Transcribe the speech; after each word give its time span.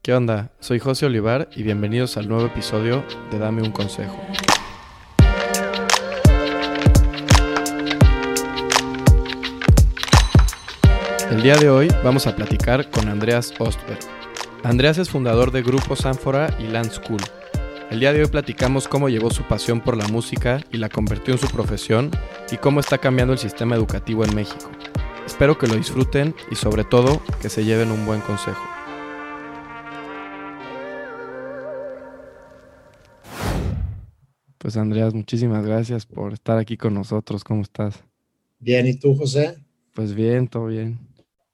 ¿Qué 0.00 0.14
onda? 0.14 0.52
Soy 0.60 0.78
José 0.78 1.06
Olivar 1.06 1.50
y 1.54 1.64
bienvenidos 1.64 2.16
al 2.16 2.28
nuevo 2.28 2.46
episodio 2.46 3.04
de 3.30 3.38
Dame 3.38 3.62
un 3.62 3.72
Consejo. 3.72 4.16
El 11.30 11.42
día 11.42 11.56
de 11.56 11.68
hoy 11.68 11.88
vamos 12.04 12.26
a 12.26 12.34
platicar 12.34 12.88
con 12.90 13.08
Andreas 13.08 13.52
Ostberg. 13.58 13.98
Andreas 14.62 14.98
es 14.98 15.10
fundador 15.10 15.50
de 15.50 15.62
Grupo 15.62 15.94
Sanfora 15.96 16.56
y 16.58 16.68
Land 16.68 16.92
School. 16.92 17.20
El 17.90 18.00
día 18.00 18.12
de 18.12 18.22
hoy 18.22 18.28
platicamos 18.28 18.86
cómo 18.86 19.08
llevó 19.08 19.30
su 19.30 19.42
pasión 19.42 19.80
por 19.80 19.96
la 19.96 20.06
música 20.08 20.62
y 20.70 20.78
la 20.78 20.88
convirtió 20.88 21.34
en 21.34 21.40
su 21.40 21.48
profesión 21.48 22.10
y 22.50 22.56
cómo 22.56 22.80
está 22.80 22.98
cambiando 22.98 23.32
el 23.32 23.38
sistema 23.38 23.74
educativo 23.74 24.24
en 24.24 24.34
México. 24.34 24.70
Espero 25.26 25.58
que 25.58 25.66
lo 25.66 25.74
disfruten 25.74 26.34
y 26.50 26.54
sobre 26.54 26.84
todo 26.84 27.20
que 27.42 27.50
se 27.50 27.64
lleven 27.64 27.90
un 27.90 28.06
buen 28.06 28.20
consejo. 28.20 28.77
Pues 34.68 34.76
Andreas, 34.76 35.14
muchísimas 35.14 35.64
gracias 35.64 36.04
por 36.04 36.34
estar 36.34 36.58
aquí 36.58 36.76
con 36.76 36.92
nosotros. 36.92 37.42
¿Cómo 37.42 37.62
estás? 37.62 38.04
Bien, 38.58 38.86
¿y 38.86 38.98
tú, 38.98 39.16
José? 39.16 39.56
Pues 39.94 40.14
bien, 40.14 40.46
todo 40.46 40.66
bien. 40.66 40.98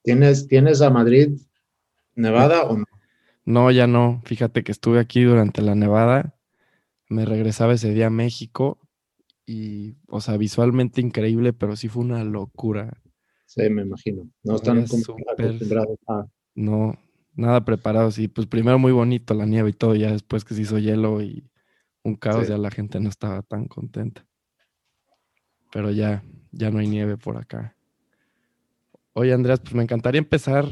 ¿Tienes, 0.02 0.48
¿tienes 0.48 0.82
a 0.82 0.90
Madrid, 0.90 1.38
Nevada 2.16 2.64
o 2.64 2.78
no? 2.78 2.84
No, 3.44 3.70
ya 3.70 3.86
no. 3.86 4.20
Fíjate 4.24 4.64
que 4.64 4.72
estuve 4.72 4.98
aquí 4.98 5.22
durante 5.22 5.62
la 5.62 5.76
nevada. 5.76 6.34
Me 7.08 7.24
regresaba 7.24 7.74
ese 7.74 7.94
día 7.94 8.08
a 8.08 8.10
México 8.10 8.80
y, 9.46 9.94
o 10.08 10.20
sea, 10.20 10.36
visualmente 10.36 11.00
increíble, 11.00 11.52
pero 11.52 11.76
sí 11.76 11.86
fue 11.86 12.02
una 12.02 12.24
locura. 12.24 13.00
Sí, 13.46 13.70
me 13.70 13.82
imagino. 13.82 14.28
No 14.42 14.56
están 14.56 14.78
acostumbrados 14.80 16.00
a... 16.08 16.26
No, 16.56 16.98
nada 17.36 17.64
preparados. 17.64 18.18
Y 18.18 18.26
pues 18.26 18.48
primero 18.48 18.80
muy 18.80 18.90
bonito 18.90 19.34
la 19.34 19.46
nieve 19.46 19.70
y 19.70 19.74
todo, 19.74 19.94
ya 19.94 20.10
después 20.10 20.44
que 20.44 20.54
se 20.54 20.62
hizo 20.62 20.80
hielo 20.80 21.22
y 21.22 21.44
un 22.04 22.14
caos, 22.16 22.46
ya 22.46 22.58
la 22.58 22.70
gente 22.70 23.00
no 23.00 23.08
estaba 23.08 23.42
tan 23.42 23.66
contenta. 23.66 24.24
Pero 25.72 25.90
ya, 25.90 26.22
ya 26.52 26.70
no 26.70 26.78
hay 26.78 26.86
nieve 26.86 27.16
por 27.16 27.36
acá. 27.36 27.74
Oye, 29.14 29.32
Andrés, 29.32 29.60
pues 29.60 29.74
me 29.74 29.82
encantaría 29.82 30.18
empezar 30.18 30.66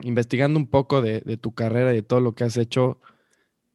investigando 0.00 0.58
un 0.58 0.68
poco 0.68 1.02
de, 1.02 1.20
tu 1.38 1.54
carrera 1.54 1.92
y 1.92 1.96
de 1.96 2.02
todo 2.02 2.20
lo 2.20 2.34
que 2.34 2.44
has 2.44 2.56
hecho. 2.56 3.00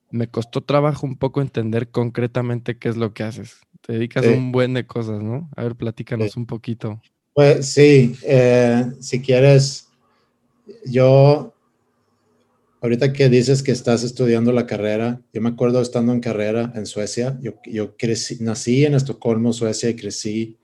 Me 0.09 0.27
costó 0.27 0.61
trabajo 0.61 1.05
un 1.05 1.17
poco 1.17 1.41
entender 1.41 1.89
concretamente 1.89 2.77
qué 2.77 2.89
es 2.89 2.97
lo 2.97 3.13
que 3.13 3.23
haces. 3.23 3.59
Te 3.81 3.93
dedicas 3.93 4.25
a 4.25 4.31
un 4.31 4.51
buen 4.51 4.73
de 4.73 4.87
cosas, 4.87 5.21
¿no? 5.21 5.49
A 5.55 5.63
ver, 5.63 5.75
platícanos 5.75 6.37
un 6.37 6.45
poquito. 6.45 7.01
Pues 7.33 7.67
sí, 7.73 8.15
eh, 8.23 8.85
si 8.99 9.21
quieres, 9.21 9.89
yo 10.85 11.53
Ahorita 12.83 13.13
que 13.13 13.29
dices 13.29 13.63
que 13.63 13.71
estás 13.71 14.03
estudiando 14.03 14.51
la 14.51 14.65
carrera, 14.65 15.21
yo 15.31 15.39
me 15.39 15.47
acuerdo 15.47 15.81
estando 15.81 16.11
en 16.11 16.19
carrera 16.19 16.73
en 16.75 16.85
Suecia, 16.85 17.39
yo, 17.41 17.53
yo 17.65 17.95
crecí, 17.95 18.43
nací 18.43 18.83
en 18.83 18.93
Estocolmo, 18.93 19.53
Suecia, 19.53 19.89
y 19.89 19.95
crecí 19.95 20.57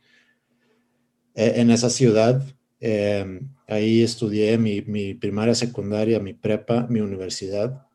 eh, 1.33 1.53
en 1.55 1.71
esa 1.71 1.89
ciudad. 1.89 2.43
Eh, 2.81 3.39
ahí 3.67 4.03
estudié 4.03 4.57
mi, 4.57 4.81
mi, 4.81 5.13
primaria, 5.13 5.55
secundaria, 5.55 6.19
mi 6.19 6.33
prepa, 6.33 6.87
mi 6.89 6.99
universidad. 6.99 7.87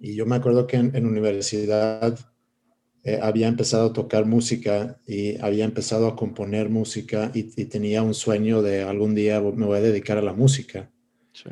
Y 0.00 0.14
yo 0.14 0.24
me 0.24 0.36
acuerdo 0.36 0.66
que 0.66 0.78
en, 0.78 1.04
universidad 1.04 2.18
eh, 3.04 3.18
había 3.20 3.48
empezado 3.48 3.88
a 3.88 3.92
tocar 3.92 4.24
música 4.24 5.02
y 5.06 5.38
había 5.42 5.66
empezado 5.66 6.06
a 6.06 6.16
componer 6.16 6.70
música 6.70 7.30
y, 7.34 7.40
y, 7.60 7.66
tenía 7.66 8.02
un 8.02 8.14
sueño 8.14 8.62
de 8.62 8.84
algún 8.84 9.14
día 9.14 9.38
me 9.38 9.66
voy 9.66 9.76
a 9.76 9.82
dedicar 9.82 10.16
a 10.16 10.22
la 10.22 10.32
música. 10.32 10.90
Sí. 11.34 11.50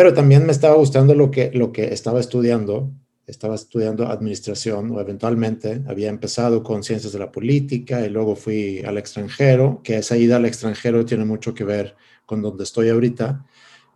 Pero 0.00 0.14
también 0.14 0.46
me 0.46 0.52
estaba 0.52 0.76
gustando 0.76 1.14
lo 1.14 1.30
que, 1.30 1.50
lo 1.52 1.72
que 1.72 1.92
estaba 1.92 2.20
estudiando. 2.20 2.90
Estaba 3.26 3.54
estudiando 3.54 4.06
administración 4.06 4.92
o 4.92 4.98
eventualmente 4.98 5.82
había 5.86 6.08
empezado 6.08 6.62
con 6.62 6.82
ciencias 6.82 7.12
de 7.12 7.18
la 7.18 7.30
política 7.30 8.06
y 8.06 8.08
luego 8.08 8.34
fui 8.34 8.80
al 8.80 8.96
extranjero, 8.96 9.82
que 9.84 9.98
esa 9.98 10.16
ida 10.16 10.36
al 10.36 10.46
extranjero 10.46 11.04
tiene 11.04 11.26
mucho 11.26 11.52
que 11.52 11.64
ver 11.64 11.96
con 12.24 12.40
donde 12.40 12.64
estoy 12.64 12.88
ahorita. 12.88 13.44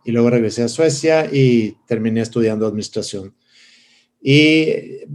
Y 0.03 0.11
luego 0.11 0.29
regresé 0.29 0.61
a 0.61 0.67
Suecia 0.67 1.25
y 1.25 1.75
terminé 1.87 2.21
estudiando 2.21 2.67
administración. 2.67 3.33
Y 4.21 5.07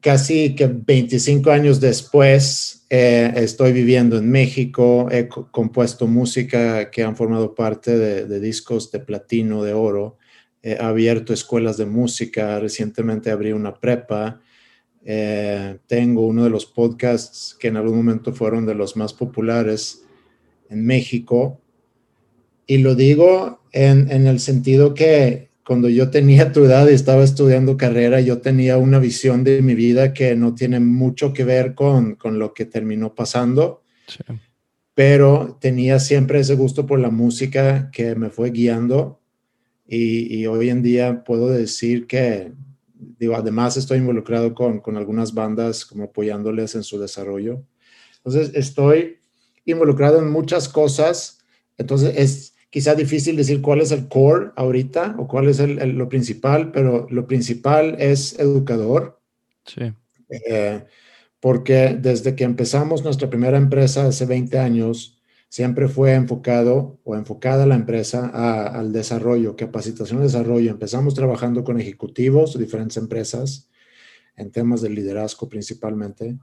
casi 0.00 0.54
que 0.54 0.68
25 0.68 1.50
años 1.50 1.80
después 1.80 2.86
eh, 2.90 3.32
estoy 3.34 3.72
viviendo 3.72 4.16
en 4.16 4.30
México, 4.30 5.08
he 5.10 5.26
compuesto 5.26 6.06
música 6.06 6.92
que 6.92 7.02
han 7.02 7.16
formado 7.16 7.56
parte 7.56 7.98
de, 7.98 8.26
de 8.26 8.38
discos 8.38 8.92
de 8.92 9.00
platino, 9.00 9.64
de 9.64 9.72
oro, 9.72 10.17
he 10.62 10.76
abierto 10.78 11.32
escuelas 11.32 11.76
de 11.76 11.86
música, 11.86 12.58
recientemente 12.58 13.30
abrí 13.30 13.52
una 13.52 13.74
prepa, 13.74 14.40
eh, 15.04 15.78
tengo 15.86 16.26
uno 16.26 16.44
de 16.44 16.50
los 16.50 16.66
podcasts 16.66 17.56
que 17.58 17.68
en 17.68 17.76
algún 17.76 17.98
momento 17.98 18.32
fueron 18.32 18.66
de 18.66 18.74
los 18.74 18.96
más 18.96 19.14
populares 19.14 20.04
en 20.68 20.84
México. 20.84 21.60
Y 22.66 22.78
lo 22.78 22.94
digo 22.94 23.62
en, 23.72 24.10
el 24.10 24.40
sentido 24.40 24.94
que 24.94 25.48
cuando 25.64 25.88
yo 25.88 26.10
tenía 26.10 26.52
tu 26.52 26.64
edad 26.64 26.88
y 26.88 26.94
estaba 26.94 27.22
estudiando 27.22 27.76
carrera, 27.76 28.20
yo 28.20 28.38
tenía 28.38 28.76
una 28.76 28.98
visión 28.98 29.44
de 29.44 29.62
mi 29.62 29.74
vida 29.74 30.12
que 30.12 30.34
no 30.34 30.54
tiene 30.54 30.80
mucho 30.80 31.32
que 31.32 31.44
ver 31.44 31.74
con, 31.74 32.16
con 32.16 32.38
lo 32.38 32.52
que 32.52 32.64
terminó 32.64 33.14
pasando. 33.14 33.82
Pero 34.94 35.56
tenía 35.60 36.00
siempre 36.00 36.40
ese 36.40 36.54
gusto 36.54 36.86
por 36.86 36.98
la 36.98 37.10
música 37.10 37.90
que 37.92 38.14
me 38.14 38.30
fue 38.30 38.50
guiando 38.50 39.17
y, 39.90 40.46
hoy 40.46 40.68
en 40.68 40.82
día 40.82 41.24
puedo 41.24 41.48
decir 41.48 42.06
que, 42.06 42.52
digo, 43.18 43.34
además 43.34 43.76
estoy 43.78 43.98
involucrado 43.98 44.54
con, 44.54 44.80
con 44.80 44.98
algunas 44.98 45.32
bandas 45.32 45.86
como 45.86 46.04
apoyándoles 46.04 46.74
en 46.74 46.82
su 46.82 47.00
desarrollo. 47.00 47.64
Entonces, 48.18 48.52
estoy 48.54 49.16
involucrado 49.64 50.18
en 50.18 50.30
muchas 50.30 50.68
cosas. 50.68 51.38
Entonces, 51.78 52.14
es 52.16 52.54
quizá 52.70 52.94
difícil 52.94 53.36
decir 53.36 53.62
cuál 53.62 53.80
es 53.80 53.90
el 53.90 54.08
core 54.08 54.50
ahorita 54.56 55.16
o 55.18 55.26
cuál 55.26 55.48
es 55.48 55.58
el, 55.58 55.76
lo 55.96 56.08
principal, 56.10 56.70
pero 56.70 57.06
lo 57.08 57.26
principal 57.26 57.96
es 57.98 58.38
educador. 58.38 59.20
Sí. 59.64 59.92
Eh, 60.28 60.84
porque 61.40 61.96
desde 61.98 62.34
que 62.34 62.44
empezamos 62.44 63.04
nuestra 63.04 63.30
primera 63.30 63.56
empresa 63.56 64.06
hace 64.06 64.26
20 64.26 64.58
años, 64.58 65.17
siempre 65.48 65.88
fue 65.88 66.14
enfocado 66.14 67.00
o 67.04 67.16
enfocada 67.16 67.66
la 67.66 67.74
empresa 67.74 68.28
al 68.66 68.92
desarrollo, 68.92 69.56
capacitación 69.56 70.20
y 70.20 70.24
desarrollo. 70.24 70.70
Empezamos 70.70 71.14
trabajando 71.14 71.64
con 71.64 71.80
ejecutivos 71.80 72.54
de 72.54 72.64
diferentes 72.64 72.96
empresas 72.98 73.70
en 74.36 74.52
temas 74.52 74.82
de 74.82 74.90
liderazgo 74.90 75.48
principalmente. 75.48 76.38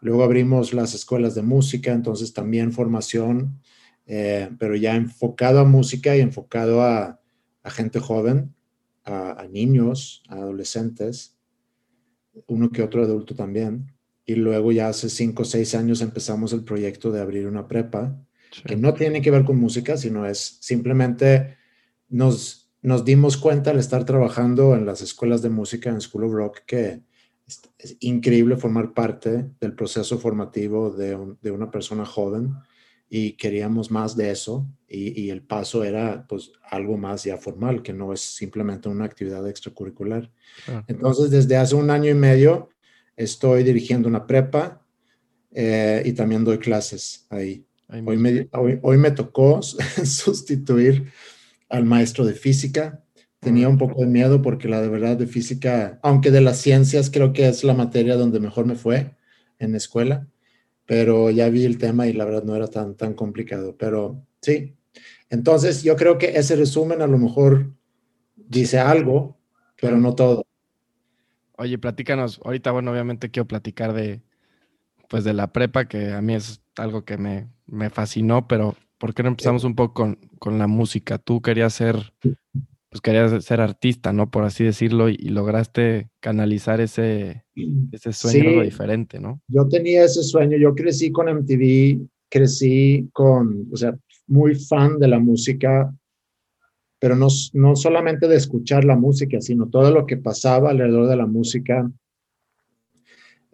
Luego 0.00 0.22
abrimos 0.22 0.72
las 0.72 0.94
escuelas 0.94 1.34
de 1.34 1.42
música, 1.42 1.92
entonces 1.92 2.32
también 2.32 2.72
formación, 2.72 3.60
eh, 4.06 4.50
pero 4.58 4.76
ya 4.76 4.94
enfocado 4.94 5.60
a 5.60 5.64
música 5.64 6.16
y 6.16 6.20
enfocado 6.20 6.82
a, 6.82 7.18
gente 7.64 8.00
joven, 8.00 8.54
a, 9.04 9.40
a, 9.40 9.46
niños, 9.48 10.22
a 10.28 10.36
adolescentes, 10.36 11.36
uno 12.46 12.70
que 12.70 12.82
otro 12.82 13.02
adulto 13.02 13.34
también. 13.34 13.92
Y 14.24 14.36
luego 14.36 14.70
ya 14.70 14.88
hace 14.88 15.08
cinco 15.10 15.42
o 15.42 15.44
seis 15.44 15.74
años 15.74 16.00
empezamos 16.02 16.52
el 16.52 16.62
proyecto 16.64 17.10
de 17.10 17.20
abrir 17.20 17.46
una 17.46 17.66
prepa 17.66 18.16
que 18.66 18.76
no 18.76 18.94
tiene 18.94 19.22
que 19.22 19.30
ver 19.30 19.44
con 19.44 19.58
música, 19.58 19.96
sino 19.96 20.26
es 20.26 20.58
simplemente 20.60 21.56
nos, 22.08 22.70
nos 22.82 23.04
dimos 23.04 23.36
cuenta 23.36 23.70
al 23.70 23.78
estar 23.78 24.04
trabajando 24.04 24.74
en 24.74 24.86
las 24.86 25.00
escuelas 25.00 25.42
de 25.42 25.50
música 25.50 25.90
en 25.90 26.00
School 26.00 26.24
of 26.24 26.32
Rock 26.32 26.58
que 26.66 27.02
es, 27.46 27.96
increíble 28.00 28.56
formar 28.56 28.92
parte 28.92 29.50
del 29.60 29.74
proceso 29.74 30.18
formativo 30.18 30.90
de, 30.90 31.36
de, 31.40 31.50
una 31.50 31.70
persona 31.70 32.04
joven 32.04 32.54
y 33.08 33.32
queríamos 33.32 33.90
más 33.90 34.16
de 34.16 34.30
eso 34.30 34.66
y, 34.86 35.20
y, 35.20 35.30
el 35.30 35.42
paso 35.42 35.82
era 35.82 36.26
pues 36.28 36.52
algo 36.70 36.96
más 36.96 37.24
ya 37.24 37.36
formal, 37.36 37.82
que 37.82 37.92
no 37.92 38.12
es 38.12 38.20
simplemente 38.20 38.88
una 38.88 39.04
actividad 39.04 39.48
extracurricular. 39.48 40.30
Entonces, 40.86 41.30
desde 41.30 41.56
hace 41.56 41.74
un 41.74 41.90
año 41.90 42.10
y 42.10 42.14
medio 42.14 42.68
estoy 43.16 43.64
dirigiendo 43.64 44.08
una 44.08 44.26
prepa 44.26 44.86
eh, 45.52 46.02
y 46.04 46.12
también 46.12 46.44
doy 46.44 46.58
clases 46.58 47.26
ahí. 47.30 47.66
Hoy 47.92 48.02
me, 48.02 48.48
hoy, 48.82 48.98
me, 48.98 49.10
tocó 49.10 49.60
sustituir 50.04 51.12
al 51.68 51.84
maestro 51.84 52.24
de 52.24 52.34
física. 52.34 53.02
Tenía 53.40 53.68
un 53.68 53.78
poco 53.78 54.00
de 54.02 54.06
miedo 54.06 54.42
porque 54.42 54.68
la 54.68 54.80
de 54.80 54.88
verdad 54.88 55.16
de 55.16 55.26
física, 55.26 55.98
aunque 56.02 56.30
de 56.30 56.40
las 56.40 56.58
ciencias 56.58 57.10
creo 57.10 57.32
que 57.32 57.48
es 57.48 57.64
la 57.64 57.74
materia 57.74 58.16
donde 58.16 58.38
mejor 58.38 58.66
me 58.66 58.76
fue 58.76 59.16
en 59.58 59.72
la 59.72 59.78
escuela, 59.78 60.28
pero 60.86 61.30
ya 61.30 61.48
vi 61.48 61.64
el 61.64 61.78
tema 61.78 62.06
y 62.06 62.12
la 62.12 62.24
verdad 62.24 62.44
no 62.44 62.54
era 62.54 62.68
tan, 62.68 62.96
tan 62.96 63.14
complicado. 63.14 63.76
Pero 63.76 64.24
sí, 64.40 64.76
entonces 65.28 65.82
yo 65.82 65.96
creo 65.96 66.18
que 66.18 66.38
ese 66.38 66.54
resumen 66.54 67.02
a 67.02 67.06
lo 67.06 67.18
mejor 67.18 67.72
dice 68.36 68.78
algo, 68.78 69.40
pero 69.80 69.96
no 69.98 70.14
todo. 70.14 70.44
Oye, 71.56 71.78
platícanos, 71.78 72.40
ahorita 72.44 72.70
bueno, 72.70 72.92
obviamente 72.92 73.30
quiero 73.30 73.46
platicar 73.46 73.92
de, 73.92 74.22
pues 75.10 75.24
de 75.24 75.34
la 75.34 75.52
prepa, 75.52 75.86
que 75.86 76.12
a 76.12 76.22
mí 76.22 76.34
es 76.34 76.62
algo 76.76 77.04
que 77.04 77.18
me, 77.18 77.48
me 77.66 77.90
fascinó, 77.90 78.46
pero 78.46 78.76
¿por 78.96 79.12
qué 79.12 79.24
no 79.24 79.28
empezamos 79.28 79.64
un 79.64 79.74
poco 79.74 79.92
con, 79.92 80.18
con, 80.38 80.58
la 80.58 80.68
música? 80.68 81.18
Tú 81.18 81.42
querías 81.42 81.74
ser 81.74 82.14
pues 82.90 83.00
querías 83.02 83.44
ser 83.44 83.60
artista, 83.60 84.12
¿no? 84.12 84.30
Por 84.30 84.44
así 84.44 84.64
decirlo, 84.64 85.08
y, 85.08 85.16
lograste 85.16 86.10
canalizar 86.20 86.80
ese, 86.80 87.44
ese 87.92 88.12
sueño 88.12 88.62
diferente, 88.62 89.20
¿no? 89.20 89.40
Yo 89.46 89.68
tenía 89.68 90.04
ese 90.04 90.22
sueño, 90.22 90.56
yo 90.56 90.74
crecí 90.74 91.12
con 91.12 91.28
MTV, 91.28 92.04
crecí 92.28 93.08
con, 93.12 93.68
o 93.72 93.76
sea, 93.76 93.96
muy 94.26 94.56
fan 94.56 94.98
de 94.98 95.08
la 95.08 95.20
música, 95.20 95.92
pero 97.00 97.14
no, 97.14 97.28
no 97.52 97.76
solamente 97.76 98.26
de 98.26 98.36
escuchar 98.36 98.84
la 98.84 98.96
música, 98.96 99.40
sino 99.40 99.68
todo 99.68 99.92
lo 99.92 100.04
que 100.04 100.16
pasaba 100.16 100.70
alrededor 100.70 101.08
de 101.08 101.16
la 101.16 101.26
música, 101.26 101.88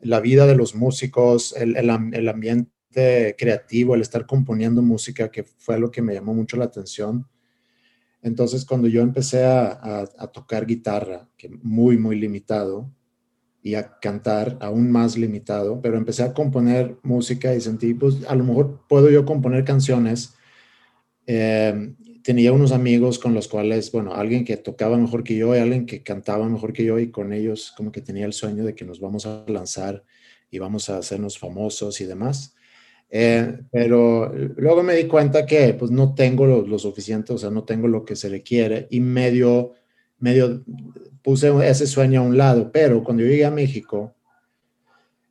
la 0.07 0.21
vida 0.21 0.47
de 0.47 0.57
los 0.57 0.75
músicos, 0.75 1.55
el, 1.57 1.77
el, 1.77 2.29
ambiente 2.29 3.35
creativo, 3.39 3.95
el 3.95 4.01
estar 4.01 4.27
componiendo 4.27 4.83
música, 4.83 5.31
que 5.31 5.45
fue 5.45 5.79
lo 5.79 5.91
que 5.91 6.03
me 6.03 6.15
llamó 6.15 6.35
mucho 6.35 6.57
la 6.57 6.65
atención 6.67 7.27
entonces, 8.27 8.65
cuando 8.65 8.89
yo 8.89 9.03
empecé 9.03 9.45
a, 9.45 10.05
tocar 10.33 10.67
guitarra, 10.67 11.29
que 11.37 11.49
muy, 11.63 11.97
muy 11.97 12.19
limitado, 12.19 12.91
y 13.63 13.77
a 13.77 13.99
cantar 14.01 14.59
aún 14.61 14.91
más 14.91 15.17
limitado, 15.17 15.81
pero 15.81 15.97
empecé 15.97 16.25
a 16.25 16.35
componer 16.35 16.99
música 17.05 17.55
y 17.55 17.61
sentí, 17.61 17.95
pues 17.95 18.25
a 18.27 18.35
lo 18.35 18.43
mejor 18.43 18.81
puedo 18.89 19.11
yo 19.11 19.25
componer 19.25 19.63
canciones. 19.63 20.35
Eh, 21.29 21.95
tenía 22.27 22.53
unos 22.53 22.73
amigos 22.73 23.21
con 23.21 23.35
los 23.35 23.47
cuales, 23.47 23.93
bueno, 23.93 24.13
alguien 24.13 24.45
que 24.45 24.57
tocaba 24.57 24.99
mejor 24.99 25.23
que 25.23 25.37
yo 25.37 25.55
y 25.55 25.61
alguien 25.61 25.87
que 25.87 26.03
cantaba 26.03 26.49
mejor 26.49 26.73
que 26.73 26.85
yo 26.85 26.99
y 26.99 27.13
con 27.13 27.33
ellos 27.33 27.73
como 27.77 27.93
que 27.93 28.01
tenía 28.01 28.27
el 28.27 28.33
sueño 28.33 28.65
de 28.65 28.75
que 28.75 28.85
nos 28.85 28.99
vamos 28.99 29.27
a 29.27 29.45
lanzar 29.47 30.03
y 30.51 30.59
vamos 30.59 30.91
a 30.91 30.99
hacernos 30.99 31.39
famosos 31.39 32.01
y 32.01 32.05
demás. 32.05 32.57
Eh, 33.11 33.61
pero 33.71 34.35
luego 34.57 34.83
me 34.83 34.97
di 34.97 35.05
cuenta 35.05 35.47
que 35.47 35.75
pues 35.75 35.93
no 35.93 36.17
tengo 36.17 36.47
lo, 36.47 36.79
suficiente, 36.81 37.33
o 37.33 37.39
sea, 37.39 37.51
no 37.51 37.63
tengo 37.63 37.87
lo 37.87 38.05
que 38.05 38.17
se 38.17 38.29
requiere 38.29 38.89
y 38.91 38.99
medio, 38.99 39.75
medio 40.19 40.65
puse 41.23 41.53
ese 41.71 41.87
sueño 41.87 42.23
a 42.23 42.25
un 42.25 42.37
lado, 42.37 42.73
pero 42.73 43.05
cuando 43.05 43.23
yo 43.23 43.29
llegué 43.29 43.45
a 43.45 43.53
México, 43.53 44.16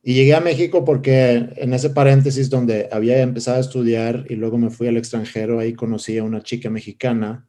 y 0.08 0.14
llegué 0.14 0.36
a 0.36 0.40
México 0.40 0.84
porque 0.84 1.48
en 1.56 1.74
ese 1.74 1.90
paréntesis 1.90 2.48
donde 2.48 2.88
había 2.92 3.20
empezado 3.22 3.56
a 3.56 3.60
estudiar 3.60 4.24
y 4.28 4.36
luego 4.36 4.56
me 4.56 4.70
fui 4.70 4.86
al 4.86 4.96
extranjero, 4.96 5.58
ahí 5.58 5.74
conocí 5.74 6.16
a 6.16 6.22
una 6.22 6.42
chica 6.42 6.70
mexicana 6.70 7.48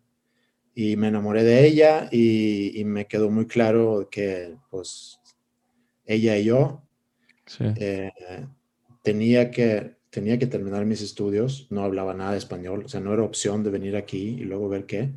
y 0.74 0.96
me 0.96 1.10
enamoré 1.10 1.44
de 1.44 1.68
ella 1.68 2.10
y, 2.12 2.82
me 2.84 3.06
quedó 3.06 3.30
muy 3.30 3.46
claro 3.46 4.10
que 4.10 4.56
pues 4.72 5.20
ella 6.04 6.36
y 6.36 6.46
yo 6.46 6.82
eh, 7.60 8.12
tenía 9.04 9.52
que 9.52 9.98
tenía 10.10 10.40
que 10.40 10.48
terminar 10.48 10.84
mis 10.84 11.04
estudios, 11.04 11.68
no 11.70 11.84
hablaba 11.84 12.16
nada 12.16 12.32
de 12.32 12.40
español, 12.40 12.86
o 12.86 12.90
sea, 12.90 13.02
no 13.02 13.14
era 13.14 13.22
opción 13.22 13.64
de 13.64 13.70
venir 13.70 13.96
aquí 13.96 14.30
y 14.30 14.46
luego 14.46 14.68
ver 14.68 14.88
qué, 14.88 15.12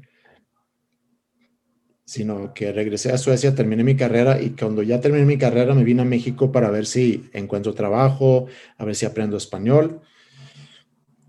sino 2.11 2.53
que 2.55 2.73
regresé 2.73 3.13
a 3.13 3.19
Suecia, 3.19 3.55
terminé 3.55 3.85
mi 3.85 3.95
carrera 3.95 4.43
y 4.43 4.51
cuando 4.51 4.83
ya 4.83 5.01
terminé 5.01 5.25
mi 5.25 5.39
carrera 5.39 5.77
me 5.77 5.85
vine 5.85 6.03
a 6.03 6.05
México 6.05 6.51
para 6.51 6.69
ver 6.69 6.85
si 6.85 7.31
encuentro 7.33 7.73
trabajo, 7.73 8.47
a 8.79 8.85
ver 8.85 8.97
si 8.97 9.07
aprendo 9.07 9.37
español. 9.37 10.01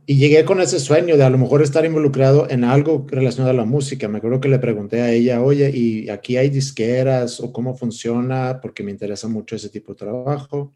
Y 0.07 0.17
llegué 0.17 0.43
con 0.43 0.59
ese 0.59 0.79
sueño 0.79 1.17
de 1.17 1.23
a 1.23 1.29
lo 1.29 1.37
mejor 1.37 1.61
estar 1.61 1.85
involucrado 1.85 2.49
en 2.49 2.63
algo 2.63 3.05
relacionado 3.07 3.51
a 3.51 3.61
la 3.61 3.65
música. 3.65 4.07
Me 4.07 4.17
acuerdo 4.17 4.41
que 4.41 4.49
le 4.49 4.57
pregunté 4.57 5.01
a 5.01 5.11
ella, 5.11 5.43
oye, 5.43 5.69
¿y 5.69 6.09
aquí 6.09 6.37
hay 6.37 6.49
disqueras 6.49 7.39
o 7.41 7.53
cómo 7.53 7.75
funciona? 7.75 8.57
Porque 8.59 8.81
me 8.81 8.89
interesa 8.89 9.27
mucho 9.27 9.55
ese 9.55 9.69
tipo 9.69 9.93
de 9.93 9.99
trabajo. 9.99 10.73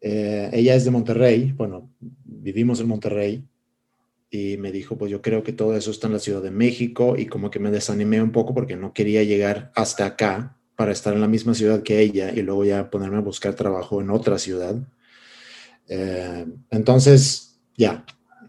Eh, 0.00 0.50
ella 0.52 0.74
es 0.74 0.84
de 0.84 0.90
Monterrey, 0.90 1.52
bueno, 1.52 1.88
vivimos 2.00 2.80
en 2.80 2.88
Monterrey 2.88 3.44
y 4.34 4.56
me 4.56 4.72
dijo, 4.72 4.98
pues 4.98 5.12
yo 5.12 5.22
creo 5.22 5.44
que 5.44 5.52
todo 5.52 5.76
eso 5.76 5.92
está 5.92 6.08
en 6.08 6.14
la 6.14 6.18
Ciudad 6.18 6.42
de 6.42 6.50
México 6.50 7.14
y 7.16 7.26
como 7.26 7.52
que 7.52 7.60
me 7.60 7.70
desanimé 7.70 8.20
un 8.20 8.32
poco 8.32 8.52
porque 8.52 8.74
no 8.74 8.92
quería 8.92 9.22
llegar 9.22 9.70
hasta 9.76 10.06
acá 10.06 10.56
para 10.74 10.90
estar 10.90 11.14
en 11.14 11.20
la 11.20 11.28
misma 11.28 11.54
ciudad 11.54 11.84
que 11.84 12.00
ella 12.00 12.32
y 12.34 12.42
luego 12.42 12.64
ya 12.64 12.90
ponerme 12.90 13.18
a 13.18 13.20
buscar 13.20 13.54
trabajo 13.54 14.00
en 14.00 14.10
otra 14.10 14.40
ciudad. 14.40 14.74
Eh, 15.88 16.46
entonces, 16.72 17.60
ya, 17.76 18.04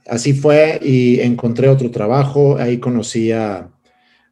así 0.08 0.34
fue 0.34 0.80
y 0.82 1.20
encontré 1.20 1.70
otro 1.70 1.92
trabajo, 1.92 2.58
ahí 2.58 2.80
conocí 2.80 3.32
a, 3.32 3.72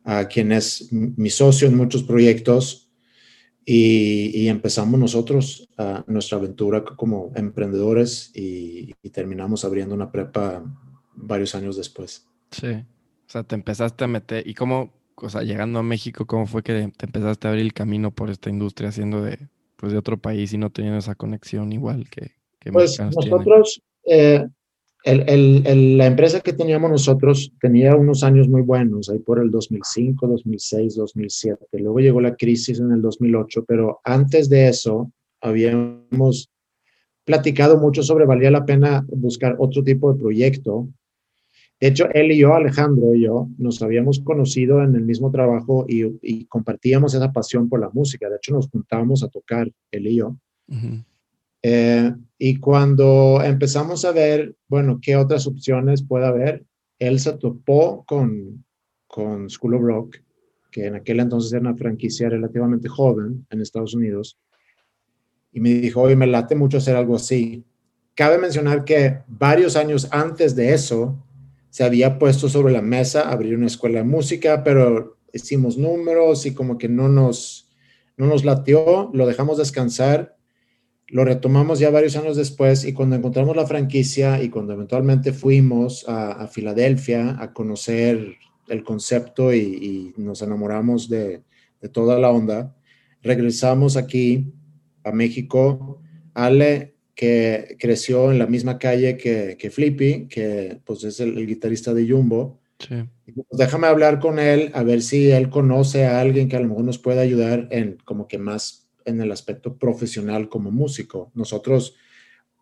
a 0.03 0.27
quien 0.27 0.51
es 0.51 0.91
mi 0.91 1.29
socio 1.29 1.67
en 1.67 1.77
muchos 1.77 2.01
proyectos 2.01 2.83
y, 3.65 4.47
empezamos 4.47 4.99
nosotros 4.99 5.69
nuestra 6.07 6.37
aventura 6.37 6.83
como 6.83 7.31
emprendedores 7.35 8.31
y, 8.33 8.93
terminamos 9.11 9.63
abriendo 9.63 9.93
una 9.93 10.11
prepa 10.11 10.63
varios 11.15 11.55
años 11.55 11.77
después. 11.77 12.27
Sí, 12.51 12.67
o 12.67 13.29
sea, 13.29 13.43
te 13.43 13.55
empezaste 13.55 14.03
a 14.03 14.07
meter, 14.07 14.47
¿y 14.47 14.53
cómo, 14.53 14.93
o 15.15 15.29
sea, 15.29 15.41
llegando 15.41 15.79
a 15.79 15.83
México, 15.83 16.25
cómo 16.25 16.45
fue 16.45 16.63
que 16.63 16.91
te 16.95 17.05
empezaste 17.05 17.47
a 17.47 17.51
abrir 17.51 17.65
el 17.65 17.73
camino 17.73 18.11
por 18.11 18.29
esta 18.29 18.49
industria, 18.49 18.91
siendo 18.91 19.21
de, 19.21 19.39
pues, 19.75 19.91
de 19.91 19.97
otro 19.97 20.17
país 20.17 20.53
y 20.53 20.57
no 20.57 20.69
teniendo 20.69 20.99
esa 20.99 21.15
conexión 21.15 21.71
igual 21.73 22.09
que... 22.09 22.31
que 22.59 22.71
pues 22.71 22.99
nosotros, 22.99 23.81
eh, 24.05 24.45
la 25.05 26.05
empresa 26.05 26.39
que 26.39 26.53
teníamos 26.53 26.89
nosotros 26.89 27.51
tenía 27.59 27.95
unos 27.95 28.23
años 28.23 28.47
muy 28.47 28.61
buenos, 28.61 29.09
ahí 29.09 29.19
por 29.19 29.39
el 29.39 29.51
2005, 29.51 30.27
2006, 30.27 30.95
2007. 30.95 31.65
Luego 31.73 31.99
llegó 31.99 32.21
la 32.21 32.35
crisis 32.35 32.79
en 32.79 32.91
el 32.91 33.01
2008, 33.01 33.65
pero 33.67 33.99
antes 34.05 34.47
de 34.47 34.69
eso 34.69 35.11
habíamos 35.41 36.49
platicado 37.25 37.77
mucho 37.77 38.01
sobre 38.01 38.25
valía 38.25 38.51
la 38.51 38.65
pena 38.65 39.05
buscar 39.09 39.55
otro 39.59 39.83
tipo 39.83 40.13
de 40.13 40.19
proyecto. 40.19 40.87
De 41.79 41.87
hecho, 41.87 42.07
él 42.13 42.31
y 42.31 42.37
yo, 42.37 42.53
Alejandro 42.53 43.13
y 43.13 43.23
yo, 43.23 43.49
nos 43.57 43.81
habíamos 43.81 44.21
conocido 44.21 44.81
en 44.83 44.95
el 44.95 45.03
mismo 45.03 45.31
trabajo 45.31 45.85
y, 45.87 46.45
compartíamos 46.45 47.13
esa 47.13 47.31
pasión 47.31 47.67
por 47.67 47.79
la 47.81 47.89
música. 47.89 48.29
De 48.29 48.37
hecho, 48.37 48.53
nos 48.53 48.69
juntábamos 48.69 49.23
a 49.23 49.27
tocar, 49.27 49.69
él 49.91 50.07
y 50.07 50.15
yo. 50.15 50.37
Eh, 51.61 52.13
y 52.37 52.59
cuando 52.59 53.41
empezamos 53.43 54.05
a 54.05 54.11
ver, 54.11 54.55
bueno, 54.67 54.99
qué 55.01 55.15
otras 55.15 55.47
opciones 55.47 56.03
puede 56.03 56.25
haber, 56.25 56.65
él 56.99 57.19
se 57.19 57.33
topó 57.33 58.03
con, 58.05 58.63
con 59.07 59.49
School 59.49 59.75
of 59.75 59.81
Rock, 59.81 60.17
que 60.71 60.87
en 60.87 60.95
aquel 60.95 61.19
entonces 61.19 61.53
era 61.53 61.61
una 61.61 61.75
franquicia 61.75 62.29
relativamente 62.29 62.89
joven 62.89 63.45
en 63.49 63.61
Estados 63.61 63.93
Unidos, 63.93 64.39
y 65.51 65.59
me 65.59 65.69
dijo, 65.69 66.01
oye, 66.01 66.15
me 66.15 66.27
late 66.27 66.55
mucho 66.55 66.77
hacer 66.77 66.95
algo 66.95 67.15
así. 67.15 67.63
Cabe 68.15 68.37
mencionar 68.39 68.83
que 68.83 69.19
varios 69.27 69.75
años 69.75 70.07
antes 70.11 70.55
de 70.55 70.73
eso, 70.73 71.23
se 71.73 71.83
había 71.83 72.19
puesto 72.19 72.49
sobre 72.49 72.71
la 72.71 72.83
mesa 72.83 73.31
abrir 73.31 73.57
una 73.57 73.65
escuela 73.65 73.97
de 73.99 74.05
música, 74.05 74.63
pero 74.63 75.17
hicimos 75.33 75.79
números 75.79 76.45
y 76.45 76.53
como 76.53 76.77
que 76.77 76.87
no 76.87 77.09
nos, 77.09 77.71
no 78.15 78.27
nos 78.27 78.45
latió, 78.45 79.09
lo 79.11 79.25
dejamos 79.25 79.57
descansar 79.57 80.37
lo 81.13 81.23
retomamos 81.23 81.77
ya 81.77 81.91
varios 81.91 82.15
años 82.15 82.35
después 82.35 82.85
y 82.85 82.93
cuando 82.93 83.15
encontramos 83.15 83.55
la 83.55 83.67
franquicia 83.67 84.41
y 84.41 84.49
cuando 84.49 84.73
eventualmente 84.73 85.31
fuimos 85.31 86.05
a, 86.07 86.47
Filadelfia 86.47 87.37
a 87.39 87.53
conocer 87.53 88.37
el 88.67 88.83
concepto 88.83 89.53
y, 89.53 90.11
nos 90.17 90.41
enamoramos 90.41 91.09
de, 91.09 91.43
toda 91.91 92.17
la 92.17 92.31
onda, 92.31 92.75
regresamos 93.21 93.95
aquí 93.95 94.53
a 95.03 95.11
México. 95.11 96.01
Ale, 96.33 96.92
que 97.15 97.77
creció 97.79 98.31
en 98.31 98.39
la 98.39 98.47
misma 98.47 98.79
calle 98.79 99.17
que, 99.17 99.57
que 99.59 99.69
Flippy, 99.69 100.27
que 100.27 100.79
pues 100.83 101.03
es 101.03 101.19
el, 101.19 101.45
guitarrista 101.45 101.93
de 101.93 102.09
Jumbo. 102.09 102.59
Pues, 102.77 103.47
déjame 103.51 103.87
hablar 103.87 104.19
con 104.19 104.39
él 104.39 104.71
a 104.73 104.83
ver 104.83 105.01
si 105.01 105.31
él 105.31 105.49
conoce 105.49 106.05
a 106.05 106.19
alguien 106.19 106.49
que 106.49 106.57
a 106.57 106.59
lo 106.59 106.67
mejor 106.67 106.83
nos 106.83 106.97
pueda 106.97 107.21
ayudar 107.21 107.67
en 107.71 107.97
como 108.03 108.27
que 108.27 108.37
más 108.37 108.89
en 109.05 109.21
el 109.21 109.31
aspecto 109.31 109.77
profesional 109.77 110.49
como 110.49 110.71
músico. 110.71 111.31
Nosotros, 111.33 111.95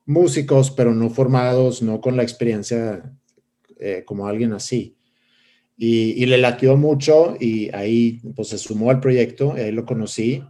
músicos, 0.06 0.72
pero 0.72 0.94
no 0.94 1.10
formados, 1.10 1.82
no 1.82 2.02
con 2.02 2.18
la 2.18 2.24
experiencia 2.24 3.14
eh, 3.80 4.04
como 4.06 4.28
alguien 4.28 4.54
así. 4.54 4.98
Y, 5.78 6.28
le 6.28 6.38
latió 6.38 6.78
mucho 6.78 7.36
y 7.40 7.74
ahí 7.74 8.22
pues 8.36 8.50
se 8.50 8.60
sumó 8.60 8.92
al 8.92 9.00
proyecto, 9.00 9.54
ahí 9.54 9.72
lo 9.72 9.84
conocí. 9.84 10.44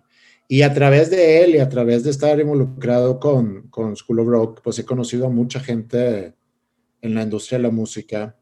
Y 0.51 0.63
a 0.63 0.73
través 0.73 1.09
de 1.09 1.45
él 1.45 1.55
y 1.55 1.59
a 1.59 1.69
través 1.69 2.03
de 2.03 2.09
estar 2.09 2.37
involucrado 2.37 3.21
con, 3.21 3.69
con 3.69 3.95
School 3.95 4.19
of 4.19 4.27
Rock, 4.27 4.61
pues 4.61 4.77
he 4.79 4.83
conocido 4.83 5.27
a 5.27 5.29
mucha 5.29 5.61
gente 5.61 6.33
en 7.01 7.15
la 7.15 7.23
industria 7.23 7.57
de 7.57 7.63
la 7.63 7.69
música. 7.69 8.35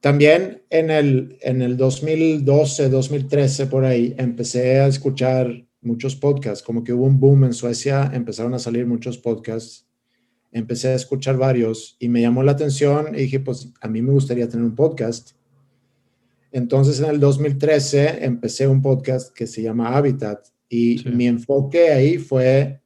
También 0.00 0.62
en 0.70 0.90
el, 0.90 1.36
en 1.42 1.60
el 1.60 1.76
2012, 1.76 2.88
2013, 2.88 3.66
por 3.66 3.84
ahí, 3.84 4.14
empecé 4.16 4.80
a 4.80 4.86
escuchar 4.86 5.66
muchos 5.82 6.16
podcasts, 6.16 6.64
como 6.64 6.82
que 6.82 6.94
hubo 6.94 7.04
un 7.04 7.20
boom 7.20 7.44
en 7.44 7.52
Suecia, 7.52 8.10
empezaron 8.14 8.54
a 8.54 8.58
salir 8.58 8.86
muchos 8.86 9.18
podcasts, 9.18 9.86
empecé 10.50 10.88
a 10.88 10.94
escuchar 10.94 11.36
varios 11.36 11.98
y 11.98 12.08
me 12.08 12.22
llamó 12.22 12.42
la 12.42 12.52
atención 12.52 13.14
y 13.14 13.18
dije, 13.18 13.40
pues 13.40 13.70
a 13.82 13.88
mí 13.88 14.00
me 14.00 14.12
gustaría 14.12 14.48
tener 14.48 14.64
un 14.64 14.74
podcast. 14.74 15.32
Entonces 16.52 17.00
en 17.00 17.10
el 17.10 17.20
2013 17.20 18.24
empecé 18.24 18.66
un 18.66 18.80
podcast 18.80 19.30
que 19.34 19.46
se 19.46 19.60
llama 19.60 19.94
Habitat 19.94 20.48
y 20.72 21.02
mi 21.12 21.26
enfoque 21.26 21.90
ahí 21.90 22.16
fue 22.16 22.80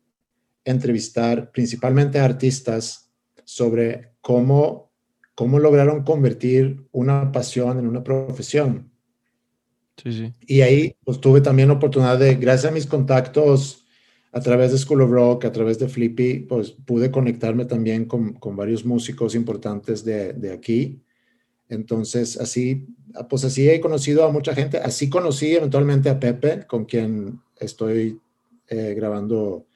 entrevistar 0.65 1.53
principalmente 1.53 2.19
a 2.19 2.25
artistas 2.25 3.13
sobre 3.45 4.15
cómo, 4.23 4.91
cómo 5.35 5.59
lograron 5.59 6.03
convertir 6.03 6.89
una 6.93 7.31
pasión 7.31 7.79
en 7.79 7.87
una 7.87 8.03
profesión. 8.03 8.91
Sí, 10.03 10.13
sí. 10.13 10.33
Y 10.41 10.63
ahí 10.63 10.97
pues 11.05 11.21
tuve 11.21 11.43
también 11.43 11.69
la 11.69 11.75
oportunidad 11.75 12.19
de, 12.19 12.37
gracias 12.37 12.73
a 12.73 12.75
mis 12.75 12.87
contactos 12.87 13.85
a 14.33 14.41
través 14.41 14.73
de 14.73 14.79
School 14.79 15.03
of 15.03 15.11
Rock, 15.11 15.45
a 15.45 15.53
través 15.53 15.79
de 15.79 15.87
Flippy, 15.87 16.41
pues 16.41 16.73
pude 16.73 17.11
conectarme 17.11 17.67
también 17.67 18.07
con, 18.07 18.33
con 18.33 18.57
varios 18.57 18.85
músicos 18.85 19.35
importantes 19.35 20.05
de, 20.05 20.33
de, 20.33 20.53
aquí. 20.53 21.03
Entonces, 21.69 22.41
así, 22.41 22.89
pues 23.29 23.45
así 23.45 23.69
he 23.69 23.81
conocido 23.81 24.25
a 24.25 24.33
mucha 24.33 24.55
gente. 24.55 24.79
Así 24.79 25.09
conocí 25.09 25.55
eventualmente 25.55 26.09
a 26.09 26.19
Pepe, 26.19 26.67
con 26.67 26.85
quien 26.85 27.41
estoy 27.65 28.21
eh, 28.69 28.95
grabando 28.95 29.67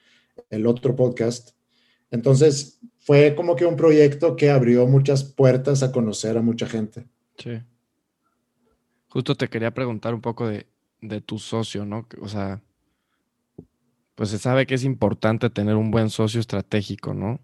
el 0.51 0.67
otro 0.67 0.97
podcast. 0.97 1.51
Entonces, 2.11 2.81
fue 2.99 3.35
como 3.35 3.57
que 3.57 3.67
un 3.67 3.77
proyecto 3.77 4.37
que 4.37 4.51
abrió 4.51 4.87
muchas 4.87 5.25
puertas 5.25 5.83
a 5.83 5.93
conocer 5.93 6.37
a 6.37 6.43
mucha 6.43 6.67
gente. 6.67 7.07
Sí. 7.37 7.61
Justo 9.09 9.35
te 9.35 9.49
quería 9.49 9.73
preguntar 9.73 10.15
un 10.15 10.21
poco 10.21 10.49
de, 10.49 10.67
de 11.01 11.21
tu 11.21 11.39
socio, 11.39 11.85
¿no? 11.85 12.07
O 12.21 12.29
sea, 12.29 12.63
pues 14.15 14.31
se 14.31 14.39
sabe 14.39 14.67
que 14.67 14.75
es 14.75 14.85
importante 14.85 15.49
tener 15.51 15.77
un 15.77 15.91
buen 15.91 16.11
socio 16.11 16.41
estratégico, 16.41 17.15
¿no? 17.15 17.41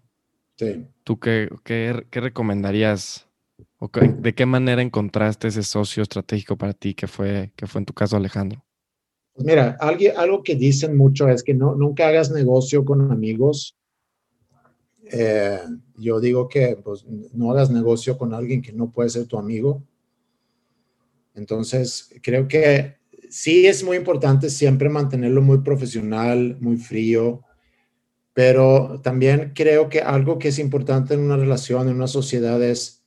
Sí. 0.57 0.85
¿Tú 1.03 1.19
qué, 1.19 1.49
qué, 1.63 2.05
qué 2.09 2.21
recomendarías 2.21 3.27
o 3.77 3.89
de 3.89 4.33
qué 4.33 4.45
manera 4.45 4.81
encontraste 4.81 5.47
ese 5.47 5.63
socio 5.63 6.03
estratégico 6.03 6.57
para 6.57 6.73
ti 6.73 6.93
que 6.93 7.07
fue, 7.07 7.51
que 7.55 7.67
fue 7.67 7.79
en 7.79 7.85
tu 7.85 7.93
caso 7.93 8.17
Alejandro? 8.17 8.64
Pues 9.35 9.45
mira, 9.45 9.77
algo 9.81 10.43
que 10.43 10.55
dicen 10.55 10.95
mucho 10.95 11.27
es 11.27 11.43
que 11.43 11.53
no, 11.53 11.75
nunca 11.75 12.07
hagas 12.07 12.31
negocio 12.31 12.85
con 12.85 13.11
amigos. 13.11 13.75
Eh, 15.11 15.59
yo 15.97 16.21
digo 16.21 16.47
que 16.47 16.77
pues, 16.81 17.05
no 17.33 17.51
hagas 17.51 17.69
negocio 17.69 18.17
con 18.17 18.33
alguien 18.33 18.61
que 18.61 18.71
no 18.71 18.91
puede 18.91 19.09
ser 19.09 19.27
tu 19.27 19.37
amigo. 19.37 19.83
Entonces, 21.33 22.09
creo 22.23 22.47
que 22.47 22.95
sí 23.29 23.67
es 23.67 23.83
muy 23.83 23.97
importante 23.97 24.49
siempre 24.49 24.87
mantenerlo 24.87 25.41
muy 25.41 25.57
profesional, 25.57 26.55
muy 26.61 26.77
frío, 26.77 27.41
pero 28.33 29.01
también 29.03 29.51
creo 29.53 29.89
que 29.89 29.99
algo 29.99 30.39
que 30.39 30.47
es 30.47 30.59
importante 30.59 31.13
en 31.13 31.19
una 31.19 31.35
relación, 31.35 31.89
en 31.89 31.95
una 31.95 32.07
sociedad 32.07 32.63
es 32.63 33.04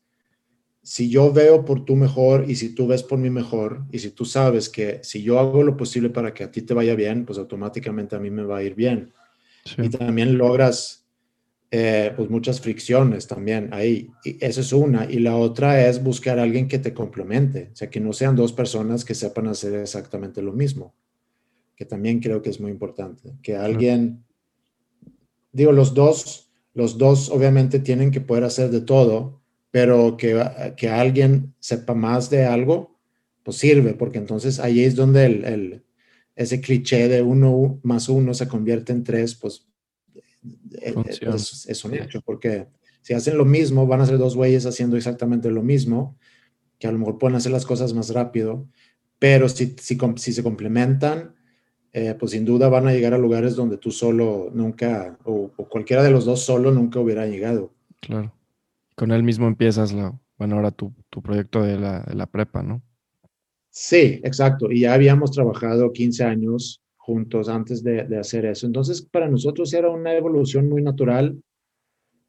si 0.89 1.11
yo 1.11 1.31
veo 1.31 1.67
por 1.67 1.85
tu 1.85 1.97
mejor 1.97 2.47
y 2.49 2.57
si 2.57 2.75
tú 2.75 2.87
ves 2.87 3.03
por 3.03 3.19
mi 3.19 3.29
mejor 3.29 3.85
y 3.93 3.99
si 3.99 4.11
tú 4.11 4.25
sabes 4.25 4.71
que 4.71 5.01
si 5.03 5.23
yo 5.23 5.39
hago 5.39 5.63
lo 5.63 5.77
posible 5.77 6.09
para 6.09 6.33
que 6.33 6.45
a 6.45 6.51
ti 6.51 6.63
te 6.63 6.73
vaya 6.73 6.95
bien, 6.95 7.27
pues 7.27 7.39
automáticamente 7.39 8.17
a 8.17 8.19
mí 8.19 8.31
me 8.31 8.43
va 8.43 8.57
a 8.57 8.63
ir 8.63 8.75
bien. 8.75 9.13
Y 9.77 9.91
también 9.91 10.39
logras 10.39 11.05
eh, 11.71 12.15
pues 12.17 12.31
muchas 12.31 12.63
fricciones 12.63 13.27
también 13.27 13.69
ahí. 13.75 14.09
Y 14.25 14.43
esa 14.43 14.63
es 14.63 14.73
una. 14.73 15.05
Y 15.05 15.19
la 15.19 15.37
otra 15.37 15.87
es 15.87 16.03
buscar 16.03 16.39
a 16.39 16.45
alguien 16.45 16.69
que 16.69 16.79
te 16.79 16.95
complemente, 16.95 17.69
o 17.71 17.77
sea, 17.77 17.91
que 17.91 18.01
no 18.01 18.15
sean 18.15 18.35
dos 18.35 18.55
personas 18.55 19.05
que 19.05 19.15
sepan 19.15 19.49
hacer 19.49 19.75
exactamente 19.75 20.41
lo 20.41 20.55
mismo, 20.55 20.95
que 21.77 21.85
también 21.85 22.21
creo 22.21 22.41
que 22.41 22.49
es 22.49 22.61
muy 22.61 22.71
importante. 22.71 23.35
Que 23.43 23.57
alguien, 23.57 24.25
digo, 25.53 25.71
los 25.71 25.93
dos, 25.93 26.51
los 26.73 26.97
dos 26.97 27.29
obviamente 27.29 27.79
tienen 27.79 28.11
que 28.11 28.23
poder 28.23 28.45
hacer 28.45 28.71
de 28.71 28.81
todo, 28.81 29.38
pero 29.79 30.17
que, 30.17 30.45
que 30.77 30.89
alguien 30.89 31.55
sepa 31.61 31.95
más 31.95 32.31
de 32.31 32.45
algo, 32.45 32.99
pues 33.45 33.59
sirve, 33.59 33.95
porque 33.95 34.19
entonces 34.19 34.59
ahí 34.59 34.83
es 34.83 34.97
donde 34.97 35.25
el, 35.25 35.45
el, 35.45 35.85
ese 36.35 36.61
cliché 36.61 37.07
de 37.07 37.23
uno 37.23 37.79
más 37.85 38.09
uno 38.09 38.35
se 38.35 38.49
convierte 38.49 38.91
en 38.91 39.05
tres, 39.05 39.37
pues 39.37 39.69
eh, 40.83 40.95
eh, 40.97 41.19
es, 41.33 41.67
es, 41.69 41.85
un 41.85 41.95
hecho, 41.95 42.21
porque 42.23 42.67
si 43.03 43.15
hacen 43.15 43.39
lo 43.39 43.45
mismo, 43.45 43.87
van 43.87 44.01
a 44.01 44.07
ser 44.07 44.19
dos 44.19 44.35
güeyes 44.35 44.67
haciendo 44.67 44.97
exactamente 44.97 45.49
lo 45.49 45.63
mismo, 45.63 46.19
que 46.81 46.89
a 46.89 46.91
lo 46.91 46.99
mejor 46.99 47.19
pueden 47.19 47.37
hacer 47.37 47.53
las 47.53 47.65
cosas 47.65 47.95
más 47.95 48.11
rápido, 48.11 48.67
pero 49.21 49.49
si, 49.49 49.77
si, 49.79 49.97
si 50.17 50.33
se 50.33 50.43
complementan, 50.43 51.37
eh, 51.93 52.17
pues 52.19 52.33
sin 52.33 52.45
duda 52.45 52.69
van 52.69 52.89
a 52.89 52.93
llegar 52.93 53.15
a 53.15 53.19
lugares 53.19 53.55
donde 53.55 53.79
tú 53.79 53.93
solo 53.93 54.51
nunca, 54.53 55.17
o, 55.23 55.53
o 55.57 55.69
cualquiera 55.69 56.03
de 56.03 56.11
los 56.11 56.25
dos 56.25 56.41
solo 56.41 56.73
nunca 56.73 56.99
hubiera 56.99 57.29
llegado. 57.29 57.73
Claro. 58.01 58.33
Con 58.99 59.13
él 59.13 59.23
mismo 59.23 59.47
empiezas, 59.47 59.93
la, 59.93 60.13
bueno, 60.39 60.57
ahora 60.57 60.73
tu, 60.73 60.93
tu 61.09 61.23
proyecto 61.23 61.63
de 61.63 61.79
la, 61.79 62.01
de 62.01 62.17
la, 62.17 62.27
prepa, 62.27 62.65
¿no? 62.65 62.83
Sí, 63.71 64.21
exacto. 64.25 64.73
Y 64.73 64.81
ya 64.81 64.95
habíamos 64.95 65.31
trabajado 65.31 65.93
15 65.93 66.25
años 66.25 66.83
juntos 66.97 67.49
antes 67.49 67.85
de, 67.85 68.09
de 68.09 68.19
hacer 68.19 68.45
eso. 68.45 68.67
Entonces, 68.67 69.01
para 69.03 69.29
nosotros 69.29 69.73
era 69.73 69.89
una 69.89 70.15
evolución 70.15 70.69
muy 70.69 70.83
natural, 70.83 71.41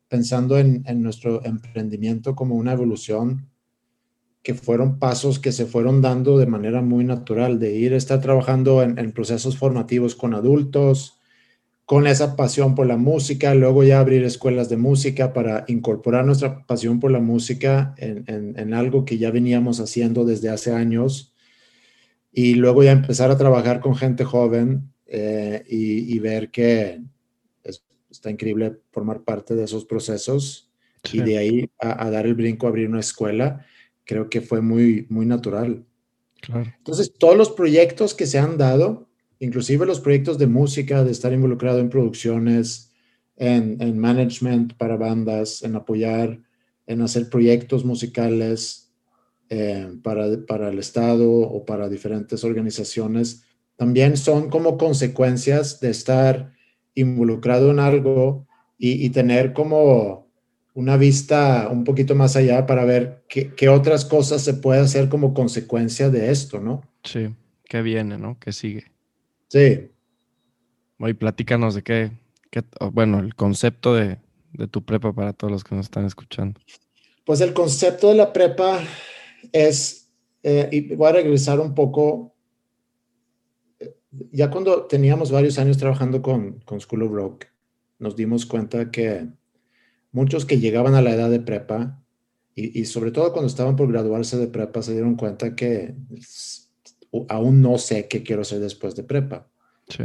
pensando 0.09 0.59
en, 0.59 0.83
en 0.85 1.01
nuestro 1.01 1.43
emprendimiento 1.43 2.35
como 2.35 2.55
una 2.55 2.73
evolución 2.73 3.49
que 4.43 4.53
fueron 4.53 4.99
pasos 4.99 5.39
que 5.39 5.51
se 5.51 5.65
fueron 5.65 6.03
dando 6.03 6.37
de 6.37 6.45
manera 6.45 6.83
muy 6.83 7.03
natural, 7.03 7.57
de 7.57 7.75
ir 7.75 7.95
a 7.95 7.97
estar 7.97 8.21
trabajando 8.21 8.83
en, 8.83 8.99
en 8.99 9.11
procesos 9.11 9.57
formativos 9.57 10.13
con 10.15 10.35
adultos, 10.35 11.18
con 11.89 12.05
esa 12.05 12.35
pasión 12.35 12.75
por 12.75 12.85
la 12.85 12.97
música, 12.97 13.55
luego 13.55 13.83
ya 13.83 13.99
abrir 13.99 14.23
escuelas 14.23 14.69
de 14.69 14.77
música 14.77 15.33
para 15.33 15.65
incorporar 15.67 16.23
nuestra 16.23 16.63
pasión 16.67 16.99
por 16.99 17.09
la 17.09 17.19
música 17.19 17.95
en, 17.97 18.75
algo 18.75 19.05
que 19.05 19.17
ya 19.17 19.31
veníamos 19.31 19.79
haciendo 19.79 20.23
desde 20.23 20.49
hace 20.49 20.71
años. 20.71 21.33
Y 22.31 22.53
luego 22.53 22.83
ya 22.83 22.91
empezar 22.91 23.31
a 23.31 23.39
trabajar 23.39 23.79
con 23.79 23.95
gente 23.95 24.23
joven 24.23 24.93
eh, 25.07 25.63
y, 25.67 26.19
ver 26.19 26.51
que 26.51 27.01
está 28.11 28.29
increíble 28.29 28.77
formar 28.91 29.23
parte 29.23 29.55
de 29.55 29.63
esos 29.63 29.83
procesos 29.83 30.69
y 31.11 31.21
de 31.23 31.39
ahí 31.39 31.71
a, 31.79 32.07
dar 32.11 32.27
el 32.27 32.35
brinco 32.35 32.67
a 32.67 32.69
abrir 32.69 32.87
una 32.87 32.99
escuela, 32.99 33.65
creo 34.03 34.29
que 34.29 34.41
fue 34.41 34.61
muy, 34.61 35.07
muy 35.09 35.25
natural. 35.25 35.83
Entonces, 36.53 37.11
todos 37.17 37.35
los 37.35 37.49
proyectos 37.49 38.13
que 38.13 38.27
se 38.27 38.37
han 38.37 38.59
dado, 38.59 39.08
inclusive 39.39 39.85
los 39.85 39.99
proyectos 39.99 40.37
de 40.37 40.47
música, 40.47 41.03
de 41.03 41.11
estar 41.11 41.33
involucrado 41.33 41.79
en 41.79 41.89
producciones, 41.89 42.89
en, 43.39 43.97
management 43.97 44.73
para 44.73 44.97
bandas, 44.97 45.63
en 45.63 45.75
apoyar, 45.75 46.39
en 46.85 47.01
hacer 47.01 47.29
proyectos 47.29 47.85
musicales 47.85 48.91
eh, 49.49 49.93
para, 50.03 50.69
el 50.69 50.79
Estado 50.79 51.31
o 51.31 51.65
para 51.65 51.87
diferentes 51.87 52.43
organizaciones, 52.43 53.45
también 53.77 54.17
son 54.17 54.49
como 54.49 54.77
consecuencias 54.77 55.79
de 55.79 55.89
estar 55.89 56.53
involucrado 56.95 57.71
en 57.71 57.79
algo 57.79 58.45
y, 58.77 59.09
tener 59.09 59.53
como 59.53 60.29
una 60.73 60.95
vista 60.95 61.67
un 61.69 61.83
poquito 61.83 62.15
más 62.15 62.35
allá 62.35 62.65
para 62.65 62.85
ver 62.85 63.23
qué, 63.27 63.53
qué, 63.53 63.67
otras 63.67 64.05
cosas 64.05 64.41
se 64.41 64.53
puede 64.53 64.79
hacer 64.79 65.09
como 65.09 65.33
consecuencia 65.33 66.09
de 66.09 66.31
esto, 66.31 66.61
¿no? 66.61 66.81
Sí, 67.03 67.35
qué 67.65 67.81
viene, 67.81 68.17
¿no? 68.17 68.37
¿Qué 68.39 68.53
sigue? 68.53 68.85
Sí. 69.49 69.89
Oye, 70.99 71.15
platícanos 71.15 71.75
de 71.75 71.83
qué, 71.83 72.11
bueno, 72.91 73.19
el 73.19 73.35
concepto 73.35 73.95
de, 73.95 74.19
tu 74.71 74.83
prepa 74.83 75.13
para 75.13 75.33
todos 75.33 75.51
los 75.51 75.63
que 75.63 75.75
nos 75.75 75.87
están 75.87 76.05
escuchando. 76.05 76.59
Pues 77.25 77.41
el 77.41 77.53
concepto 77.53 78.09
de 78.09 78.15
la 78.15 78.33
prepa 78.33 78.79
es, 79.51 80.11
eh, 80.43 80.69
y 80.71 80.95
voy 80.95 81.09
a 81.09 81.13
regresar 81.13 81.59
un 81.59 81.73
poco, 81.73 82.35
ya 84.31 84.49
cuando 84.49 84.85
teníamos 84.85 85.31
varios 85.31 85.57
años 85.57 85.77
trabajando 85.77 86.21
con, 86.21 86.59
con 86.61 86.79
School 86.79 87.03
of 87.03 87.11
Rock, 87.11 87.45
nos 87.97 88.15
dimos 88.15 88.45
cuenta 88.45 88.91
que 88.91 89.27
muchos 90.11 90.45
que 90.45 90.59
llegaban 90.59 90.95
a 90.95 91.01
la 91.01 91.11
edad 91.11 91.29
de 91.29 91.39
prepa, 91.39 92.03
y, 92.55 92.79
y 92.79 92.85
sobre 92.85 93.11
todo 93.11 93.31
cuando 93.31 93.47
estaban 93.47 93.75
por 93.75 93.91
graduarse 93.91 94.37
de 94.37 94.47
prepa, 94.47 94.81
se 94.81 94.93
dieron 94.93 95.15
cuenta 95.15 95.55
que 95.55 95.95
aún 97.27 97.61
no 97.61 97.77
sé 97.77 98.07
qué 98.07 98.23
quiero 98.23 98.43
hacer 98.43 98.59
después 98.59 98.95
de 98.95 99.03
prepa. 99.03 99.47
Sí. 99.87 100.03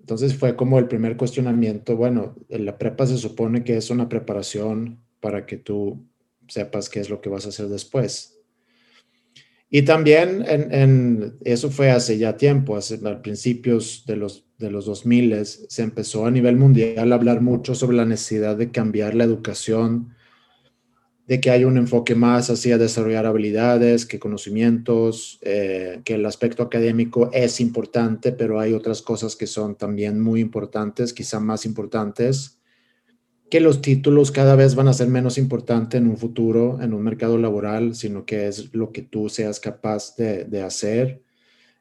Entonces 0.00 0.34
fue 0.34 0.56
como 0.56 0.78
el 0.78 0.88
primer 0.88 1.16
cuestionamiento, 1.16 1.96
bueno, 1.96 2.34
la 2.48 2.78
prepa 2.78 3.06
se 3.06 3.18
supone 3.18 3.62
que 3.62 3.76
es 3.76 3.90
una 3.90 4.08
preparación 4.08 5.00
para 5.20 5.44
que 5.44 5.58
tú 5.58 6.02
sepas 6.46 6.88
qué 6.88 7.00
es 7.00 7.10
lo 7.10 7.20
que 7.20 7.28
vas 7.28 7.44
a 7.44 7.50
hacer 7.50 7.68
después. 7.68 8.38
Y 9.70 9.82
también 9.82 10.44
en, 10.48 11.36
eso 11.44 11.70
fue 11.70 11.90
hace 11.90 12.16
ya 12.16 12.38
tiempo, 12.38 12.76
hace, 12.76 12.98
a 13.06 13.20
principios 13.20 14.04
de 14.06 14.16
los, 14.16 14.46
de 14.56 14.70
los 14.70 14.86
2000 14.86 15.44
se 15.44 15.82
empezó 15.82 16.24
a 16.24 16.30
nivel 16.30 16.56
mundial 16.56 17.12
a 17.12 17.16
hablar 17.16 17.42
mucho 17.42 17.74
sobre 17.74 17.98
la 17.98 18.06
necesidad 18.06 18.56
de 18.56 18.70
cambiar 18.70 19.14
la 19.14 19.24
educación 19.24 20.14
de 21.28 21.42
que 21.42 21.50
hay 21.50 21.64
un 21.64 21.76
enfoque 21.76 22.14
más 22.14 22.48
hacia 22.48 22.78
desarrollar 22.78 23.26
habilidades 23.26 24.06
que 24.06 24.18
conocimientos, 24.18 25.38
eh, 25.42 26.00
que 26.02 26.14
el 26.14 26.24
aspecto 26.24 26.62
académico 26.62 27.28
es 27.34 27.60
importante, 27.60 28.32
pero 28.32 28.58
hay 28.58 28.72
otras 28.72 29.02
cosas 29.02 29.36
que 29.36 29.46
son 29.46 29.76
también 29.76 30.18
muy 30.20 30.40
importantes, 30.40 31.12
quizá 31.12 31.38
más 31.38 31.66
importantes, 31.66 32.58
que 33.50 33.60
los 33.60 33.82
títulos 33.82 34.32
cada 34.32 34.56
vez 34.56 34.74
van 34.74 34.88
a 34.88 34.94
ser 34.94 35.08
menos 35.08 35.36
importantes 35.36 36.00
en 36.00 36.08
un 36.08 36.16
futuro, 36.16 36.80
en 36.80 36.94
un 36.94 37.02
mercado 37.02 37.36
laboral, 37.36 37.94
sino 37.94 38.24
que 38.24 38.48
es 38.48 38.74
lo 38.74 38.90
que 38.90 39.02
tú 39.02 39.28
seas 39.28 39.60
capaz 39.60 40.16
de, 40.16 40.62
hacer 40.62 41.22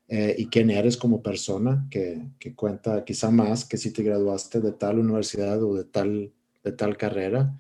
eh, 0.10 0.36
y 0.38 0.48
quién 0.48 0.70
eres 0.72 0.98
como 0.98 1.24
persona, 1.24 1.88
que, 1.90 2.22
que, 2.38 2.54
cuenta 2.54 3.06
quizá 3.06 3.32
más 3.32 3.64
que 3.64 3.78
si 3.78 3.92
te 3.92 4.04
graduaste 4.04 4.60
de 4.60 4.74
tal 4.74 5.00
universidad 5.00 5.64
o 5.64 5.74
de 5.74 5.86
tal, 5.86 6.34
de 6.66 6.72
tal 6.74 6.98
carrera. 6.98 7.58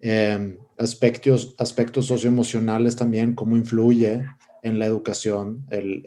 Em, 0.00 0.58
aspectos, 0.78 1.54
aspectos 1.58 2.06
socioemocionales 2.06 2.96
también, 2.96 3.34
cómo 3.34 3.56
influye 3.56 4.24
en 4.62 4.78
la 4.78 4.86
educación, 4.86 5.66
el, 5.70 6.04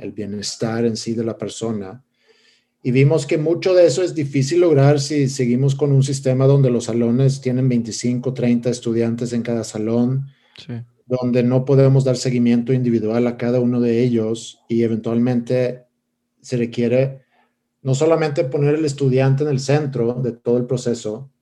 el, 0.00 0.12
bienestar 0.12 0.84
en 0.84 0.96
sí 0.96 1.14
de 1.14 1.24
la 1.24 1.36
persona. 1.36 2.04
Y 2.82 2.92
vimos 2.92 3.26
que 3.26 3.36
mucho 3.36 3.74
de 3.74 3.86
eso 3.86 4.02
es 4.02 4.14
difícil 4.14 4.60
lograr 4.60 5.00
si 5.00 5.28
seguimos 5.28 5.74
con 5.74 5.90
un 5.90 6.04
sistema 6.04 6.46
donde 6.46 6.70
los 6.70 6.84
salones 6.84 7.40
tienen 7.40 7.68
25, 7.68 8.32
30 8.32 8.70
estudiantes 8.70 9.32
en 9.32 9.42
cada 9.42 9.64
salón, 9.64 10.26
donde 11.06 11.42
no 11.42 11.64
podemos 11.64 12.04
dar 12.04 12.16
seguimiento 12.16 12.72
individual 12.72 13.26
a 13.26 13.36
cada 13.36 13.60
uno 13.60 13.80
de 13.80 14.04
ellos 14.04 14.60
y 14.68 14.84
eventualmente 14.84 15.86
se 16.40 16.56
requiere 16.56 17.22
no 17.82 17.94
solamente 17.94 18.44
poner 18.44 18.76
el 18.76 18.84
estudiante 18.84 19.42
en 19.42 19.50
el 19.50 19.60
centro 19.60 20.14
de 20.14 20.32
todo 20.32 20.58
el 20.58 20.66
proceso, 20.66 21.32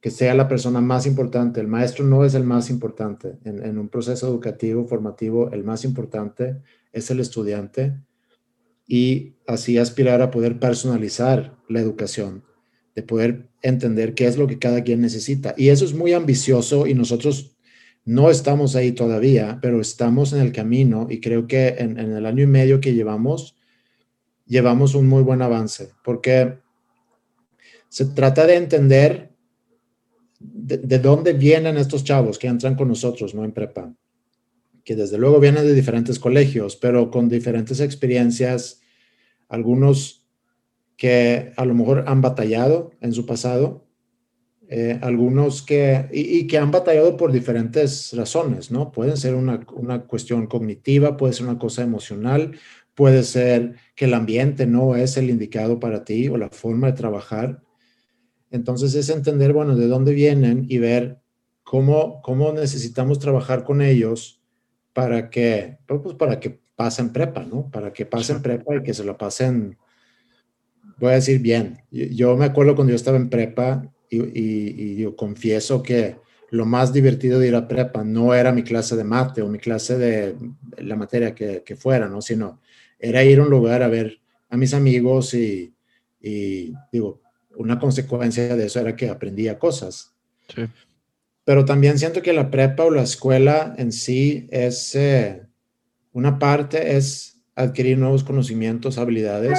que 0.00 0.10
sea 0.10 0.34
la 0.34 0.48
persona 0.48 0.80
más 0.80 1.06
importante. 1.06 1.60
El 1.60 1.68
maestro 1.68 2.04
no 2.04 2.24
es 2.24 2.34
el 2.34 2.44
más 2.44 2.70
importante. 2.70 3.38
En, 3.44 3.78
un 3.78 3.88
proceso 3.88 4.28
educativo, 4.28 4.86
formativo, 4.86 5.50
el 5.52 5.62
más 5.62 5.84
importante 5.84 6.56
es 6.92 7.10
el 7.10 7.20
estudiante 7.20 7.94
y 8.86 9.34
así 9.46 9.78
aspirar 9.78 10.22
a 10.22 10.30
poder 10.30 10.58
personalizar 10.58 11.56
la 11.68 11.80
educación, 11.80 12.44
de 12.94 13.02
poder 13.02 13.50
entender 13.62 14.14
qué 14.14 14.26
es 14.26 14.38
lo 14.38 14.46
que 14.46 14.58
cada 14.58 14.82
quien 14.82 15.02
necesita. 15.02 15.54
Y 15.56 15.68
eso 15.68 15.84
es 15.84 15.94
muy 15.94 16.14
ambicioso 16.14 16.86
y 16.86 16.94
nosotros 16.94 17.56
no 18.04 18.30
estamos 18.30 18.76
ahí 18.76 18.92
todavía, 18.92 19.58
pero 19.60 19.80
estamos 19.80 20.32
en 20.32 20.40
el 20.40 20.52
camino 20.52 21.06
y 21.10 21.20
creo 21.20 21.46
que 21.46 21.76
en, 21.78 21.98
el 21.98 22.24
año 22.24 22.42
y 22.42 22.46
medio 22.46 22.80
que 22.80 22.94
llevamos, 22.94 23.56
llevamos 24.46 24.94
un 24.94 25.06
muy 25.06 25.22
buen 25.22 25.42
avance, 25.42 25.90
porque 26.02 26.58
se 27.88 28.06
trata 28.06 28.46
de 28.46 28.56
entender 28.56 29.29
de, 30.40 30.98
dónde 30.98 31.34
vienen 31.34 31.76
estos 31.76 32.02
chavos 32.02 32.38
que 32.38 32.48
entran 32.48 32.74
con 32.74 32.88
nosotros, 32.88 33.34
¿no? 33.34 33.44
En 33.44 33.52
prepa. 33.52 33.94
Que 34.84 34.96
desde 34.96 35.18
luego 35.18 35.38
vienen 35.38 35.64
de 35.64 35.74
diferentes 35.74 36.18
colegios, 36.18 36.76
pero 36.76 37.10
con 37.10 37.28
diferentes 37.28 37.80
experiencias, 37.80 38.80
algunos 39.48 40.26
que 40.96 41.52
a 41.56 41.64
lo 41.64 41.74
mejor 41.74 42.04
han 42.06 42.22
batallado 42.22 42.92
en 43.00 43.12
su 43.12 43.26
pasado, 43.26 43.86
eh, 44.68 44.98
algunos 45.02 45.62
que, 45.62 46.08
y, 46.12 46.46
que 46.46 46.56
han 46.56 46.70
batallado 46.70 47.16
por 47.16 47.32
diferentes 47.32 48.12
razones, 48.14 48.70
¿no? 48.70 48.92
Pueden 48.92 49.16
ser 49.16 49.34
una, 49.34 49.66
una 49.74 50.06
cuestión 50.06 50.46
cognitiva, 50.46 51.16
puede 51.16 51.32
ser 51.32 51.46
una 51.46 51.58
cosa 51.58 51.82
emocional, 51.82 52.52
puede 52.94 53.24
ser 53.24 53.74
que 53.94 54.06
el 54.06 54.14
ambiente 54.14 54.66
no 54.66 54.94
es 54.96 55.16
el 55.16 55.28
indicado 55.28 55.80
para 55.80 56.04
ti 56.04 56.28
o 56.28 56.36
la 56.36 56.50
forma 56.50 56.86
de 56.86 56.92
trabajar. 56.94 57.62
Entonces 58.50 58.94
es 58.94 59.08
entender, 59.08 59.52
bueno, 59.52 59.76
de 59.76 59.86
dónde 59.86 60.12
vienen 60.12 60.66
y 60.68 60.78
ver 60.78 61.20
cómo, 61.62 62.20
cómo 62.22 62.52
necesitamos 62.52 63.18
trabajar 63.18 63.64
con 63.64 63.80
ellos 63.80 64.40
para 64.92 65.30
que, 65.30 65.78
pues 65.86 66.16
para 66.16 66.40
que 66.40 66.58
pasen 66.74 67.12
prepa, 67.12 67.44
¿no? 67.44 67.70
Para 67.70 67.92
que 67.92 68.06
pasen 68.06 68.42
prepa 68.42 68.76
y 68.76 68.82
que 68.82 68.94
se 68.94 69.04
lo 69.04 69.16
pasen, 69.16 69.76
voy 70.98 71.12
a 71.12 71.14
decir 71.14 71.40
bien. 71.40 71.78
Yo, 71.90 72.36
me 72.36 72.46
acuerdo 72.46 72.74
cuando 72.74 72.90
yo 72.90 72.96
estaba 72.96 73.16
en 73.16 73.30
prepa 73.30 73.88
y, 74.08 74.96
yo 74.96 75.14
confieso 75.14 75.82
que 75.82 76.16
lo 76.50 76.66
más 76.66 76.92
divertido 76.92 77.38
de 77.38 77.48
ir 77.48 77.54
a 77.54 77.68
prepa 77.68 78.02
no 78.02 78.34
era 78.34 78.50
mi 78.50 78.64
clase 78.64 78.96
de 78.96 79.04
mate 79.04 79.40
o 79.40 79.48
mi 79.48 79.58
clase 79.58 79.96
de 79.96 80.34
la 80.78 80.96
materia 80.96 81.34
que, 81.34 81.62
que 81.64 81.76
fuera, 81.76 82.08
¿no? 82.08 82.20
Sino 82.20 82.60
era 82.98 83.22
ir 83.22 83.38
a 83.38 83.42
un 83.42 83.50
lugar 83.50 83.82
a 83.82 83.88
ver 83.88 84.20
a 84.48 84.56
mis 84.56 84.74
amigos 84.74 85.34
y, 85.34 85.72
y 86.20 86.72
digo, 86.90 87.19
una 87.56 87.78
consecuencia 87.78 88.56
de 88.56 88.66
eso 88.66 88.80
era 88.80 88.96
que 88.96 89.08
aprendía 89.08 89.58
cosas. 89.58 90.12
Sí. 90.54 90.62
Pero 91.44 91.64
también 91.64 91.98
siento 91.98 92.22
que 92.22 92.32
la 92.32 92.50
prepa 92.50 92.84
o 92.84 92.90
la 92.90 93.02
escuela 93.02 93.74
en 93.76 93.92
sí 93.92 94.46
es, 94.50 94.94
eh, 94.94 95.42
una 96.12 96.38
parte 96.38 96.96
es 96.96 97.40
adquirir 97.54 97.98
nuevos 97.98 98.24
conocimientos, 98.24 98.98
habilidades, 98.98 99.58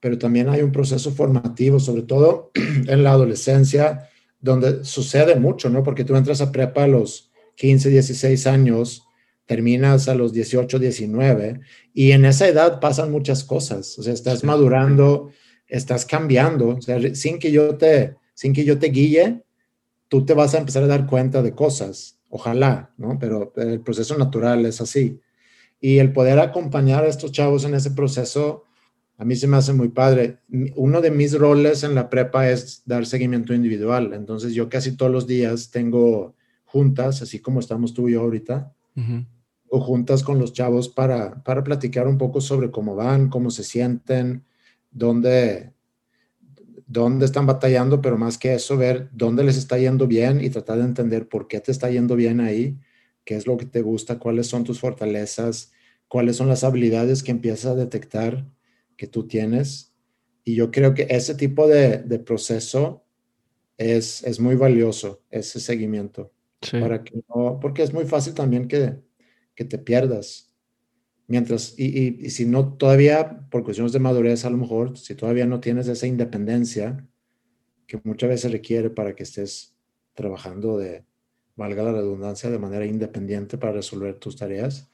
pero 0.00 0.18
también 0.18 0.48
hay 0.48 0.62
un 0.62 0.72
proceso 0.72 1.12
formativo, 1.12 1.78
sobre 1.78 2.02
todo 2.02 2.50
en 2.54 3.04
la 3.04 3.12
adolescencia, 3.12 4.08
donde 4.40 4.84
sucede 4.84 5.36
mucho, 5.36 5.70
¿no? 5.70 5.82
Porque 5.82 6.04
tú 6.04 6.16
entras 6.16 6.40
a 6.40 6.50
prepa 6.50 6.84
a 6.84 6.88
los 6.88 7.30
15, 7.56 7.88
16 7.90 8.46
años, 8.46 9.04
terminas 9.46 10.08
a 10.08 10.14
los 10.14 10.32
18, 10.32 10.78
19, 10.78 11.60
y 11.94 12.10
en 12.12 12.24
esa 12.24 12.48
edad 12.48 12.80
pasan 12.80 13.12
muchas 13.12 13.44
cosas, 13.44 13.98
o 13.98 14.02
sea, 14.02 14.12
estás 14.12 14.42
madurando, 14.42 15.30
estás 15.72 16.04
cambiando, 16.04 16.68
o 16.68 16.82
sea, 16.82 16.98
sin 17.14 17.38
que 17.38 17.50
yo 17.50 17.76
te, 17.76 18.14
sin 18.34 18.52
que 18.52 18.64
yo 18.64 18.78
te 18.78 18.88
guíe, 18.88 19.42
tú 20.08 20.26
te 20.26 20.34
vas 20.34 20.54
a 20.54 20.58
empezar 20.58 20.82
a 20.82 20.86
dar 20.86 21.06
cuenta 21.06 21.42
de 21.42 21.54
cosas, 21.54 22.18
ojalá, 22.28 22.92
¿no? 22.98 23.18
Pero 23.18 23.54
el 23.56 23.80
proceso 23.80 24.16
natural 24.18 24.66
es 24.66 24.82
así. 24.82 25.18
Y 25.80 25.98
el 25.98 26.12
poder 26.12 26.38
acompañar 26.40 27.04
a 27.04 27.08
estos 27.08 27.32
chavos 27.32 27.64
en 27.64 27.74
ese 27.74 27.90
proceso, 27.92 28.64
a 29.16 29.24
mí 29.24 29.34
se 29.34 29.46
me 29.46 29.56
hace 29.56 29.72
muy 29.72 29.88
padre. 29.88 30.40
Uno 30.76 31.00
de 31.00 31.10
mis 31.10 31.38
roles 31.38 31.84
en 31.84 31.94
la 31.94 32.10
prepa 32.10 32.50
es 32.50 32.82
dar 32.84 33.06
seguimiento 33.06 33.54
individual. 33.54 34.12
Entonces 34.12 34.52
yo 34.52 34.68
casi 34.68 34.94
todos 34.94 35.10
los 35.10 35.26
días 35.26 35.70
tengo 35.70 36.34
juntas, 36.66 37.22
así 37.22 37.38
como 37.38 37.60
estamos 37.60 37.94
tú 37.94 38.10
y 38.10 38.12
yo 38.12 38.20
ahorita, 38.20 38.74
o 39.70 39.80
juntas 39.80 40.22
con 40.22 40.38
los 40.38 40.52
chavos 40.52 40.90
para, 40.90 41.42
para 41.42 41.64
platicar 41.64 42.06
un 42.06 42.18
poco 42.18 42.42
sobre 42.42 42.70
cómo 42.70 42.94
van, 42.94 43.30
cómo 43.30 43.50
se 43.50 43.64
sienten, 43.64 44.44
dónde, 44.92 45.72
dónde 46.86 47.24
están 47.24 47.46
batallando, 47.46 48.00
pero 48.00 48.16
más 48.16 48.38
que 48.38 48.54
eso, 48.54 48.76
ver 48.76 49.08
dónde 49.12 49.42
les 49.42 49.56
está 49.56 49.78
yendo 49.78 50.06
bien 50.06 50.42
y 50.42 50.50
tratar 50.50 50.78
de 50.78 50.84
entender 50.84 51.28
por 51.28 51.48
qué 51.48 51.60
te 51.60 51.72
está 51.72 51.90
yendo 51.90 52.14
bien 52.14 52.40
ahí, 52.40 52.78
qué 53.24 53.36
es 53.36 53.46
lo 53.46 53.56
que 53.56 53.66
te 53.66 53.82
gusta, 53.82 54.18
cuáles 54.18 54.46
son 54.46 54.64
tus 54.64 54.78
fortalezas, 54.78 55.72
cuáles 56.08 56.36
son 56.36 56.48
las 56.48 56.62
habilidades 56.64 57.22
que 57.22 57.30
empiezas 57.30 57.72
a 57.72 57.74
detectar 57.74 58.46
que 58.96 59.06
tú 59.06 59.26
tienes. 59.26 59.92
Y 60.44 60.54
yo 60.54 60.70
creo 60.70 60.94
que 60.94 61.06
ese 61.08 61.34
tipo 61.34 61.66
de, 61.66 61.98
proceso 62.24 63.04
es, 63.78 64.22
es, 64.24 64.38
muy 64.40 64.56
valioso, 64.56 65.22
ese 65.30 65.60
seguimiento. 65.60 66.32
Para 66.70 67.02
que 67.02 67.20
porque 67.60 67.82
es 67.82 67.92
muy 67.92 68.04
fácil 68.04 68.34
también 68.34 68.68
que, 68.68 68.96
que 69.56 69.64
te 69.64 69.78
pierdas 69.78 70.51
Mientras, 71.32 71.78
y, 71.78 72.28
si 72.28 72.44
no, 72.44 72.74
todavía 72.74 73.48
por 73.48 73.64
cuestiones 73.64 73.94
de 73.94 73.98
madurez, 73.98 74.44
a 74.44 74.50
lo 74.50 74.58
mejor, 74.58 74.98
si 74.98 75.14
todavía 75.14 75.46
no 75.46 75.60
tienes 75.60 75.88
esa 75.88 76.06
independencia 76.06 77.08
que 77.86 77.98
muchas 78.04 78.28
veces 78.28 78.52
requiere 78.52 78.90
para 78.90 79.14
que 79.14 79.22
estés 79.22 79.74
trabajando 80.12 80.76
de, 80.76 81.06
valga 81.56 81.84
la 81.84 81.92
redundancia, 81.92 82.50
de 82.50 82.58
manera 82.58 82.84
independiente 82.84 83.56
para 83.56 83.72
resolver 83.72 84.18
tus 84.18 84.36
tareas, 84.36 84.90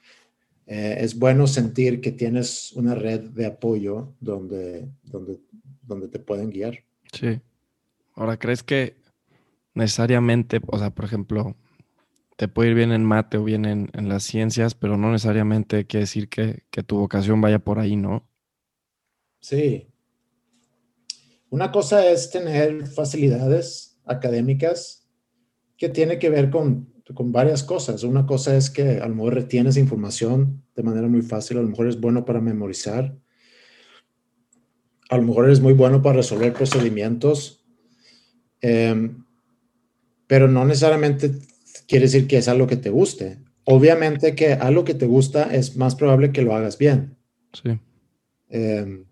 eh, 0.68 0.98
es 1.00 1.18
bueno 1.18 1.48
sentir 1.48 2.00
que 2.00 2.12
tienes 2.12 2.70
una 2.70 2.94
red 2.94 3.18
de 3.30 3.46
apoyo 3.46 4.14
donde, 4.20 4.88
donde, 5.02 5.40
donde 5.82 6.06
te 6.06 6.20
pueden 6.20 6.50
guiar. 6.50 6.84
Sí. 7.12 7.40
Ahora, 8.14 8.36
¿crees 8.36 8.62
que 8.62 8.94
necesariamente, 9.74 10.60
o 10.68 10.78
sea, 10.78 10.90
por 10.90 11.04
ejemplo, 11.04 11.56
te 12.38 12.46
puede 12.46 12.70
ir 12.70 12.76
bien 12.76 12.92
en 12.92 13.04
mate 13.04 13.36
o 13.36 13.42
bien 13.42 13.64
en, 13.64 14.08
las 14.08 14.22
ciencias, 14.22 14.76
pero 14.76 14.96
no 14.96 15.10
necesariamente 15.10 15.88
quiere 15.88 16.04
decir 16.04 16.28
que, 16.28 16.62
tu 16.86 16.96
vocación 16.96 17.40
vaya 17.40 17.58
por 17.58 17.80
ahí, 17.80 17.96
¿no? 17.96 18.28
Sí. 19.40 19.88
Una 21.50 21.72
cosa 21.72 22.08
es 22.08 22.30
tener 22.30 22.86
facilidades 22.86 23.98
académicas 24.04 25.10
que 25.76 25.88
tiene 25.88 26.20
que 26.20 26.30
ver 26.30 26.48
con, 26.48 26.94
con 27.12 27.32
varias 27.32 27.64
cosas. 27.64 28.04
Una 28.04 28.24
cosa 28.24 28.56
es 28.56 28.70
que 28.70 29.00
a 29.00 29.08
lo 29.08 29.16
mejor 29.16 29.34
retienes 29.34 29.76
información 29.76 30.62
de 30.76 30.84
manera 30.84 31.08
muy 31.08 31.22
fácil, 31.22 31.58
a 31.58 31.62
lo 31.62 31.68
mejor 31.68 31.88
es 31.88 32.00
bueno 32.00 32.24
para 32.24 32.40
memorizar, 32.40 33.18
a 35.10 35.16
lo 35.16 35.24
mejor 35.24 35.46
eres 35.46 35.58
muy 35.58 35.72
bueno 35.72 36.02
para 36.02 36.18
resolver 36.18 36.52
procedimientos, 36.52 37.66
em, 38.60 39.24
pero 40.28 40.46
no 40.46 40.64
necesariamente 40.64 41.47
quiere 41.86 42.06
decir 42.06 42.26
que 42.26 42.38
es 42.38 42.48
algo 42.48 42.66
que 42.66 42.76
te 42.76 42.90
guste. 42.90 43.38
Obviamente 43.64 44.34
que 44.34 44.54
algo 44.54 44.84
que 44.84 44.94
te 44.94 45.06
gusta 45.06 45.54
es 45.54 45.76
más 45.76 45.94
probable 45.94 46.32
que 46.32 46.42
lo 46.42 46.54
hagas 46.54 46.78
bien. 46.78 47.16
Sí. 47.52 47.78
Em, 48.48 49.04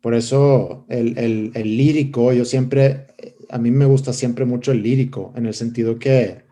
por 0.00 0.14
eso 0.14 0.84
el, 0.88 1.16
el, 1.54 1.76
lírico, 1.76 2.32
yo 2.32 2.44
siempre, 2.44 3.06
a 3.48 3.58
mí 3.58 3.70
me 3.70 3.86
gusta 3.86 4.12
siempre 4.12 4.44
mucho 4.44 4.72
el 4.72 4.82
lírico, 4.82 5.32
en 5.36 5.46
el 5.46 5.54
sentido 5.54 5.98
que 5.98 6.42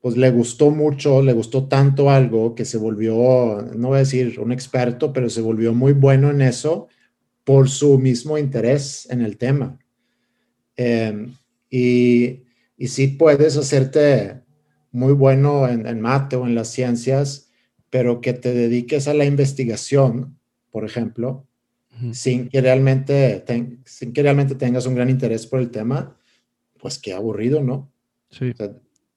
pues 0.00 0.16
le 0.16 0.30
gustó 0.30 0.70
mucho, 0.70 1.22
le 1.22 1.32
gustó 1.32 1.66
tanto 1.66 2.10
algo 2.10 2.54
que 2.54 2.64
se 2.64 2.78
volvió, 2.78 3.66
no 3.74 3.88
voy 3.88 3.96
a 3.96 4.00
decir 4.00 4.38
un 4.38 4.52
experto, 4.52 5.12
pero 5.12 5.30
se 5.30 5.40
volvió 5.40 5.72
muy 5.72 5.92
bueno 5.92 6.30
en 6.30 6.42
eso 6.42 6.88
por 7.42 7.68
su 7.68 7.98
mismo 7.98 8.38
interés 8.38 9.08
en 9.10 9.22
el 9.22 9.38
tema. 9.38 9.78
Em, 10.76 11.34
y 11.70 12.43
y 12.76 12.88
sí 12.88 13.08
puedes 13.08 13.56
hacerte 13.56 14.42
muy 14.90 15.12
bueno 15.12 15.68
en, 15.68 16.00
mate 16.00 16.36
o 16.36 16.46
en 16.46 16.54
las 16.54 16.68
ciencias, 16.68 17.50
pero 17.90 18.20
que 18.20 18.32
te 18.32 18.52
dediques 18.54 19.08
a 19.08 19.14
la 19.14 19.24
investigación, 19.24 20.38
por 20.70 20.84
ejemplo, 20.84 21.46
sin, 22.12 22.48
que 22.48 22.60
realmente 22.60 23.44
sin 23.84 24.12
que 24.12 24.22
realmente 24.22 24.54
tengas 24.54 24.86
un 24.86 24.94
gran 24.94 25.10
interés 25.10 25.46
por 25.46 25.60
el 25.60 25.70
tema, 25.70 26.16
pues 26.80 26.98
qué 26.98 27.12
aburrido, 27.12 27.62
¿no? 27.62 27.90
Sí. 28.30 28.52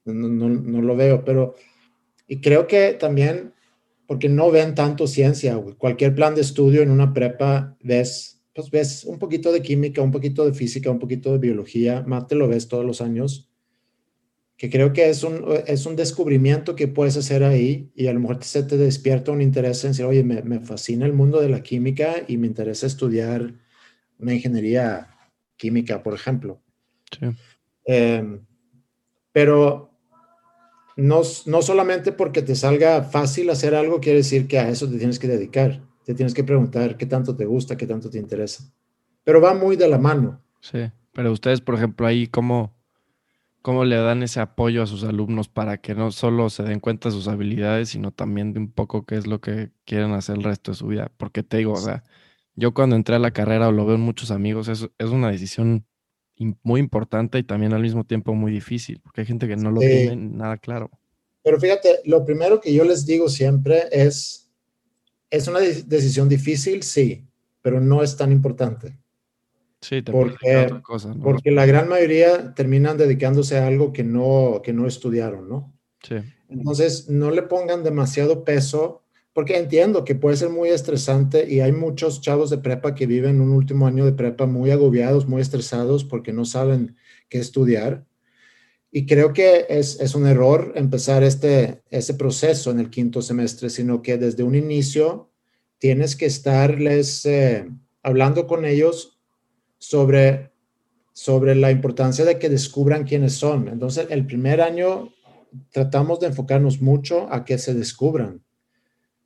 no, 0.06 0.30
no, 0.30 0.82
lo 0.82 0.96
veo, 0.96 1.26
pero 1.26 1.56
Y 2.28 2.40
creo 2.40 2.68
que 2.68 2.94
también, 2.94 3.54
porque 4.06 4.30
no 4.30 4.52
ven 4.52 4.76
tanto 4.76 5.08
ciencia, 5.08 5.62
cualquier 5.78 6.14
plan 6.14 6.36
de 6.36 6.42
estudio 6.42 6.82
en 6.82 6.92
una 6.92 7.14
prepa 7.14 7.76
ves, 7.82 8.42
pues 8.54 8.70
ves 8.72 9.04
un 9.04 9.20
poquito 9.20 9.52
de 9.52 9.62
química, 9.62 10.02
un 10.02 10.12
poquito 10.12 10.46
de 10.46 10.54
física, 10.54 10.90
un 10.90 11.00
poquito 11.00 11.32
de 11.32 11.40
biología, 11.40 12.04
más 12.08 12.28
te 12.28 12.36
lo 12.36 12.48
ves 12.48 12.68
todos 12.68 12.86
los 12.86 13.02
años, 13.02 13.47
que 14.58 14.72
creo 14.72 14.92
que 14.92 15.10
es 15.10 15.24
un, 15.24 15.46
es 15.68 15.86
un 15.86 15.96
descubrimiento 15.96 16.76
que 16.76 16.88
puedes 16.88 17.16
hacer 17.16 17.44
ahí 17.44 17.92
y 17.96 18.08
a 18.08 18.14
lo 18.14 18.20
mejor 18.20 18.44
se 18.44 18.64
te 18.64 18.76
despierta 18.76 19.32
un 19.32 19.42
interés 19.42 19.84
en 19.84 19.92
decir, 19.92 20.06
oye, 20.06 20.24
me, 20.24 20.42
me 20.42 20.60
fascina 20.60 21.06
el 21.06 21.14
mundo 21.14 21.40
de 21.40 21.50
la 21.50 21.62
química 21.62 22.16
y 22.28 22.38
me 22.38 22.48
interesa 22.48 22.88
estudiar 22.88 23.54
una 24.18 24.34
ingeniería 24.34 25.08
química, 25.58 26.02
por 26.02 26.16
ejemplo. 26.16 26.60
Sí. 27.18 27.28
Em, 27.86 28.46
pero 29.32 29.92
no, 30.96 31.22
no 31.46 31.62
solamente 31.62 32.12
porque 32.12 32.42
te 32.42 32.56
salga 32.56 33.04
fácil 33.04 33.52
hacer 33.52 33.76
algo 33.76 34.00
quiere 34.00 34.18
decir 34.18 34.48
que 34.48 34.58
a 34.58 34.70
eso 34.70 34.90
te 34.90 34.98
tienes 34.98 35.20
que 35.20 35.28
dedicar. 35.28 35.84
Te 36.04 36.16
tienes 36.16 36.34
que 36.34 36.44
preguntar 36.44 36.98
qué 36.98 37.06
tanto 37.06 37.36
te 37.36 37.46
gusta, 37.46 37.78
qué 37.78 37.86
tanto 37.86 38.10
te 38.10 38.18
interesa. 38.18 38.64
Pero 39.24 39.42
va 39.42 39.54
muy 39.54 39.76
de 39.76 39.88
la 39.88 40.00
mano. 40.00 40.42
Sí, 40.62 40.90
pero 41.14 41.32
ustedes, 41.32 41.62
por 41.62 41.76
ejemplo, 41.76 42.08
ahí, 42.08 42.28
¿cómo, 42.28 42.77
cómo 43.68 43.84
le 43.84 43.98
dan 43.98 44.24
ese 44.24 44.40
apoyo 44.40 44.82
a 44.82 44.88
sus 44.88 45.04
alumnos 45.04 45.50
para 45.50 45.82
que 45.82 45.94
no 45.94 46.10
solo 46.12 46.50
se 46.50 46.64
den 46.64 46.80
cuenta 46.80 47.10
de 47.10 47.16
sus 47.16 47.28
habilidades, 47.28 47.90
sino 47.90 48.14
también 48.14 48.54
de 48.54 48.60
un 48.60 48.72
poco 48.72 49.06
qué 49.06 49.16
es 49.16 49.28
lo 49.28 49.42
que 49.42 49.72
quieren 49.84 50.14
hacer 50.14 50.38
el 50.38 50.44
resto 50.46 50.72
de 50.72 50.78
su 50.78 50.88
vida? 50.88 51.12
Porque 51.18 51.44
te 51.44 51.58
digo, 51.58 51.74
o 51.74 51.76
sea, 51.76 52.06
yo 52.56 52.74
cuando 52.74 52.96
entré 52.96 53.18
a 53.18 53.20
la 53.20 53.32
carrera 53.32 53.68
o 53.68 53.74
lo 53.74 53.86
veo 53.86 53.96
en 53.96 54.02
muchos 54.04 54.32
amigos, 54.32 54.70
es, 54.70 54.88
es 54.98 55.10
una 55.10 55.30
decisión 55.30 55.86
muy 56.64 56.80
importante 56.80 57.40
y 57.40 57.44
también 57.44 57.74
al 57.74 57.82
mismo 57.82 58.06
tiempo 58.06 58.34
muy 58.34 58.54
difícil, 58.54 59.02
porque 59.02 59.20
hay 59.20 59.28
gente 59.28 59.50
que 59.50 59.58
no 59.58 59.70
lo 59.70 59.82
tiene 59.82 60.16
nada 60.16 60.56
claro. 60.56 60.90
Pero 61.44 61.60
fíjate, 61.60 62.00
lo 62.06 62.24
primero 62.24 62.62
que 62.62 62.74
yo 62.74 62.86
les 62.86 63.06
digo 63.06 63.28
siempre 63.28 63.84
es, 63.92 64.50
es 65.30 65.46
una 65.50 65.60
decisión 65.60 66.30
difícil, 66.30 66.84
sí, 66.84 67.28
pero 67.62 67.82
no 67.82 68.02
es 68.02 68.16
tan 68.16 68.32
importante. 68.32 68.98
Sí, 69.82 70.02
te 70.02 70.12
porque, 70.12 70.58
otra 70.58 70.82
cosa, 70.82 71.16
porque 71.22 71.52
la 71.52 71.66
gran 71.66 71.88
mayoría 71.88 72.54
terminan 72.56 72.98
dedicándose 72.98 73.58
a 73.58 73.68
algo 73.68 73.94
que 73.94 74.04
no, 74.04 74.62
que 74.64 74.74
no 74.74 74.88
estudiaron, 74.88 75.48
¿no? 75.48 75.74
Sí. 76.02 76.16
Entonces, 76.50 77.10
no 77.10 77.32
le 77.32 77.44
pongan 77.44 77.84
demasiado 77.84 78.44
peso 78.44 79.04
porque 79.38 79.56
entiendo 79.56 80.04
que 80.04 80.16
puede 80.16 80.36
ser 80.36 80.50
muy 80.50 80.70
estresante 80.70 81.48
y 81.48 81.60
hay 81.60 81.72
muchos 81.72 82.22
chavos 82.22 82.50
de 82.50 82.58
prepa 82.58 82.96
que 82.96 83.06
viven 83.06 83.40
un 83.40 83.52
último 83.52 83.86
año 83.86 84.04
de 84.04 84.14
prepa 84.14 84.48
muy 84.48 84.72
agobiados, 84.72 85.28
muy 85.28 85.44
estresados 85.44 86.04
porque 86.04 86.34
no 86.34 86.44
saben 86.44 86.96
qué 87.30 87.38
estudiar. 87.38 88.04
Y 88.90 89.06
creo 89.06 89.34
que 89.34 89.68
es, 89.70 90.00
es 90.00 90.16
un 90.16 90.26
error 90.26 90.74
empezar 90.76 91.22
este, 91.22 91.84
ese 91.92 92.16
proceso 92.16 92.72
en 92.72 92.80
el 92.80 92.90
quinto 92.90 93.22
semestre, 93.22 93.70
sino 93.70 94.02
que 94.02 94.18
desde 94.18 94.42
un 94.42 94.56
inicio 94.56 95.30
tienes 95.78 96.16
que 96.16 96.26
estarles 96.26 97.24
eh, 97.28 97.70
hablando 98.02 98.48
con 98.48 98.66
ellos 98.66 99.17
sobre, 99.78 100.52
sobre 101.14 101.56
la 101.56 101.72
importancia 101.72 102.26
de 102.26 102.40
que 102.40 102.50
descubran 102.50 103.04
quiénes 103.04 103.34
son. 103.34 103.68
Entonces, 103.68 104.08
el 104.10 104.26
primer 104.26 104.62
año 104.62 105.14
tratamos 105.72 106.20
de 106.20 106.28
enfocarnos 106.28 106.82
mucho 106.82 107.32
a 107.32 107.46
que 107.46 107.58
se 107.58 107.74
descubran 107.74 108.44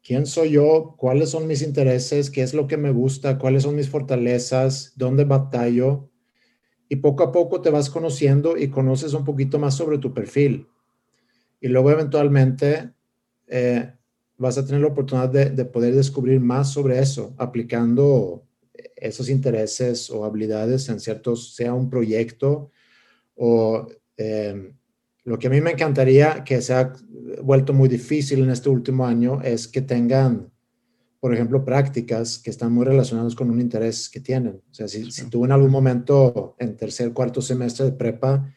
quién 0.04 0.26
soy 0.26 0.52
yo, 0.52 0.96
cuáles 0.98 1.30
son 1.30 1.48
mis 1.48 1.62
intereses, 1.62 2.30
qué 2.30 2.42
es 2.42 2.54
lo 2.54 2.68
que 2.68 2.78
me 2.78 2.92
gusta, 2.92 3.38
cuáles 3.38 3.64
son 3.64 3.76
mis 3.76 3.90
fortalezas, 3.90 4.94
dónde 4.96 5.24
batallo. 5.24 6.10
Y 6.90 6.98
poco 6.98 7.24
a 7.24 7.32
poco 7.32 7.62
te 7.62 7.70
vas 7.70 7.90
conociendo 7.90 8.58
y 8.58 8.70
conoces 8.70 9.14
un 9.14 9.24
poquito 9.24 9.60
más 9.60 9.76
sobre 9.76 9.98
tu 9.98 10.14
perfil. 10.14 10.68
Y 11.62 11.68
luego 11.68 11.92
eventualmente 11.92 12.92
eh, 13.48 13.94
vas 14.38 14.58
a 14.58 14.66
tener 14.66 14.82
la 14.82 14.88
oportunidad 14.88 15.30
de, 15.30 15.66
poder 15.66 15.96
descubrir 15.96 16.42
más 16.42 16.72
sobre 16.74 17.00
eso, 17.00 17.34
aplicando 17.38 18.44
esos 18.96 19.30
intereses 19.30 20.10
o 20.10 20.26
habilidades 20.26 20.90
en 20.90 21.00
ciertos, 21.00 21.56
sea 21.56 21.74
un 21.74 21.90
proyecto 21.90 22.72
o 23.36 23.88
eh, 24.18 24.74
lo 25.24 25.38
que 25.38 25.48
a 25.48 25.50
mí 25.50 25.62
me 25.62 25.72
encantaría, 25.72 26.44
que 26.44 26.62
se 26.62 26.74
ha 26.74 26.94
vuelto 27.44 27.74
muy 27.74 27.90
difícil 27.90 28.44
en 28.44 28.50
este 28.50 28.70
último 28.70 29.06
año, 29.06 29.40
es 29.42 29.68
que 29.68 29.82
tengan, 29.82 30.52
por 31.20 31.34
ejemplo, 31.34 31.64
prácticas 31.64 32.40
que 32.40 32.50
están 32.50 32.74
muy 32.74 32.86
relacionadas 32.86 33.36
con 33.36 33.50
un 33.52 33.62
interés 33.62 34.10
que 34.10 34.20
tienen. 34.20 34.62
O 34.70 34.74
sea, 34.74 34.88
si, 34.88 35.12
si 35.12 35.30
tú 35.30 35.46
en 35.46 35.52
algún 35.52 35.70
momento 35.70 36.56
en 36.58 36.76
tercer, 36.76 37.14
cuarto 37.14 37.42
semestre 37.42 37.86
de 37.86 37.92
prepa 37.92 38.52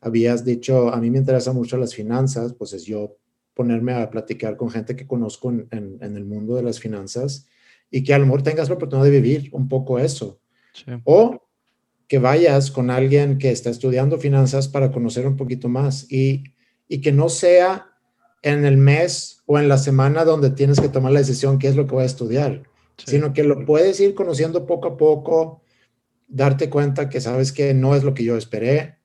habías 0.00 0.44
dicho, 0.44 0.92
a 0.92 1.00
mí 1.00 1.10
me 1.10 1.18
interesan 1.18 1.54
mucho 1.54 1.78
las 1.78 1.94
finanzas, 1.94 2.54
pues 2.54 2.74
es 2.74 2.84
yo 2.84 3.16
ponerme 3.54 3.94
a 3.94 4.10
platicar 4.10 4.56
con 4.56 4.70
gente 4.70 4.96
que 4.96 5.06
conozco 5.06 5.50
en, 5.50 5.68
en, 5.70 6.16
el 6.16 6.24
mundo 6.24 6.54
de 6.54 6.62
las 6.62 6.80
finanzas 6.80 7.46
y 7.90 8.04
que 8.04 8.14
a 8.14 8.18
lo 8.18 8.26
mejor 8.26 8.42
tengas 8.42 8.68
la 8.68 8.76
oportunidad 8.76 9.04
de 9.10 9.20
vivir 9.20 9.50
un 9.52 9.68
poco 9.68 9.98
eso. 9.98 10.40
O 11.04 11.42
que 12.10 12.18
vayas 12.18 12.70
con 12.70 12.90
alguien 12.90 13.38
que 13.38 13.50
está 13.50 13.70
estudiando 13.70 14.18
finanzas 14.18 14.68
para 14.68 14.90
conocer 14.90 15.26
un 15.26 15.36
poquito 15.36 15.68
más 15.68 16.10
y, 16.10 16.42
y 16.88 17.00
que 17.00 17.12
no 17.12 17.28
sea 17.28 17.86
en 18.42 18.64
el 18.64 18.76
mes 18.76 19.42
o 19.46 19.58
en 19.58 19.68
la 19.68 19.78
semana 19.78 20.24
donde 20.24 20.50
tienes 20.50 20.80
que 20.80 20.88
tomar 20.88 21.12
la 21.12 21.20
decisión 21.20 21.58
qué 21.58 21.68
es 21.68 21.76
lo 21.76 21.86
que 21.86 21.94
voy 21.94 22.02
a 22.02 22.06
estudiar, 22.06 22.64
sino 23.04 23.32
que 23.32 23.44
lo 23.44 23.64
puedes 23.64 24.00
ir 24.00 24.14
conociendo 24.14 24.66
poco 24.66 24.88
a 24.88 24.96
poco, 24.96 25.62
darte 26.26 26.70
cuenta 26.70 27.08
que 27.08 27.20
sabes 27.20 27.52
que 27.52 27.74
no 27.74 27.94
es 27.94 28.02
lo 28.02 28.14
que 28.14 28.24
yo 28.24 28.36
esperé, 28.36 28.96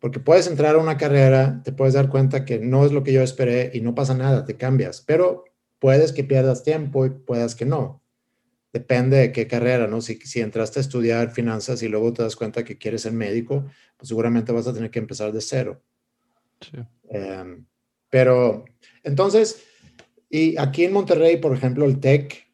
porque 0.00 0.20
puedes 0.20 0.48
entrar 0.48 0.74
a 0.74 0.78
una 0.78 0.96
carrera, 0.96 1.62
te 1.64 1.72
puedes 1.72 1.94
dar 1.94 2.08
cuenta 2.08 2.44
que 2.44 2.58
no 2.58 2.84
es 2.84 2.92
lo 2.92 3.04
que 3.04 3.12
yo 3.12 3.22
esperé 3.22 3.70
y 3.72 3.80
no 3.80 3.94
pasa 3.94 4.14
nada, 4.14 4.44
te 4.44 4.56
cambias, 4.56 5.00
pero 5.00 5.44
puedes 5.78 6.12
que 6.12 6.24
pierdas 6.24 6.62
tiempo 6.62 7.06
y 7.06 7.10
puedas 7.10 7.54
que 7.54 7.64
no 7.64 7.97
depende 8.78 9.16
de 9.16 9.32
qué 9.32 9.46
carrera, 9.46 9.86
¿no? 9.86 10.00
Si, 10.00 10.16
si 10.16 10.40
entraste 10.40 10.78
a 10.78 10.82
estudiar 10.82 11.30
finanzas 11.30 11.82
y 11.82 11.88
luego 11.88 12.12
te 12.12 12.22
das 12.22 12.36
cuenta 12.36 12.64
que 12.64 12.78
quieres 12.78 13.02
ser 13.02 13.12
médico, 13.12 13.64
pues 13.96 14.08
seguramente 14.08 14.52
vas 14.52 14.66
a 14.66 14.72
tener 14.72 14.90
que 14.90 15.00
empezar 15.00 15.32
de 15.32 15.40
cero. 15.40 15.82
Sí. 16.60 16.78
Em, 17.10 17.66
pero 18.08 18.64
entonces, 19.02 19.64
y 20.30 20.56
aquí 20.58 20.84
en 20.84 20.92
Monterrey, 20.92 21.38
por 21.38 21.54
ejemplo, 21.54 21.84
el 21.84 21.98
TEC 21.98 22.46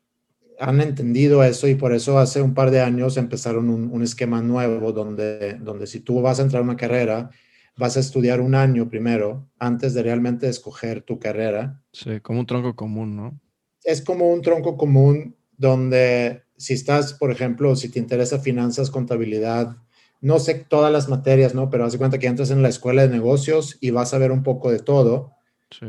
han 0.59 0.81
entendido 0.81 1.45
eso 1.45 1.69
y 1.69 1.75
por 1.75 1.93
eso 1.93 2.19
hace 2.19 2.41
un 2.41 2.55
par 2.55 2.71
de 2.71 2.81
años 2.81 3.17
empezaron 3.17 3.69
un, 3.69 3.91
un, 3.93 4.03
esquema 4.03 4.41
nuevo 4.41 4.93
donde, 4.93 5.55
donde 5.55 5.87
si 5.87 6.01
tú 6.01 6.23
vas 6.23 6.39
a 6.39 6.43
entrar 6.43 6.61
a 6.63 6.65
una 6.65 6.77
carrera, 6.77 7.31
vas 7.77 7.97
a 7.97 8.01
estudiar 8.01 8.41
un 8.41 8.55
año 8.55 8.89
primero 8.89 9.51
antes 9.59 9.95
de 9.95 10.03
realmente 10.03 10.49
escoger 10.49 11.03
tu 11.03 11.19
carrera. 11.19 11.83
Sí, 11.93 12.21
como 12.21 12.41
un 12.41 12.47
tronco 12.47 12.77
común, 12.77 13.17
¿no? 13.17 13.41
Es 13.83 14.01
como 14.01 14.33
un 14.33 14.41
tronco 14.41 14.77
común 14.77 15.37
donde 15.57 16.43
si 16.57 16.75
estás, 16.75 17.15
por 17.15 17.31
ejemplo, 17.31 17.77
si 17.77 17.89
te 17.89 17.99
interesa 17.99 18.39
finanzas, 18.39 18.91
contabilidad, 18.91 19.77
no 20.21 20.39
sé 20.39 20.55
todas 20.55 20.93
las 20.93 21.09
materias, 21.09 21.55
¿no? 21.55 21.69
Pero 21.69 21.85
haz 21.85 21.93
de 21.93 21.99
cuenta 21.99 22.19
que 22.19 22.27
entras 22.27 22.51
en 22.51 22.63
la 22.63 22.69
escuela 22.69 23.03
de 23.03 23.09
negocios 23.09 23.77
y 23.81 23.91
vas 23.91 24.15
a 24.15 24.19
ver 24.19 24.33
un 24.33 24.43
poco 24.43 24.71
de 24.71 24.79
todo. 24.79 25.33
Sí. 25.71 25.87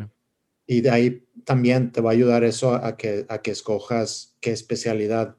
Y 0.68 0.82
de 0.82 0.90
ahí 0.90 1.28
también 1.46 1.92
te 1.92 2.02
va 2.02 2.10
a 2.10 2.14
ayudar 2.14 2.44
eso 2.44 2.74
a 2.74 2.98
que, 2.98 3.26
a 3.30 3.42
que 3.42 3.52
escojas 3.52 4.36
qué 4.42 4.52
especialidad. 4.52 5.38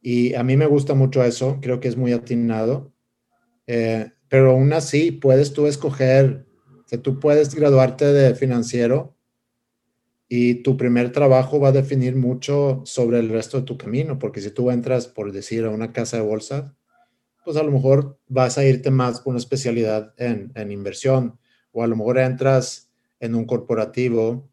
Y 0.00 0.34
a 0.34 0.42
mí 0.42 0.56
me 0.56 0.66
gusta 0.66 0.94
mucho 0.94 1.22
eso, 1.22 1.58
creo 1.60 1.80
que 1.80 1.88
es 1.88 1.96
muy 1.96 2.12
atinado. 2.12 2.92
Eh, 3.66 4.10
pero 4.28 4.52
aún 4.52 4.72
así, 4.72 5.10
puedes 5.10 5.52
tú 5.52 5.66
escoger, 5.66 6.46
que 6.88 6.98
tú 6.98 7.20
puedes 7.20 7.54
graduarte 7.54 8.06
de 8.06 8.34
financiero 8.34 9.16
y 10.32 10.62
tu 10.62 10.76
primer 10.76 11.10
trabajo 11.10 11.58
va 11.58 11.70
a 11.70 11.72
definir 11.72 12.14
mucho 12.14 12.82
sobre 12.84 13.18
el 13.18 13.30
resto 13.30 13.58
de 13.58 13.64
tu 13.64 13.76
camino, 13.76 14.20
porque 14.20 14.40
si 14.40 14.52
tú 14.52 14.70
entras, 14.70 15.08
por 15.08 15.32
decir, 15.32 15.64
a 15.64 15.70
una 15.70 15.92
casa 15.92 16.18
de 16.18 16.22
bolsa, 16.22 16.76
pues 17.44 17.56
a 17.56 17.64
lo 17.64 17.72
mejor 17.72 18.16
vas 18.28 18.56
a 18.56 18.64
irte 18.64 18.92
más 18.92 19.20
por 19.20 19.32
una 19.32 19.40
especialidad 19.40 20.14
en, 20.18 20.52
inversión, 20.70 21.40
o 21.72 21.82
a 21.82 21.88
lo 21.88 21.96
mejor 21.96 22.18
entras 22.18 22.92
en 23.18 23.34
un 23.34 23.44
corporativo, 23.44 24.48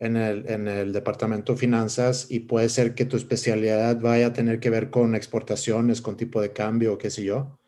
en 0.00 0.16
el, 0.16 0.44
en 0.50 0.66
el 0.66 0.92
departamento 0.92 1.52
de 1.52 1.58
finanzas, 1.60 2.26
y 2.28 2.40
puede 2.40 2.68
ser 2.68 2.96
que 2.96 3.04
tu 3.04 3.16
especialidad 3.16 4.00
vaya 4.00 4.26
a 4.26 4.32
tener 4.32 4.58
que 4.58 4.70
ver 4.70 4.90
con 4.90 5.14
exportaciones, 5.14 6.02
con 6.02 6.16
tipo 6.16 6.40
de 6.40 6.52
cambio, 6.52 6.98
qué 6.98 7.10
sé 7.10 7.22
yo. 7.22 7.60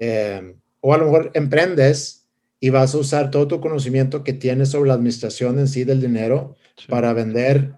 Eh, 0.00 0.56
o 0.80 0.92
a 0.92 0.98
lo 0.98 1.04
mejor 1.04 1.30
emprendes 1.34 2.27
y 2.60 2.70
vas 2.70 2.94
a 2.94 2.98
usar 2.98 3.30
todo 3.30 3.46
tu 3.46 3.60
conocimiento 3.60 4.24
que 4.24 4.32
tienes 4.32 4.70
sobre 4.70 4.88
la 4.88 4.94
administración 4.94 5.58
en 5.58 5.68
sí 5.68 5.84
del 5.84 6.00
dinero 6.00 6.56
para 6.88 7.12
vender 7.12 7.74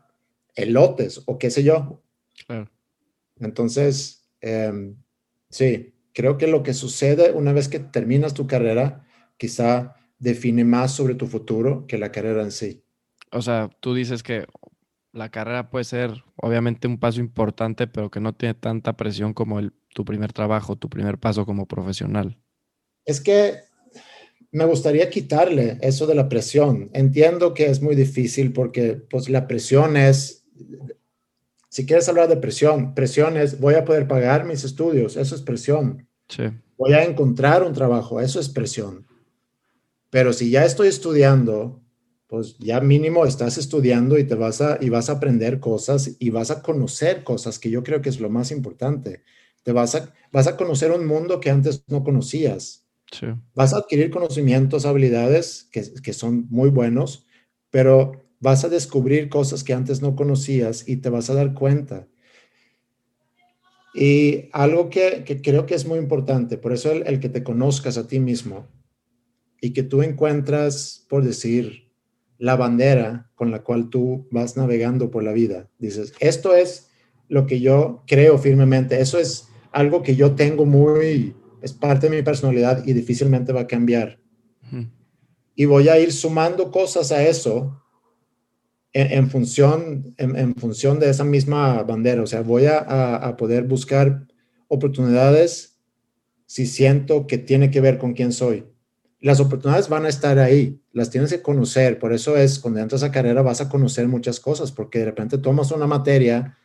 elotes 0.55 1.23
o 1.27 1.39
qué 1.39 1.51
sé 1.51 1.63
yo. 1.63 2.03
Entonces, 3.39 4.29
em, 4.41 4.97
sí, 5.49 5.95
creo 6.13 6.39
que 6.39 6.47
lo 6.47 6.63
que 6.63 6.75
sucede 6.75 7.33
una 7.33 7.53
vez 7.53 7.69
que 7.69 7.79
terminas 7.79 8.35
tu 8.35 8.47
carrera 8.47 9.07
quizá 9.37 9.97
define 10.19 10.65
más 10.65 10.93
sobre 10.93 11.15
tu 11.15 11.27
futuro 11.27 11.87
que 11.87 11.99
la 11.99 12.13
carrera 12.13 12.43
en 12.43 12.53
sí. 12.53 12.85
O 13.33 13.43
sea, 13.43 13.71
tú 13.81 13.95
dices 13.95 14.23
que 14.23 14.47
la 15.13 15.31
carrera 15.31 15.71
puede 15.71 15.85
ser 15.85 16.13
obviamente 16.37 16.87
un 16.87 16.99
paso 16.99 17.21
importante, 17.21 17.87
pero 17.87 18.11
que 18.11 18.21
no 18.21 18.35
tiene 18.35 18.55
tanta 18.55 18.97
presión 18.97 19.33
como 19.33 19.59
el, 19.59 19.73
tu 19.95 20.05
primer 20.05 20.33
trabajo, 20.33 20.77
tu 20.77 20.89
primer 20.89 21.19
paso 21.19 21.47
como 21.47 21.67
profesional. 21.67 22.39
Es 23.05 23.21
que 23.21 23.70
me 24.53 24.65
gustaría 24.65 25.11
quitarle 25.11 25.79
eso 25.81 26.07
de 26.07 26.15
la 26.15 26.29
presión. 26.29 26.91
Entiendo 26.93 27.55
que 27.55 27.67
es 27.67 27.81
muy 27.81 27.95
difícil 27.95 28.53
porque 28.53 28.95
pues 28.95 29.29
la 29.29 29.47
presión 29.47 29.97
es, 29.97 30.45
si 31.69 31.87
quieres 31.87 32.09
hablar 32.09 32.29
de 32.29 32.37
presión, 32.37 32.95
presión 32.95 33.37
es 33.37 33.61
voy 33.61 33.75
a 33.75 33.85
poder 33.85 34.09
pagar 34.09 34.45
mis 34.45 34.65
estudios, 34.65 35.17
eso 35.17 35.35
es 35.35 35.43
presión. 35.43 36.09
Voy 36.77 36.93
a 36.95 37.05
encontrar 37.05 37.63
un 37.63 37.73
trabajo, 37.73 38.21
eso 38.21 38.41
es 38.41 38.49
presión. 38.49 39.07
Pero 40.11 40.33
si 40.33 40.51
ya 40.51 40.65
estoy 40.65 40.89
estudiando, 40.89 41.81
pues 42.27 42.57
ya 42.59 42.81
mínimo 42.81 43.27
estás 43.27 43.59
estudiando 43.59 44.19
y 44.19 44.25
te 44.25 44.35
vas 44.35 44.61
a 44.61 44.79
y 44.81 44.89
vas 44.89 45.11
a 45.11 45.15
aprender 45.15 45.61
cosas 45.61 46.17
y 46.19 46.31
vas 46.31 46.51
a 46.51 46.63
conocer 46.63 47.23
cosas 47.23 47.59
que 47.59 47.71
yo 47.71 47.83
creo 47.83 48.03
que 48.03 48.09
es 48.09 48.21
lo 48.21 48.31
más 48.31 48.51
importante. 48.51 49.23
Te 49.63 49.73
vas 49.73 49.95
a 49.95 50.13
vas 50.33 50.49
a 50.49 50.57
conocer 50.57 50.91
un 50.91 51.07
mundo 51.07 51.39
que 51.39 51.51
antes 51.51 51.85
no 51.89 52.03
conocías 52.03 52.85
Vas 53.55 53.75
a 53.75 53.79
adquirir 53.79 54.11
conocimientos, 54.11 54.87
habilidades 54.87 55.69
que, 55.73 56.13
son 56.13 56.47
muy 56.51 56.71
buenos, 56.71 57.27
pero 57.71 58.13
vas 58.41 58.65
a 58.65 58.69
descubrir 58.69 59.29
cosas 59.29 59.65
que 59.65 59.75
antes 59.75 60.01
no 60.01 60.17
conocías 60.17 60.89
y 60.89 60.97
te 60.97 61.11
vas 61.11 61.31
a 61.31 61.35
dar 61.35 61.55
cuenta. 61.55 62.09
Y 63.95 64.49
algo 64.53 64.89
que, 64.89 65.25
creo 65.43 65.67
que 65.67 65.75
es 65.75 65.87
muy 65.87 65.99
importante, 65.99 66.57
por 66.57 66.73
eso 66.73 66.93
el, 66.93 67.21
que 67.21 67.29
te 67.29 67.43
conozcas 67.43 67.99
a 67.99 68.07
ti 68.07 68.21
mismo 68.21 68.69
y 69.61 69.73
que 69.73 69.83
tú 69.83 70.03
encuentras, 70.03 71.05
por 71.09 71.25
decir, 71.25 71.91
la 72.39 72.57
bandera 72.57 73.31
con 73.35 73.51
la 73.51 73.63
cual 73.63 73.91
tú 73.91 74.29
vas 74.31 74.57
navegando 74.57 75.11
por 75.11 75.23
la 75.23 75.33
vida. 75.33 75.69
Dices, 75.79 76.15
esto 76.21 76.55
es 76.55 76.89
lo 77.29 77.47
que 77.47 77.61
yo 77.61 78.05
creo 78.07 78.39
firmemente, 78.39 79.01
eso 79.01 79.19
es 79.19 79.49
algo 79.73 80.03
que 80.03 80.17
yo 80.17 80.35
tengo 80.35 80.65
muy, 80.65 81.35
es 81.63 81.73
parte 81.73 82.09
de 82.09 82.17
mi 82.17 82.23
personalidad 82.23 82.85
y 82.87 82.93
difícilmente 82.93 83.53
va 83.53 83.63
a 83.63 83.67
cambiar. 83.67 84.19
Y 85.55 85.65
voy 85.65 85.89
a 85.89 85.99
ir 85.99 86.13
sumando 86.13 86.71
cosas 86.71 87.13
a 87.13 87.23
eso 87.23 87.83
en, 88.93 89.31
función, 89.31 90.15
en, 90.17 90.55
función 90.55 90.99
de 90.99 91.11
esa 91.11 91.25
misma 91.25 91.83
bandera. 91.83 92.23
O 92.23 92.27
sea, 92.27 92.43
voy 92.43 92.67
a, 92.67 92.79
a, 92.79 93.37
poder 93.37 93.65
buscar 93.65 94.27
oportunidades 94.69 95.79
si 96.47 96.67
siento 96.67 97.27
que 97.27 97.39
tiene 97.39 97.71
que 97.71 97.81
ver 97.81 97.99
con 97.99 98.15
quién 98.15 98.33
soy. 98.33 98.67
Las 99.21 99.39
oportunidades 99.39 99.89
van 99.89 100.07
a 100.07 100.09
estar 100.09 100.39
ahí, 100.39 100.81
las 100.93 101.11
tienes 101.11 101.31
que 101.31 101.43
conocer. 101.43 101.99
Por 101.99 102.13
eso 102.13 102.37
es, 102.37 102.59
cuando 102.59 102.81
entras 102.81 103.03
a 103.03 103.13
carrera 103.13 103.43
vas 103.43 103.61
a 103.61 103.69
conocer 103.69 104.09
muchas 104.09 104.41
cosas, 104.41 104.73
porque 104.73 105.01
de 105.01 105.05
repente 105.07 105.39
tomas 105.39 105.71
una 105.73 105.87
materia 105.87 106.57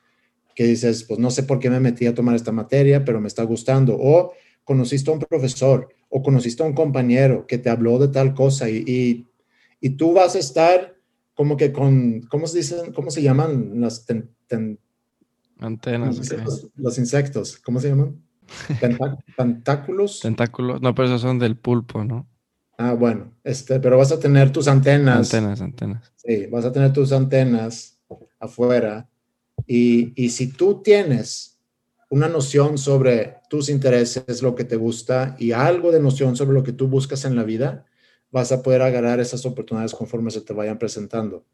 que 0.55 0.63
dices, 0.63 1.03
pues 1.03 1.19
no 1.19 1.29
sé 1.29 1.43
por 1.43 1.59
qué 1.59 1.69
me 1.69 1.81
metí 1.81 2.07
a 2.07 2.15
tomar 2.15 2.35
esta 2.35 2.53
materia, 2.53 3.03
pero 3.03 3.19
me 3.19 3.27
está 3.27 3.43
gustando. 3.43 3.97
O 3.99 4.31
conociste 4.65 5.09
a 5.09 5.13
un 5.13 5.19
profesor 5.19 5.87
o 6.09 6.21
conociste 6.21 6.63
a 6.63 6.65
un 6.65 6.73
compañero 6.73 7.45
que 7.47 7.57
te 7.57 7.69
habló 7.69 7.97
de 7.99 8.09
tal 8.09 8.33
cosa 8.33 8.69
y, 8.69 9.25
y, 9.79 9.89
tú 9.91 10.13
vas 10.13 10.35
a 10.35 10.39
estar 10.39 10.95
como 11.35 11.55
que 11.55 11.71
con, 11.71 12.21
¿cómo 12.29 12.47
se 12.47 12.57
dicen? 12.57 12.91
¿Cómo 12.91 13.11
se 13.11 13.21
llaman 13.21 13.79
las 13.79 14.05
antenas? 15.59 16.17
Los, 16.75 16.97
insectos, 16.97 17.57
¿cómo 17.57 17.79
se 17.79 17.89
llaman? 17.89 18.21
tentáculos. 19.37 20.19
Tentáculos, 20.23 20.81
no, 20.81 20.95
pero 20.95 21.07
esos 21.07 21.21
son 21.21 21.39
del 21.39 21.55
pulpo, 21.55 22.03
¿no? 22.03 22.27
Ah, 22.77 22.93
bueno, 22.93 23.31
este, 23.43 23.79
pero 23.79 23.97
vas 23.97 24.11
a 24.11 24.19
tener 24.19 24.51
tus 24.51 24.67
antenas. 24.67 25.33
Antenas, 25.33 25.61
antenas. 25.61 26.13
Sí, 26.15 26.47
vas 26.47 26.65
a 26.65 26.71
tener 26.71 26.91
tus 26.91 27.11
antenas 27.11 27.99
afuera. 28.39 29.07
Y, 29.67 30.11
y 30.21 30.29
si 30.29 30.47
tú 30.47 30.81
tienes 30.81 31.55
una 32.09 32.27
noción 32.27 32.77
sobre 32.77 33.37
tus 33.55 33.69
intereses, 33.69 34.41
lo 34.41 34.53
que 34.53 34.65
te 34.65 34.75
gusta 34.75 35.37
y 35.39 35.53
algo 35.53 35.93
de 35.93 36.01
noción 36.01 36.35
sobre 36.35 36.53
lo 36.53 36.63
que 36.63 36.73
tú 36.73 36.89
buscas 36.89 37.23
en 37.23 37.37
la 37.37 37.43
vida, 37.43 37.85
vas 38.29 38.51
a 38.51 38.61
poder 38.61 38.81
agarrar 38.81 39.21
esas 39.21 39.45
oportunidades 39.45 39.93
conforme 39.93 40.29
se 40.29 40.41
te 40.41 40.51
vayan 40.51 40.77
presentando. 40.77 41.45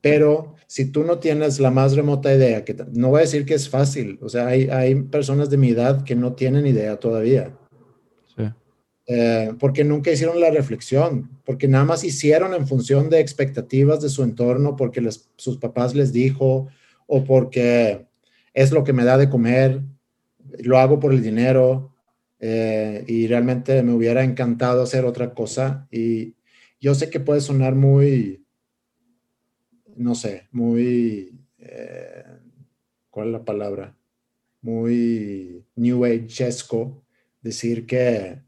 Pero 0.00 0.54
si 0.68 0.92
tú 0.92 1.02
no 1.02 1.18
tienes 1.18 1.58
la 1.58 1.72
más 1.72 1.96
remota 1.96 2.32
idea, 2.32 2.64
que 2.64 2.76
no 2.92 3.08
voy 3.08 3.18
a 3.18 3.22
decir 3.22 3.44
que 3.44 3.54
es 3.54 3.68
fácil, 3.68 4.18
o 4.22 4.28
sea, 4.28 4.46
hay, 4.46 4.68
hay 4.68 4.94
personas 4.94 5.50
de 5.50 5.56
mi 5.56 5.70
edad 5.70 6.04
que 6.04 6.14
no 6.14 6.34
tienen 6.34 6.66
idea 6.66 7.00
todavía. 7.00 7.52
Eh, 9.06 9.52
porque 9.58 9.82
nunca 9.82 10.12
hicieron 10.12 10.40
la 10.40 10.50
reflexión, 10.50 11.30
porque 11.44 11.66
nada 11.66 11.84
más 11.84 12.04
hicieron 12.04 12.54
en 12.54 12.66
función 12.66 13.10
de 13.10 13.20
expectativas 13.20 14.00
de 14.00 14.08
su 14.08 14.22
entorno, 14.22 14.76
porque 14.76 15.06
sus 15.36 15.56
papás 15.58 15.94
les 15.94 16.12
dijo 16.12 16.68
o 17.06 17.24
porque 17.24 18.06
es 18.54 18.70
lo 18.70 18.84
que 18.84 18.92
me 18.92 19.04
da 19.04 19.18
de 19.18 19.28
comer, 19.28 19.82
lo 20.60 20.78
hago 20.78 21.00
por 21.00 21.12
el 21.12 21.22
dinero 21.22 21.94
eh, 22.38 23.04
y 23.06 23.26
realmente 23.26 23.82
me 23.82 23.92
hubiera 23.92 24.24
encantado 24.24 24.82
hacer 24.82 25.04
otra 25.04 25.34
cosa. 25.34 25.88
Y 25.90 26.36
yo 26.80 26.94
sé 26.94 27.10
que 27.10 27.20
puede 27.20 27.40
sonar 27.40 27.74
muy, 27.74 28.44
no 29.96 30.14
sé, 30.14 30.48
muy, 30.50 31.38
eh, 31.58 32.24
¿cuál 33.10 33.28
es 33.28 33.32
la 33.32 33.44
palabra? 33.44 33.96
Muy 34.60 35.64
New 35.76 36.04
Ageesco 36.04 37.04
decir 37.42 37.86
que, 37.86 38.42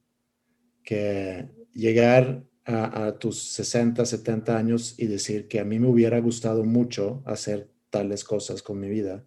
que 0.82 1.48
llegar 1.72 2.44
a, 2.64 3.16
tus 3.18 3.40
60, 3.52 4.04
70 4.04 4.56
años 4.56 4.94
y 4.98 5.06
decir 5.06 5.46
que 5.46 5.60
a 5.60 5.64
mí 5.64 5.78
me 5.78 5.86
hubiera 5.86 6.18
gustado 6.18 6.64
mucho 6.64 7.22
hacer 7.24 7.70
tales 7.90 8.24
cosas 8.24 8.60
con 8.60 8.80
mi 8.80 8.88
vida 8.88 9.24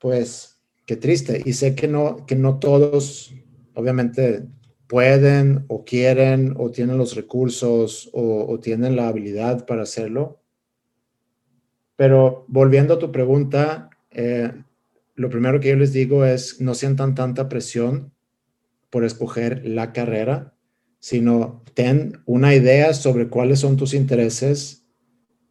pues 0.00 0.55
qué 0.86 0.96
triste. 0.96 1.42
Y 1.44 1.52
sé 1.52 1.74
que 1.74 1.88
no, 1.88 2.24
que 2.26 2.36
no 2.36 2.58
todos, 2.58 3.34
obviamente, 3.74 4.46
pueden 4.86 5.64
o 5.68 5.84
quieren 5.84 6.54
o 6.56 6.70
tienen 6.70 6.96
los 6.96 7.16
recursos 7.16 8.08
o, 8.12 8.58
tienen 8.60 8.96
la 8.96 9.08
habilidad 9.08 9.66
para 9.66 9.82
hacerlo. 9.82 10.40
Pero 11.96 12.44
volviendo 12.48 12.94
a 12.94 12.98
tu 12.98 13.10
pregunta, 13.10 13.90
eh, 14.10 14.52
lo 15.14 15.28
primero 15.28 15.60
que 15.60 15.70
yo 15.70 15.76
les 15.76 15.92
digo 15.92 16.24
es 16.24 16.60
no 16.60 16.74
sientan 16.74 17.14
tanta 17.14 17.48
presión 17.48 18.12
por 18.90 19.04
escoger 19.04 19.66
la 19.66 19.92
carrera, 19.92 20.54
sino 21.00 21.62
ten 21.74 22.22
una 22.26 22.54
idea 22.54 22.94
sobre 22.94 23.28
cuáles 23.28 23.60
son 23.60 23.76
tus 23.76 23.94
intereses 23.94 24.85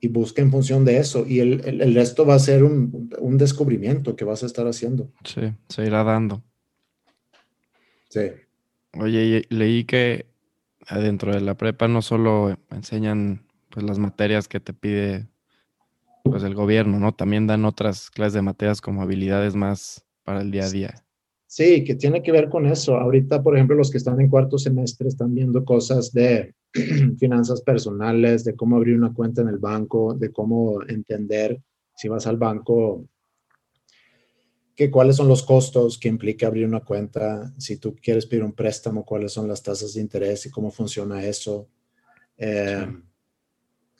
y 0.05 0.07
busca 0.07 0.41
en 0.43 0.51
función 0.51 0.85
de 0.85 0.99
eso. 0.99 1.25
Y 1.27 1.39
el, 1.39 1.61
el, 1.65 1.95
resto 1.95 2.25
va 2.25 2.35
a 2.35 2.39
ser 2.39 2.63
un, 2.63 3.09
un, 3.17 3.37
descubrimiento 3.39 4.15
que 4.15 4.23
vas 4.23 4.43
a 4.43 4.45
estar 4.45 4.67
haciendo. 4.67 5.11
Sí, 5.23 5.51
se 5.67 5.85
irá 5.85 6.03
dando. 6.03 6.43
Sí. 8.09 8.31
Oye, 8.93 9.45
leí 9.49 9.83
que 9.83 10.27
dentro 10.91 11.33
de 11.33 11.41
la 11.41 11.55
prepa 11.55 11.87
no 11.87 12.03
solo 12.03 12.55
enseñan 12.69 13.47
pues 13.71 13.83
las 13.83 13.97
materias 13.97 14.47
que 14.47 14.59
te 14.59 14.73
pide 14.73 15.27
pues 16.23 16.43
el 16.43 16.53
gobierno, 16.53 16.99
¿no? 16.99 17.13
También 17.13 17.47
dan 17.47 17.65
otras 17.65 18.11
clases 18.11 18.33
de 18.33 18.41
materias 18.43 18.81
como 18.81 19.01
habilidades 19.01 19.55
más 19.55 20.05
para 20.23 20.41
el 20.41 20.51
día 20.51 20.65
a 20.65 20.69
día. 20.69 21.03
Sí, 21.55 21.85
que 21.85 21.95
tiene 21.95 22.21
que 22.21 22.33
ver 22.33 22.49
con 22.49 22.65
eso. 22.65 22.97
Ahorita, 22.97 23.41
por 23.41 23.55
ejemplo, 23.55 23.77
los 23.77 23.89
que 23.89 23.97
están 23.97 24.19
en 24.19 24.27
cuarto 24.27 24.57
semestre 24.57 25.07
están 25.07 25.33
viendo 25.33 25.63
cosas 25.63 26.11
de 26.11 26.53
finanzas 27.17 27.61
personales, 27.61 28.43
de 28.43 28.57
cómo 28.57 28.75
abrir 28.75 28.97
una 28.97 29.13
cuenta 29.13 29.41
en 29.41 29.47
el 29.47 29.57
banco, 29.57 30.13
de 30.15 30.33
cómo 30.33 30.81
entender 30.85 31.61
si 31.95 32.09
vas 32.09 32.27
al 32.27 32.35
banco, 32.35 33.07
que 34.75 34.91
cuáles 34.91 35.15
son 35.15 35.29
los 35.29 35.43
costos 35.43 35.97
que 35.97 36.09
implica 36.09 36.47
abrir 36.47 36.67
una 36.67 36.81
cuenta, 36.81 37.53
si 37.57 37.77
tú 37.77 37.95
quieres 37.95 38.25
pedir 38.25 38.43
un 38.43 38.51
préstamo, 38.51 39.05
cuáles 39.05 39.31
son 39.31 39.47
las 39.47 39.63
tasas 39.63 39.93
de 39.93 40.01
interés 40.01 40.45
y 40.45 40.51
cómo 40.51 40.71
funciona 40.71 41.23
eso, 41.23 41.69
eh, 42.37 42.85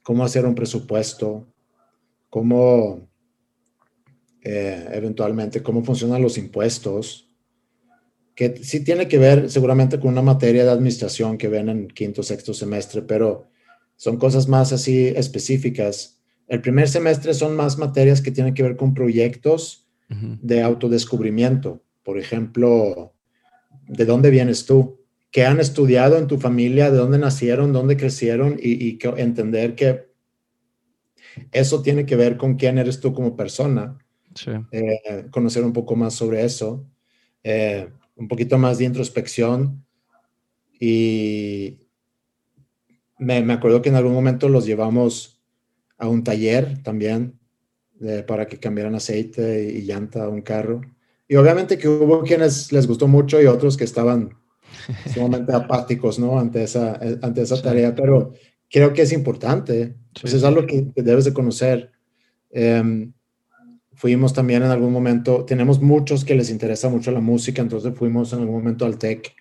cómo 0.04 0.26
hacer 0.26 0.46
un 0.46 0.56
presupuesto, 0.56 1.48
cómo 2.30 3.08
eh, 4.42 4.90
eventualmente 4.92 5.64
cómo 5.64 5.86
funcionan 5.86 6.22
los 6.22 6.38
impuestos, 6.38 7.25
que 8.36 8.64
sí 8.64 8.84
tiene 8.84 9.08
que 9.08 9.18
ver 9.18 9.50
seguramente 9.50 10.00
con 10.00 10.12
una 10.12 10.22
materia 10.22 10.66
de 10.66 10.72
administración 10.72 11.38
que 11.38 11.48
ven 11.48 11.70
en 11.70 11.88
quinto, 11.88 12.22
sexto 12.22 12.54
semestre, 12.54 13.02
pero 13.02 13.48
son 13.96 14.18
cosas 14.18 14.48
más 14.48 14.74
así 14.74 15.08
específicas. 15.08 16.20
El 16.48 16.62
primer 16.62 16.90
semestre 16.90 17.34
son 17.34 17.56
más 17.56 17.78
materias 17.78 18.22
que 18.22 18.32
tienen 18.32 18.54
que 18.54 18.64
ver 18.64 18.76
con 18.76 18.94
proyectos 18.94 19.88
de 20.10 20.62
autodescubrimiento. 20.62 21.82
Por 22.04 22.20
ejemplo, 22.20 23.14
¿de 23.88 24.06
dónde 24.06 24.30
vienes 24.30 24.66
tú? 24.66 25.00
¿Qué 25.32 25.46
han 25.46 25.60
estudiado 25.60 26.18
en 26.18 26.28
tu 26.28 26.38
familia? 26.38 26.92
¿De 26.92 26.98
dónde 26.98 27.18
nacieron? 27.18 27.74
¿Dónde 27.74 27.98
crecieron? 27.98 28.60
Y, 28.62 29.00
entender 29.18 29.76
que 29.76 30.10
eso 31.52 31.82
tiene 31.82 32.06
que 32.06 32.16
ver 32.16 32.38
con 32.38 32.56
quién 32.56 32.78
eres 32.78 33.00
tú 33.00 33.14
como 33.14 33.36
persona. 33.36 33.98
Eh, 34.72 35.26
conocer 35.32 35.64
un 35.64 35.74
poco 35.74 35.96
más 35.96 36.14
sobre 36.14 36.44
eso. 36.44 36.86
Eh, 37.44 37.90
un 38.16 38.28
poquito 38.28 38.58
más 38.58 38.78
de 38.78 38.86
introspección 38.86 39.86
y 40.80 41.80
me, 43.18 43.42
me, 43.44 43.54
acuerdo 43.54 43.82
que 43.82 43.90
en 43.90 43.96
algún 43.96 44.14
momento 44.14 44.50
los 44.50 44.66
llevamos 44.66 45.42
a 45.98 46.08
un 46.08 46.24
taller 46.24 46.82
también 46.84 47.40
para 48.28 48.48
que 48.48 48.60
cambiaran 48.60 48.96
aceite 48.96 49.72
y 49.74 49.84
llanta 49.84 50.26
a 50.26 50.30
un 50.30 50.42
carro. 50.42 50.82
Y 51.28 51.36
obviamente 51.36 51.78
que 51.78 51.88
hubo 51.88 52.24
quienes 52.24 52.72
les 52.72 52.88
gustó 52.88 53.08
mucho 53.08 53.42
y 53.42 53.46
otros 53.46 53.78
que 53.78 53.84
estaban 53.84 54.32
sumamente 55.14 55.54
apáticos, 55.54 56.20
¿no? 56.20 56.38
Ante 56.38 56.64
esa, 56.64 57.00
ante 57.22 57.42
esa 57.42 57.62
tarea, 57.62 57.96
pero 57.96 58.34
creo 58.70 58.94
que 58.94 59.04
es 59.04 59.14
importante. 59.14 59.96
Pues 60.20 60.34
es 60.34 60.44
algo 60.44 60.66
que, 60.66 60.88
debes 60.96 61.26
de 61.26 61.34
conocer. 61.34 61.92
Em, 62.52 63.14
fuimos 63.96 64.34
también 64.34 64.64
en 64.64 64.70
algún 64.70 64.92
momento, 64.92 65.46
tenemos 65.46 65.82
muchos 65.82 66.26
que 66.26 66.36
les 66.36 66.50
interesa 66.50 66.90
mucho 66.90 67.12
la 67.12 67.22
música, 67.22 67.62
entonces 67.62 67.94
fuimos 67.96 68.34
en 68.34 68.40
algún 68.40 68.56
momento 68.56 68.86
al 68.86 68.98
TEC, 68.98 69.36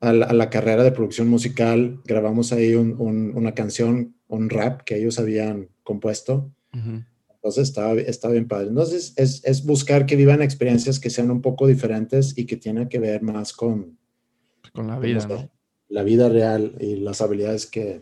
a 0.00 0.12
la, 0.12 0.48
carrera 0.48 0.82
de 0.82 0.92
producción 0.92 1.28
musical, 1.28 2.00
grabamos 2.06 2.52
ahí 2.52 2.74
una 2.74 3.52
canción, 3.52 4.14
un 4.28 4.48
rap 4.48 4.82
que 4.82 4.96
ellos 4.96 5.18
habían 5.18 5.68
compuesto. 5.82 6.50
Entonces 6.72 7.68
estaba, 7.68 7.92
estaba 7.94 8.32
bien 8.32 8.48
padre. 8.48 8.68
Entonces 8.68 9.12
es, 9.16 9.44
es, 9.44 9.64
buscar 9.64 10.06
que 10.06 10.16
vivan 10.16 10.40
experiencias 10.40 10.98
que 11.00 11.10
sean 11.10 11.30
un 11.30 11.42
poco 11.42 11.66
diferentes 11.66 12.36
y 12.38 12.46
que 12.46 12.56
tienen 12.56 12.88
que 12.88 12.98
ver 12.98 13.22
más 13.22 13.52
con, 13.52 13.98
con 14.72 14.86
la 14.86 14.98
vida, 14.98 15.26
¿no? 15.26 15.50
La 15.88 16.02
vida 16.02 16.28
real 16.28 16.76
y 16.80 16.96
las 16.96 17.20
habilidades 17.20 17.66
que, 17.66 18.00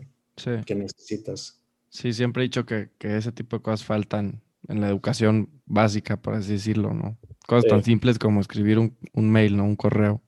que 0.65 0.75
necesitas. 0.75 1.61
Sí, 1.89 2.13
siempre 2.13 2.43
he 2.43 2.45
dicho 2.45 2.65
que, 2.65 2.91
que, 2.97 3.17
ese 3.17 3.31
tipo 3.31 3.57
de 3.57 3.63
cosas 3.63 3.83
faltan 3.83 4.41
en 4.67 4.81
la 4.81 4.89
educación 4.89 5.49
básica, 5.65 6.17
por 6.17 6.35
así 6.35 6.53
decirlo, 6.53 6.93
¿no? 6.93 7.17
Cosas 7.47 7.69
tan 7.69 7.83
simples 7.83 8.19
como 8.19 8.41
escribir 8.41 8.77
un, 8.77 8.97
un, 9.13 9.31
mail, 9.31 9.57
¿no? 9.57 9.63
Un 9.63 9.75
correo. 9.75 10.21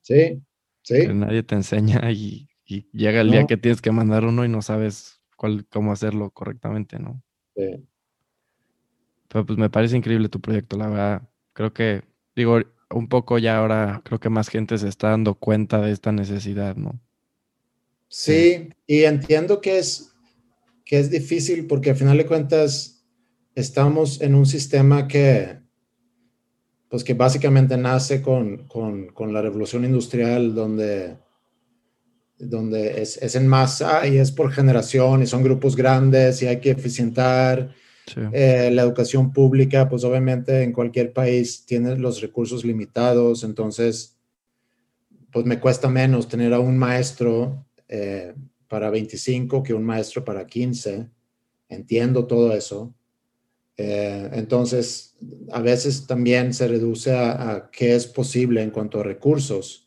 Sí, 0.00 0.42
sí. 0.82 1.06
Que 1.06 1.14
nadie 1.14 1.42
te 1.42 1.54
enseña 1.54 2.10
y, 2.10 2.48
y 2.64 2.88
llega 2.92 3.20
el 3.20 3.30
día 3.30 3.46
que 3.46 3.56
tienes 3.56 3.80
que 3.80 3.92
mandar 3.92 4.24
uno 4.24 4.44
y 4.44 4.48
no 4.48 4.62
sabes 4.62 5.20
cuál, 5.36 5.66
cómo 5.68 5.92
hacerlo 5.92 6.30
correctamente, 6.30 6.98
¿no? 6.98 7.22
Sí. 7.54 7.86
Pero 9.28 9.46
pues 9.46 9.58
me 9.58 9.70
parece 9.70 9.96
increíble 9.96 10.28
tu 10.28 10.40
proyecto, 10.40 10.76
la 10.76 10.88
verdad. 10.88 11.22
Creo 11.52 11.72
que, 11.72 12.02
digo, 12.34 12.60
un 12.90 13.08
poco 13.08 13.38
ya 13.38 13.58
ahora 13.58 14.00
creo 14.04 14.20
que 14.20 14.28
más 14.28 14.48
gente 14.48 14.78
se 14.78 14.88
está 14.88 15.10
dando 15.10 15.34
cuenta 15.34 15.80
de 15.80 15.92
esta 15.92 16.12
necesidad, 16.12 16.76
¿no? 16.76 17.00
Sí, 18.08 18.70
y 18.86 19.04
entiendo 19.04 19.60
que 19.60 19.78
es, 19.78 20.14
que 20.84 20.98
es 20.98 21.10
difícil 21.10 21.66
porque 21.66 21.90
al 21.90 21.96
final 21.96 22.16
de 22.16 22.26
cuentas 22.26 22.93
estamos 23.54 24.20
en 24.20 24.34
un 24.34 24.46
sistema 24.46 25.06
que, 25.06 25.58
pues 26.88 27.04
que 27.04 27.14
básicamente 27.14 27.76
nace 27.76 28.22
con, 28.22 28.66
con, 28.68 29.08
con 29.08 29.32
la 29.32 29.42
revolución 29.42 29.84
industrial 29.84 30.54
donde, 30.54 31.16
donde 32.38 33.02
es, 33.02 33.16
es, 33.18 33.36
en 33.36 33.46
masa 33.46 34.06
y 34.06 34.18
es 34.18 34.32
por 34.32 34.52
generación 34.52 35.22
y 35.22 35.26
son 35.26 35.42
grupos 35.42 35.76
grandes 35.76 36.42
y 36.42 36.46
hay 36.46 36.60
que 36.60 36.70
eficientar 36.70 37.74
eh, 38.32 38.70
la 38.70 38.82
educación 38.82 39.32
pública, 39.32 39.88
pues 39.88 40.04
obviamente 40.04 40.62
en 40.62 40.72
cualquier 40.72 41.12
país 41.12 41.64
tiene 41.64 41.96
los 41.96 42.20
recursos 42.20 42.64
limitados, 42.64 43.44
entonces, 43.44 44.18
pues 45.32 45.46
me 45.46 45.58
cuesta 45.58 45.88
menos 45.88 46.28
tener 46.28 46.52
a 46.52 46.60
un 46.60 46.76
maestro 46.76 47.66
eh, 47.88 48.34
para 48.68 48.90
25 48.90 49.62
que 49.62 49.74
un 49.74 49.84
maestro 49.84 50.24
para 50.24 50.46
15. 50.46 51.08
Entiendo 51.68 52.26
todo 52.26 52.52
eso. 52.52 52.94
Eh, 53.76 54.30
entonces, 54.32 55.16
a 55.52 55.60
veces 55.60 56.06
también 56.06 56.54
se 56.54 56.68
reduce 56.68 57.12
a, 57.12 57.50
a, 57.50 57.70
qué 57.70 57.94
es 57.94 58.06
posible 58.06 58.62
en 58.62 58.70
cuanto 58.70 59.00
a 59.00 59.04
recursos. 59.04 59.84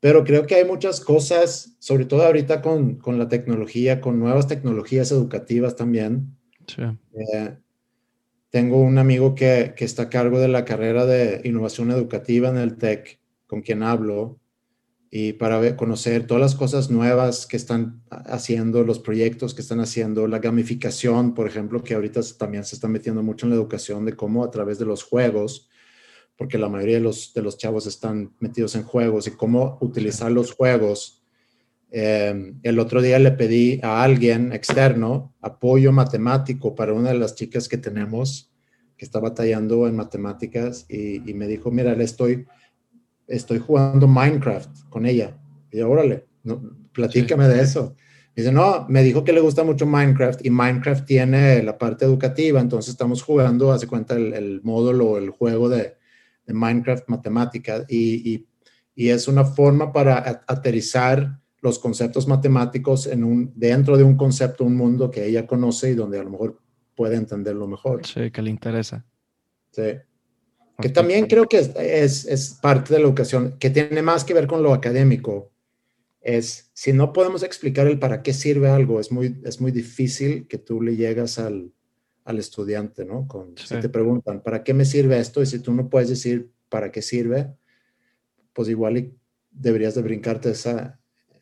Pero 0.00 0.24
creo 0.24 0.46
que 0.46 0.56
hay 0.56 0.64
muchas 0.64 1.00
cosas, 1.00 1.76
sobre 1.78 2.04
todo 2.04 2.22
ahorita 2.22 2.60
con, 2.60 2.96
con 2.96 3.18
la 3.18 3.28
tecnología, 3.28 4.00
con 4.00 4.18
nuevas 4.18 4.46
tecnologías 4.46 5.10
educativas 5.10 5.74
también, 5.76 6.36
eh, 6.78 7.56
tengo 8.50 8.80
un 8.80 8.98
amigo 8.98 9.34
que, 9.34 9.74
que, 9.76 9.84
está 9.84 10.04
a 10.04 10.10
cargo 10.10 10.38
de 10.38 10.48
la 10.48 10.64
carrera 10.64 11.06
de 11.06 11.40
innovación 11.44 11.90
educativa 11.90 12.48
en 12.48 12.56
el 12.56 12.76
TEC, 12.76 13.20
con 13.46 13.62
quien 13.62 13.82
hablo, 13.82 14.38
y 15.18 15.32
para 15.32 15.76
conocer 15.76 16.26
todas 16.26 16.42
las 16.42 16.54
cosas 16.54 16.90
nuevas 16.90 17.46
que 17.46 17.56
están 17.56 18.02
haciendo, 18.10 18.84
los 18.84 18.98
proyectos 18.98 19.54
que 19.54 19.62
están 19.62 19.80
haciendo, 19.80 20.26
la 20.26 20.40
gamificación, 20.40 21.32
por 21.32 21.46
ejemplo, 21.46 21.82
que 21.82 21.94
ahorita 21.94 22.20
también 22.36 22.64
se 22.64 22.74
está 22.74 22.86
metiendo 22.86 23.22
mucho 23.22 23.46
en 23.46 23.50
la 23.50 23.56
educación 23.56 24.04
de 24.04 24.12
cómo 24.12 24.44
a 24.44 24.50
través 24.50 24.78
de 24.78 24.84
los 24.84 25.02
juegos, 25.04 25.70
porque 26.36 26.58
la 26.58 26.68
mayoría 26.68 26.96
de 26.96 27.00
los, 27.00 27.32
de 27.32 27.40
los 27.40 27.56
chavos 27.56 27.86
están 27.86 28.34
metidos 28.40 28.74
en 28.74 28.82
juegos 28.82 29.26
y 29.26 29.30
cómo 29.30 29.78
utilizar 29.80 30.30
los 30.30 30.52
juegos. 30.52 31.22
Em, 31.90 32.60
el 32.62 32.78
otro 32.78 33.00
día 33.00 33.18
le 33.18 33.30
pedí 33.30 33.80
a 33.82 34.02
alguien 34.02 34.52
externo 34.52 35.34
apoyo 35.40 35.92
matemático 35.92 36.74
para 36.74 36.92
una 36.92 37.08
de 37.08 37.18
las 37.18 37.34
chicas 37.34 37.70
que 37.70 37.78
tenemos 37.78 38.52
que 38.98 39.06
está 39.06 39.20
batallando 39.20 39.86
en 39.86 39.96
matemáticas 39.96 40.84
y, 40.90 41.20
me 41.32 41.46
dijo, 41.46 41.70
mira, 41.70 41.94
le 41.94 42.04
estoy, 42.04 42.46
estoy 43.26 43.58
jugando 43.58 44.06
Minecraft 44.06 44.88
con 44.88 45.06
ella. 45.06 45.36
Y 45.70 45.78
yo, 45.78 45.90
órale, 45.90 46.26
no, 46.44 46.60
platícame 46.92 47.48
de 47.48 47.60
eso. 47.60 47.94
dice, 48.34 48.52
no, 48.52 48.86
me 48.88 49.02
dijo 49.02 49.24
que 49.24 49.32
le 49.32 49.40
gusta 49.40 49.64
mucho 49.64 49.86
Minecraft 49.86 50.44
y 50.44 50.50
Minecraft 50.50 51.04
tiene 51.04 51.62
la 51.62 51.76
parte 51.78 52.04
educativa, 52.04 52.60
entonces 52.60 52.90
estamos 52.92 53.22
jugando, 53.22 53.72
hace 53.72 53.86
cuenta, 53.86 54.14
el, 54.14 54.60
módulo, 54.62 55.18
el 55.18 55.30
juego 55.30 55.68
de, 55.68 55.96
Minecraft 56.48 57.08
matemática 57.08 57.84
y, 57.88 58.32
y, 58.32 58.46
y, 58.94 59.08
es 59.08 59.26
una 59.26 59.44
forma 59.44 59.92
para 59.92 60.44
aterrizar 60.46 61.40
los 61.60 61.80
conceptos 61.80 62.28
matemáticos 62.28 63.08
en 63.08 63.24
un, 63.24 63.52
dentro 63.56 63.96
de 63.96 64.04
un 64.04 64.16
concepto, 64.16 64.62
un 64.62 64.76
mundo 64.76 65.10
que 65.10 65.26
ella 65.26 65.44
conoce 65.44 65.90
y 65.90 65.94
donde 65.94 66.20
a 66.20 66.22
lo 66.22 66.30
mejor 66.30 66.60
puede 66.94 67.16
entenderlo 67.16 67.66
mejor. 67.66 68.06
Sí, 68.06 68.30
que 68.30 68.42
le 68.42 68.50
interesa. 68.50 69.04
Sí. 69.72 69.98
Que 70.80 70.88
también 70.90 71.26
creo 71.26 71.46
que 71.46 71.58
es, 71.58 72.26
es, 72.26 72.58
parte 72.60 72.92
de 72.92 73.00
la 73.00 73.06
educación, 73.06 73.56
que 73.58 73.70
tiene 73.70 74.02
más 74.02 74.24
que 74.24 74.34
ver 74.34 74.46
con 74.46 74.62
lo 74.62 74.74
académico. 74.74 75.50
Es, 76.20 76.70
si 76.74 76.92
no 76.92 77.12
podemos 77.12 77.42
explicar 77.42 77.86
el 77.86 77.98
para 77.98 78.22
qué 78.22 78.32
sirve 78.32 78.68
algo, 78.68 79.00
es 79.00 79.10
muy, 79.10 79.40
es 79.44 79.60
muy 79.60 79.72
difícil 79.72 80.46
que 80.48 80.58
tú 80.58 80.82
le 80.82 80.96
llegas 80.96 81.38
al, 81.38 81.72
al 82.26 82.38
estudiante, 82.38 83.04
¿no? 83.04 83.26
Con, 83.26 83.56
Si 83.56 83.76
te 83.80 83.88
preguntan, 83.88 84.42
¿para 84.42 84.64
qué 84.64 84.74
me 84.74 84.84
sirve 84.84 85.18
esto? 85.18 85.40
Y 85.40 85.46
si 85.46 85.60
tú 85.60 85.72
no 85.72 85.88
puedes 85.88 86.08
decir 86.08 86.50
para 86.68 86.90
qué 86.90 87.00
sirve, 87.00 87.54
pues 88.52 88.68
igual 88.68 89.12
deberías 89.50 89.94
de 89.94 90.02
brincarte 90.02 90.50
esa, 90.50 90.98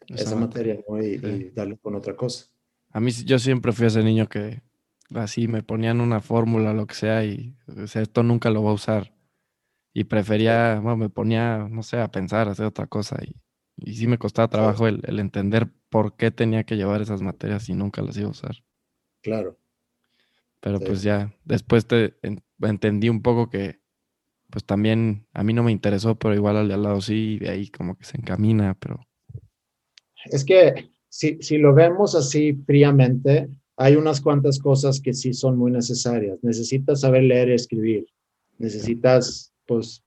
esa, 0.08 0.36
materia 0.36 0.78
y, 1.02 1.50
darle 1.50 1.78
con 1.78 1.94
otra 1.94 2.14
cosa. 2.14 2.46
A 2.90 3.00
mí 3.00 3.10
yo 3.10 3.38
siempre 3.38 3.72
fui 3.72 3.86
ese 3.86 4.02
niño 4.02 4.28
que 4.28 4.60
así 5.14 5.48
me 5.48 5.62
ponían 5.62 6.00
una 6.00 6.20
fórmula, 6.20 6.74
lo 6.74 6.86
que 6.86 6.94
sea, 6.94 7.24
y 7.24 7.56
esto 7.94 8.22
nunca 8.22 8.50
lo 8.50 8.60
voy 8.60 8.72
a 8.72 8.74
usar. 8.74 9.13
Y 9.94 10.04
prefería, 10.04 10.80
bueno, 10.80 10.98
me 10.98 11.08
ponía, 11.08 11.68
no 11.70 11.82
sé, 11.82 11.98
a 11.98 12.10
pensar, 12.10 12.48
a 12.48 12.50
hacer 12.50 12.66
otra 12.66 12.86
cosa. 12.86 13.16
Y, 13.22 13.36
y 13.76 13.94
sí 13.94 14.06
me 14.06 14.18
costaba 14.18 14.48
trabajo 14.48 14.86
el, 14.86 15.00
el, 15.04 15.18
entender 15.18 15.70
por 15.88 16.16
qué 16.16 16.30
tenía 16.30 16.64
que 16.64 16.76
llevar 16.76 17.00
esas 17.00 17.22
materias 17.22 17.68
y 17.70 17.74
nunca 17.74 18.02
las 18.02 18.16
iba 18.16 18.26
a 18.26 18.32
usar. 18.32 18.56
Claro. 19.22 19.56
Pero 20.60 20.80
pues 20.80 21.02
ya, 21.02 21.34
después 21.44 21.86
te 21.86 22.14
entendí 22.60 23.08
un 23.08 23.22
poco 23.22 23.48
que, 23.48 23.80
pues 24.50 24.64
también 24.64 25.26
a 25.32 25.44
mí 25.44 25.52
no 25.52 25.62
me 25.62 25.72
interesó, 25.72 26.18
pero 26.18 26.34
igual 26.34 26.56
al 26.56 26.68
de 26.68 26.74
al 26.74 26.82
lado 26.82 27.00
sí, 27.00 27.34
y 27.34 27.38
de 27.38 27.50
ahí 27.50 27.68
como 27.68 27.96
que 27.96 28.04
se 28.04 28.16
encamina, 28.16 28.74
pero 28.74 29.06
es 30.26 30.44
que 30.44 30.90
si, 31.08 31.38
si 31.40 31.58
lo 31.58 31.74
vemos 31.74 32.14
así 32.14 32.54
fríamente, 32.66 33.48
hay 33.76 33.96
unas 33.96 34.20
cuantas 34.20 34.58
cosas 34.58 35.00
que 35.00 35.12
sí 35.12 35.32
son 35.32 35.58
muy 35.58 35.70
necesarias. 35.70 36.38
Necesitas 36.42 37.00
saber 37.00 37.24
leer 37.24 37.48
y 37.48 37.54
escribir. 37.54 38.06
Necesitas, 38.58 39.52
pues, 39.66 40.04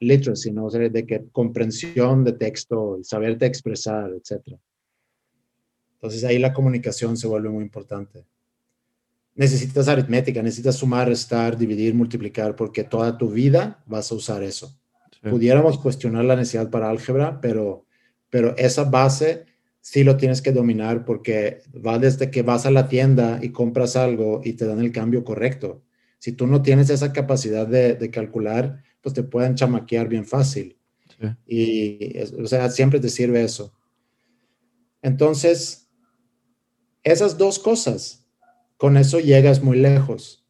literacy, 0.00 0.52
¿no? 0.52 0.66
O 0.66 0.70
sea, 0.70 0.88
de 0.88 1.06
que 1.06 1.24
comprensión 1.32 2.24
de 2.24 2.32
texto, 2.32 2.98
saberte 3.02 3.46
expresar, 3.46 4.10
etc. 4.12 4.56
Entonces 5.94 6.24
ahí 6.24 6.38
la 6.38 6.52
comunicación 6.52 7.16
se 7.16 7.26
vuelve 7.26 7.48
muy 7.48 7.64
importante. 7.64 8.24
Necesitas 9.34 9.88
aritmética, 9.88 10.42
necesitas 10.42 10.76
sumar, 10.76 11.08
restar, 11.08 11.56
dividir, 11.56 11.94
multiplicar, 11.94 12.56
porque 12.56 12.84
toda 12.84 13.16
tu 13.16 13.30
vida 13.30 13.82
vas 13.86 14.10
a 14.12 14.14
usar 14.14 14.42
eso. 14.42 14.76
Pudiéramos 15.22 15.78
cuestionar 15.78 16.24
la 16.24 16.36
necesidad 16.36 16.70
para 16.70 16.88
álgebra, 16.88 17.40
pero, 17.40 17.86
pero 18.30 18.56
esa 18.56 18.84
base 18.84 19.44
sí 19.80 20.04
lo 20.04 20.16
tienes 20.16 20.42
que 20.42 20.52
dominar 20.52 21.04
porque 21.04 21.62
va 21.74 21.98
desde 21.98 22.30
que 22.30 22.42
vas 22.42 22.66
a 22.66 22.70
la 22.70 22.88
tienda 22.88 23.38
y 23.42 23.50
compras 23.50 23.96
algo 23.96 24.40
y 24.44 24.54
te 24.54 24.66
dan 24.66 24.80
el 24.80 24.92
cambio 24.92 25.24
correcto. 25.24 25.82
Si 26.18 26.32
tú 26.32 26.46
no 26.46 26.62
tienes 26.62 26.90
esa 26.90 27.12
capacidad 27.12 27.66
de, 27.66 28.10
calcular, 28.10 28.82
pues 29.00 29.14
te 29.14 29.22
pueden 29.22 29.54
chamaquear 29.54 30.08
bien 30.08 30.24
fácil. 30.24 30.76
Y, 31.46 32.18
o 32.18 32.46
sea, 32.46 32.70
siempre 32.70 32.98
te 32.98 33.10
sirve 33.10 33.42
eso. 33.42 33.74
Entonces, 35.02 35.90
esas 37.02 37.36
dos 37.36 37.58
cosas, 37.58 38.26
con 38.76 38.96
eso 38.96 39.20
llegas 39.20 39.62
muy 39.62 39.78
lejos. 39.78 40.46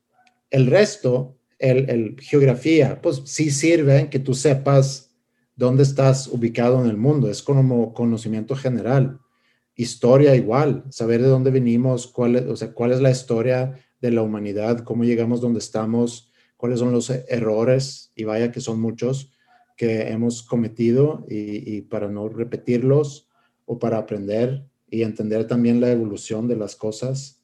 El 0.50 0.66
resto, 0.66 1.38
el, 1.58 1.90
el 1.90 2.20
geografía, 2.20 3.00
pues 3.02 3.22
sí 3.24 3.50
sirve 3.50 4.08
que 4.10 4.20
tú 4.20 4.34
sepas 4.34 5.10
dónde 5.60 5.82
estás 5.82 6.26
ubicado 6.26 6.82
en 6.82 6.88
el 6.88 6.96
mundo, 6.96 7.28
es 7.28 7.42
como 7.42 7.92
conocimiento 7.92 8.56
general. 8.56 9.20
Historia 9.74 10.34
igual, 10.34 10.84
saber 10.88 11.20
de 11.20 11.28
dónde 11.28 11.50
venimos, 11.50 12.06
cuál 12.06 12.48
o 12.48 12.56
sea, 12.56 12.72
cuál 12.72 12.92
es 12.92 13.00
la 13.00 13.10
historia 13.10 13.78
de 14.00 14.10
la 14.10 14.22
humanidad, 14.22 14.80
cómo 14.84 15.04
llegamos 15.04 15.40
donde 15.40 15.58
estamos, 15.58 16.29
cuáles 16.60 16.78
son 16.78 16.92
los 16.92 17.08
errores, 17.10 18.12
y 18.14 18.24
vaya 18.24 18.52
que 18.52 18.60
son 18.60 18.80
muchos, 18.80 19.32
que 19.76 20.08
hemos 20.08 20.42
cometido 20.42 21.24
y, 21.28 21.80
para 21.82 22.08
no 22.08 22.28
repetirlos 22.28 23.28
o 23.64 23.78
para 23.78 23.96
aprender 23.96 24.66
y 24.90 25.02
entender 25.02 25.46
también 25.46 25.80
la 25.80 25.90
evolución 25.90 26.48
de 26.48 26.56
las 26.56 26.76
cosas. 26.76 27.40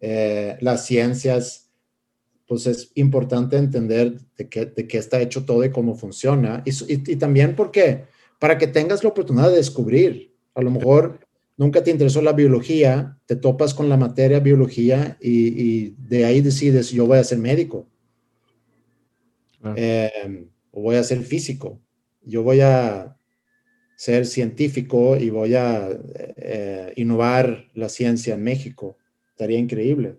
Eh, 0.00 0.56
las 0.60 0.84
ciencias, 0.84 1.70
pues 2.48 2.66
es 2.66 2.90
importante 2.96 3.56
entender 3.56 4.18
de 4.36 4.48
qué, 4.48 4.66
de 4.66 4.88
qué 4.88 4.98
está 4.98 5.20
hecho 5.20 5.44
todo 5.44 5.64
y 5.64 5.70
cómo 5.70 5.94
funciona. 5.94 6.62
Y, 6.64 6.70
y, 6.92 7.12
y 7.12 7.16
también 7.16 7.54
porque, 7.54 8.06
para 8.40 8.58
que 8.58 8.66
tengas 8.66 9.04
la 9.04 9.10
oportunidad 9.10 9.50
de 9.50 9.56
descubrir, 9.56 10.34
a 10.54 10.62
lo 10.62 10.72
mejor 10.72 11.20
nunca 11.60 11.84
te 11.84 11.90
interesó 11.90 12.22
la 12.22 12.32
biología, 12.32 13.18
te 13.26 13.36
topas 13.36 13.74
con 13.74 13.90
la 13.90 13.98
materia 13.98 14.40
biología 14.40 15.18
y, 15.20 15.90
de 16.08 16.24
ahí 16.24 16.40
decides, 16.40 16.90
yo 16.90 17.06
voy 17.06 17.18
a 17.18 17.24
ser 17.24 17.36
médico, 17.36 17.86
em, 19.76 20.48
voy 20.72 20.96
a 20.96 21.02
ser 21.02 21.22
físico, 21.22 21.80
yo 22.22 22.42
voy 22.42 22.60
a 22.60 23.16
ser 23.96 24.26
científico 24.26 25.16
y 25.16 25.30
voy 25.30 25.54
a 25.54 25.88
eh, 26.36 26.92
innovar 26.96 27.66
la 27.74 27.88
ciencia 27.88 28.34
en 28.34 28.42
México. 28.42 28.96
Estaría 29.30 29.58
increíble. 29.58 30.16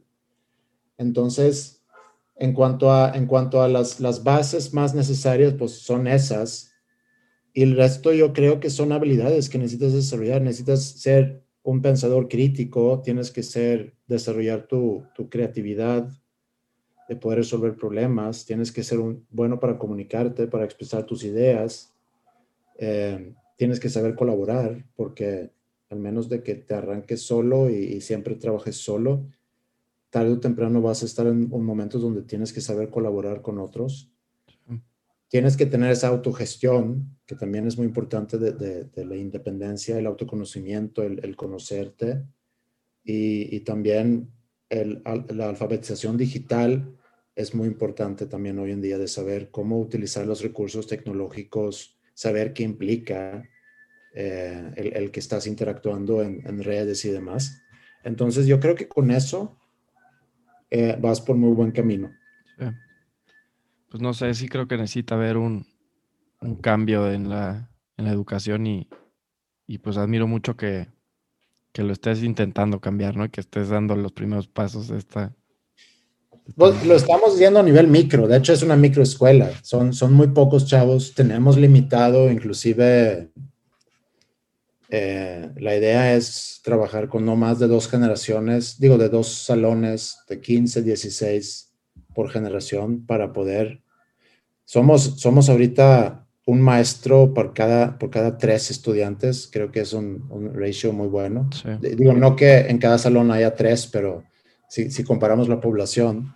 Entonces, 0.97 1.83
en 2.35 2.53
cuanto 2.53 2.91
a, 2.91 3.11
en 3.15 3.25
cuanto 3.25 3.61
a 3.61 3.67
las, 3.67 3.99
las 3.99 4.23
bases 4.23 4.73
más 4.73 4.93
necesarias, 4.93 5.53
pues 5.57 5.71
son 5.71 6.07
esas 6.07 6.71
y 7.53 7.63
el 7.63 7.75
resto 7.75 8.13
yo 8.13 8.33
creo 8.33 8.59
que 8.59 8.69
son 8.69 8.91
habilidades 8.91 9.49
que 9.49 9.57
necesitas 9.57 9.93
desarrollar. 9.93 10.41
Necesitas 10.41 10.83
ser 10.83 11.43
un 11.63 11.81
pensador 11.81 12.27
crítico, 12.27 13.01
tienes 13.03 13.31
que 13.31 13.43
ser, 13.43 13.95
desarrollar 14.07 14.67
tu, 14.67 15.05
tu 15.15 15.29
creatividad 15.29 16.09
de 17.11 17.17
poder 17.17 17.39
resolver 17.39 17.75
problemas, 17.75 18.45
tienes 18.45 18.71
que 18.71 18.83
ser 18.83 18.97
un, 18.97 19.27
bueno 19.31 19.59
para 19.59 19.77
comunicarte, 19.77 20.47
para 20.47 20.63
expresar 20.63 21.05
tus 21.05 21.25
ideas, 21.25 21.93
eh, 22.77 23.33
tienes 23.57 23.81
que 23.81 23.89
saber 23.89 24.15
colaborar, 24.15 24.85
porque 24.95 25.51
al 25.89 25.99
menos 25.99 26.29
de 26.29 26.41
que 26.41 26.55
te 26.55 26.73
arranques 26.73 27.21
solo 27.21 27.69
y, 27.69 27.73
y, 27.73 27.99
siempre 27.99 28.35
trabajes 28.35 28.77
solo, 28.77 29.25
tarde 30.09 30.31
o 30.31 30.39
temprano 30.39 30.81
vas 30.81 31.03
a 31.03 31.05
estar 31.05 31.27
en 31.27 31.49
momentos 31.49 32.01
donde 32.01 32.21
tienes 32.21 32.53
que 32.53 32.61
saber 32.61 32.89
colaborar 32.89 33.41
con 33.41 33.59
otros. 33.59 34.09
Tienes 35.27 35.57
que 35.57 35.65
tener 35.65 35.91
esa 35.91 36.07
autogestión, 36.07 37.17
que 37.25 37.35
también 37.35 37.67
es 37.67 37.77
muy 37.77 37.87
importante 37.87 38.37
de, 38.37 39.05
la 39.05 39.17
independencia, 39.17 39.99
el 39.99 40.05
autoconocimiento, 40.07 41.03
el, 41.03 41.35
conocerte 41.35 42.23
y, 43.03 43.59
también 43.61 44.31
la 44.69 45.49
alfabetización 45.49 46.15
digital 46.15 46.97
es 47.35 47.55
muy 47.55 47.67
importante 47.67 48.25
también 48.25 48.59
hoy 48.59 48.71
en 48.71 48.81
día 48.81 48.97
de 48.97 49.07
saber 49.07 49.49
cómo 49.51 49.79
utilizar 49.79 50.25
los 50.25 50.41
recursos 50.41 50.87
tecnológicos, 50.87 51.97
saber 52.13 52.53
qué 52.53 52.63
implica 52.63 53.43
eh, 54.13 54.71
el, 54.75 55.11
que 55.11 55.19
estás 55.19 55.47
interactuando 55.47 56.21
en, 56.21 56.63
redes 56.63 57.05
y 57.05 57.09
demás. 57.09 57.61
Entonces 58.03 58.47
yo 58.47 58.59
creo 58.59 58.75
que 58.75 58.87
con 58.87 59.11
eso 59.11 59.57
eh, 60.69 60.97
vas 60.99 61.21
por 61.21 61.37
muy 61.37 61.53
buen 61.53 61.71
camino 61.71 62.11
pues 63.91 64.01
no 64.01 64.13
sé, 64.13 64.33
sí 64.33 64.47
creo 64.47 64.69
que 64.69 64.77
necesita 64.77 65.15
haber 65.15 65.35
un, 65.35 65.67
cambio 66.61 67.11
en 67.11 67.29
la, 67.29 67.69
educación 67.97 68.65
y, 68.65 68.87
pues 69.83 69.97
admiro 69.97 70.27
mucho 70.27 70.55
que, 70.55 70.87
lo 71.75 71.91
estés 71.91 72.23
intentando 72.23 72.79
cambiar, 72.79 73.15
¿no? 73.17 73.29
Que 73.29 73.41
estés 73.41 73.69
dando 73.69 73.95
los 73.95 74.13
primeros 74.13 74.47
pasos 74.47 74.87
de 74.87 74.97
esta... 74.97 75.35
Pues, 76.55 76.85
lo 76.85 76.95
estamos 76.95 77.37
viendo 77.39 77.59
a 77.59 77.63
nivel 77.63 77.87
micro, 77.87 78.27
de 78.27 78.37
hecho 78.37 78.53
es 78.53 78.61
una 78.61 78.75
microescuela, 78.75 79.51
son, 79.63 79.93
son 79.93 80.13
muy 80.13 80.27
pocos 80.27 80.65
chavos, 80.65 81.13
tenemos 81.15 81.57
limitado 81.57 82.29
inclusive 82.29 83.31
eh, 84.93 85.49
la 85.55 85.77
idea 85.77 86.15
es 86.15 86.59
trabajar 86.65 87.07
con 87.07 87.25
no 87.25 87.37
más 87.37 87.59
de 87.59 87.67
dos 87.67 87.87
generaciones, 87.87 88.77
digo, 88.77 88.97
de 88.97 89.07
dos 89.07 89.29
salones 89.29 90.17
de 90.27 90.41
15, 90.41 90.83
16 90.83 91.71
por 92.13 92.29
generación 92.29 93.05
para 93.05 93.31
poder. 93.31 93.81
Somos, 94.65 95.21
somos 95.21 95.49
ahorita 95.49 96.27
un 96.45 96.61
maestro 96.61 97.33
por 97.33 97.53
cada, 97.53 97.97
por 97.97 98.09
cada 98.09 98.37
tres 98.37 98.69
estudiantes. 98.69 99.49
Creo 99.49 99.71
que 99.71 99.79
es 99.79 99.93
un, 99.93 100.27
un 100.29 100.53
ratio 100.53 100.91
muy 100.91 101.07
bueno. 101.07 101.49
Digo, 101.79 102.11
no 102.11 102.35
que 102.35 102.59
en 102.59 102.77
cada 102.77 102.97
salón 102.97 103.31
haya 103.31 103.55
tres, 103.55 103.87
pero 103.87 104.25
si, 104.71 104.89
si 104.89 105.03
comparamos 105.03 105.49
la 105.49 105.59
población, 105.59 106.35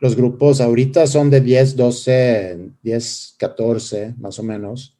los 0.00 0.16
grupos 0.16 0.60
ahorita 0.60 1.06
son 1.06 1.30
de 1.30 1.40
10, 1.40 1.76
12, 1.76 2.70
10, 2.82 3.34
14, 3.38 4.14
más 4.18 4.38
o 4.38 4.42
menos, 4.42 4.96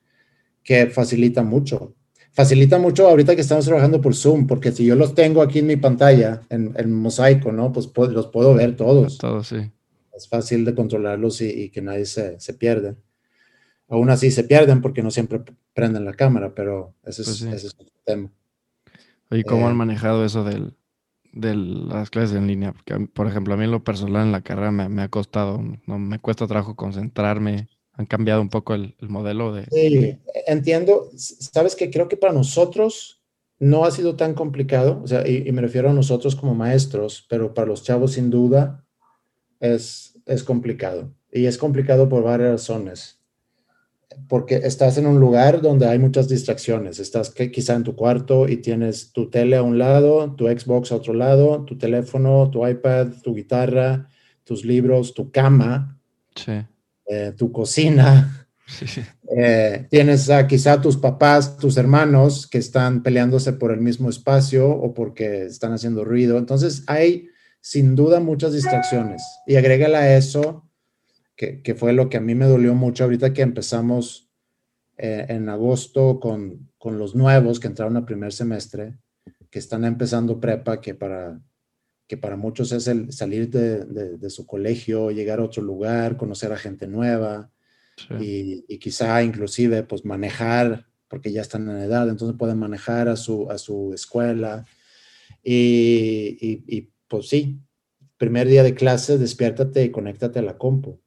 que 0.63 0.87
facilita 0.87 1.43
mucho. 1.43 1.95
Facilita 2.33 2.79
mucho 2.79 3.09
ahorita 3.09 3.35
que 3.35 3.41
estamos 3.41 3.65
trabajando 3.65 4.01
por 4.01 4.15
Zoom, 4.15 4.47
porque 4.47 4.73
si 4.73 4.85
yo 4.85 4.97
los 4.97 5.15
tengo 5.15 5.41
aquí 5.41 5.61
en 5.61 5.67
mi 5.67 5.77
pantalla, 5.77 6.43
en, 6.51 6.75
en 6.77 6.93
mosaico, 6.93 7.53
¿no? 7.53 7.73
Pues 7.73 7.89
los 8.11 8.27
puedo 8.29 8.55
ver 8.55 8.77
todos. 8.77 9.19
Todos, 9.19 9.49
sí 9.49 9.71
es 10.15 10.29
fácil 10.29 10.65
de 10.65 10.75
controlarlos 10.75 11.41
y, 11.41 11.71
que 11.71 11.83
nadie 11.83 12.07
se, 12.07 12.39
se, 12.39 12.55
pierde. 12.55 12.97
Aún 13.89 14.11
así 14.11 14.31
se 14.31 14.45
pierden 14.45 14.81
porque 14.81 15.03
no 15.03 15.11
siempre 15.11 15.43
prenden 15.75 16.05
la 16.05 16.15
cámara, 16.15 16.55
pero 16.55 16.95
ese 17.03 17.23
es, 17.23 17.43
pues 17.43 17.65
ese 17.65 17.77
tema. 18.05 18.31
¿Y 19.31 19.43
cómo 19.43 19.67
han 19.67 19.73
eh, 19.73 19.77
manejado 19.77 20.25
eso 20.25 20.45
del, 20.45 20.75
de 21.35 21.55
las 21.55 22.11
clases 22.11 22.37
en 22.37 22.47
línea? 22.47 22.73
Porque, 22.73 23.07
por 23.13 23.27
ejemplo, 23.27 23.55
a 23.55 23.57
mí 23.57 23.67
lo 23.67 23.85
personal 23.85 24.27
en 24.27 24.33
la 24.33 24.43
carrera 24.43 24.71
me, 24.71 25.03
ha 25.03 25.09
costado, 25.09 25.63
no 25.87 25.99
me 25.99 26.19
cuesta 26.19 26.47
trabajo 26.47 26.77
concentrarme. 26.77 27.69
Han 27.93 28.07
cambiado 28.07 28.41
un 28.41 28.49
poco 28.49 28.75
el, 28.75 28.95
modelo 29.01 29.53
de... 29.53 30.19
Entiendo. 30.47 31.11
Sabes 31.17 31.77
que 31.77 31.91
creo 31.91 32.09
que 32.09 32.17
para 32.17 32.33
nosotros 32.33 33.23
no 33.59 33.85
ha 33.85 33.91
sido 33.91 34.17
tan 34.17 34.35
complicado, 34.35 35.01
o 35.03 35.07
sea, 35.07 35.27
y, 35.29 35.45
y 35.47 35.53
me 35.53 35.63
refiero 35.63 35.91
a 35.91 35.93
nosotros 35.93 36.35
como 36.35 36.55
maestros, 36.55 37.25
pero 37.29 37.55
para 37.55 37.69
los 37.69 37.85
chavos 37.85 38.13
sin 38.13 38.31
duda 38.31 38.85
es, 39.61 40.21
es 40.27 40.43
complicado. 40.43 41.13
Y 41.31 41.47
es 41.47 41.59
complicado 41.59 42.09
por 42.09 42.23
varias 42.23 42.51
razones. 42.51 43.24
Porque 44.29 44.57
estás 44.57 44.99
en 44.99 45.07
un 45.07 45.21
lugar 45.21 45.61
donde 45.61 45.87
hay 45.87 45.99
muchas 45.99 46.29
distracciones. 46.29 46.99
Estás 46.99 47.31
quizá 47.31 47.75
en 47.75 47.85
tu 47.85 47.95
cuarto 47.95 48.49
y 48.49 48.59
tienes 48.59 49.13
tu 49.13 49.31
tele 49.31 49.57
a 49.57 49.63
un 49.63 49.79
lado, 49.79 50.35
tu 50.35 50.47
Xbox 50.47 50.93
a 50.93 50.97
otro 50.97 51.15
lado, 51.15 51.65
tu 51.65 51.77
teléfono, 51.79 52.51
tu 52.51 52.67
iPad, 52.67 53.09
tu 53.23 53.35
guitarra, 53.35 54.09
tus 54.45 54.65
libros, 54.65 55.15
tu 55.15 55.31
cama, 55.31 55.99
eh, 57.07 57.33
tu 57.37 57.53
cocina. 57.53 58.41
Eh, 59.37 59.87
tienes 59.91 60.31
a 60.31 60.47
quizá 60.47 60.81
tus 60.81 60.97
papás, 60.97 61.57
tus 61.57 61.77
hermanos 61.77 62.47
que 62.47 62.59
están 62.59 63.03
peleándose 63.03 63.55
por 63.55 63.73
el 63.73 63.81
mismo 63.81 64.09
espacio 64.09 64.71
o 64.71 64.95
porque 64.95 65.47
están 65.47 65.73
haciendo 65.73 66.05
ruido. 66.05 66.39
Entonces 66.39 66.85
hay 66.87 67.29
sin 67.65 67.97
duda 67.97 68.21
muchas 68.21 68.53
distracciones. 68.53 69.23
Y 69.47 69.57
agrégale 69.57 69.97
a 69.97 70.17
eso, 70.17 70.69
que, 71.37 71.75
fue 71.75 71.93
lo 71.93 72.09
que 72.09 72.17
a 72.17 72.21
mí 72.21 72.35
me 72.35 72.47
dolió 72.47 72.75
mucho 72.75 73.05
ahorita 73.05 73.33
que 73.33 73.43
empezamos 73.43 74.31
eh, 74.97 75.27
en 75.29 75.49
agosto 75.49 76.21
con, 76.21 76.71
los 76.85 77.15
nuevos 77.15 77.61
que 77.61 77.67
entraron 77.67 77.97
al 77.97 78.05
primer 78.05 78.33
semestre, 78.33 78.99
que 79.51 79.59
están 79.59 79.85
empezando 79.85 80.39
prepa, 80.39 80.81
que 80.81 80.95
para, 80.95 81.41
que 82.07 82.19
para 82.19 82.37
muchos 82.37 82.73
es 82.73 82.87
el 82.89 83.11
salir 83.11 83.49
de, 83.51 84.31
su 84.31 84.47
colegio, 84.47 85.11
llegar 85.11 85.41
a 85.41 85.45
otro 85.45 85.63
lugar, 85.63 86.19
conocer 86.19 86.53
a 86.53 86.59
gente 86.59 86.87
nueva 86.87 87.51
y, 88.21 88.79
quizá 88.79 89.23
inclusive 89.23 89.83
pues 89.83 90.05
manejar, 90.05 90.87
porque 91.09 91.33
ya 91.33 91.41
están 91.41 91.71
en 91.71 91.79
edad, 91.79 92.09
entonces 92.09 92.37
pueden 92.37 92.59
manejar 92.59 93.09
a 93.09 93.17
su, 93.17 93.51
a 93.51 93.57
su 93.57 93.93
escuela. 93.95 94.67
Y, 95.43 96.37
y, 96.41 96.93
pues 97.09 97.29
sí, 97.29 97.61
primer 98.19 98.47
día 98.47 98.63
de 98.63 98.75
clase, 98.75 99.17
despiértate 99.17 99.85
y 99.85 99.91
conéctate 99.91 100.41
a 100.41 100.43
la 100.43 100.59
compu. 100.59 101.01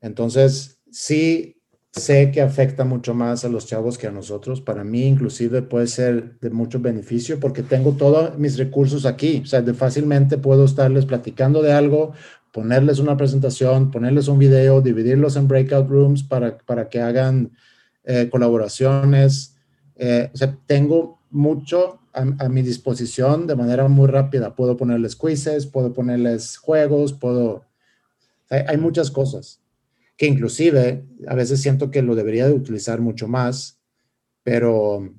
Entonces, 0.00 0.80
sí 0.90 1.56
sé 1.92 2.30
que 2.30 2.40
afecta 2.40 2.84
mucho 2.84 3.14
más 3.14 3.44
a 3.44 3.48
los 3.48 3.66
chavos 3.66 3.98
que 3.98 4.06
a 4.06 4.12
nosotros. 4.12 4.60
Para 4.60 4.84
mí, 4.84 5.06
inclusive, 5.06 5.62
puede 5.62 5.86
ser 5.86 6.38
de 6.40 6.50
mucho 6.50 6.80
beneficio 6.80 7.40
porque 7.40 7.62
tengo 7.62 7.92
todos 7.92 8.38
mis 8.38 8.58
recursos 8.58 9.06
aquí. 9.06 9.42
O 9.44 9.46
sea, 9.46 9.62
de 9.62 9.74
fácilmente 9.74 10.38
puedo 10.38 10.64
estarles 10.64 11.06
platicando 11.06 11.62
de 11.62 11.72
algo, 11.72 12.12
ponerles 12.52 12.98
una 12.98 13.16
presentación, 13.16 13.90
ponerles 13.90 14.28
un 14.28 14.38
video, 14.38 14.80
dividirlos 14.80 15.36
en 15.36 15.48
breakout 15.48 15.88
rooms 15.88 16.22
para, 16.22 16.58
para 16.58 16.88
que 16.88 17.00
hagan 17.00 17.52
eh, 18.04 18.28
colaboraciones. 18.30 19.56
Eh, 19.96 20.30
o 20.32 20.36
sea, 20.36 20.56
tengo 20.66 21.20
mucho 21.30 22.00
a, 22.12 22.48
mi 22.48 22.62
disposición 22.62 23.46
de 23.46 23.56
manera 23.56 23.88
muy 23.88 24.08
rápida. 24.08 24.54
Puedo 24.54 24.76
ponerles 24.76 25.16
quizzes, 25.16 25.66
puedo 25.66 25.92
ponerles 25.92 26.56
juegos, 26.56 27.12
puedo... 27.12 27.64
Hay, 28.48 28.78
muchas 28.78 29.12
cosas 29.12 29.60
que 30.20 30.26
inclusive 30.26 31.02
a 31.28 31.34
veces 31.34 31.62
siento 31.62 31.90
que 31.90 32.02
lo 32.02 32.14
debería 32.14 32.46
de 32.46 32.52
utilizar 32.52 33.00
mucho 33.00 33.26
más, 33.26 33.80
pero 34.42 35.14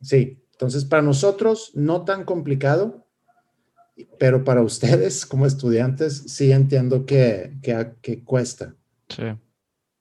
sí, 0.00 0.44
entonces 0.52 0.84
para 0.84 1.02
nosotros 1.02 1.72
no 1.74 2.04
tan 2.04 2.22
complicado, 2.22 3.04
pero 4.16 4.44
para 4.44 4.62
ustedes 4.62 5.26
como 5.26 5.46
estudiantes 5.46 6.22
sí 6.28 6.52
entiendo 6.52 7.04
que, 7.04 7.58
que, 7.62 7.94
que 8.00 8.22
cuesta. 8.22 8.76
Sí. 9.08 9.24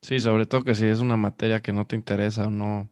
Sí, 0.04 0.20
sobre 0.20 0.46
todo 0.46 0.64
que 0.64 0.76
si 0.76 0.86
es 0.86 1.00
una 1.00 1.18
materia 1.18 1.60
que 1.60 1.74
no 1.74 1.88
te 1.88 1.96
interesa 1.96 2.46
o 2.46 2.52
no. 2.52 2.88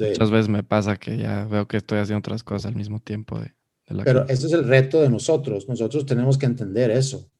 Muchas 0.00 0.32
veces 0.32 0.48
me 0.48 0.64
pasa 0.64 0.96
que 0.96 1.16
ya 1.18 1.44
veo 1.44 1.68
que 1.68 1.76
estoy 1.76 2.00
haciendo 2.00 2.18
otras 2.18 2.42
cosas 2.42 2.66
al 2.66 2.74
mismo 2.74 2.98
tiempo 2.98 3.38
de, 3.38 3.54
la 3.86 4.02
Pero 4.02 4.24
ese 4.24 4.48
es 4.48 4.52
el 4.52 4.66
reto 4.66 5.00
de 5.00 5.08
nosotros. 5.08 5.68
Nosotros 5.68 6.04
tenemos 6.04 6.36
que 6.36 6.46
entender 6.46 6.90
eso. 6.90 7.30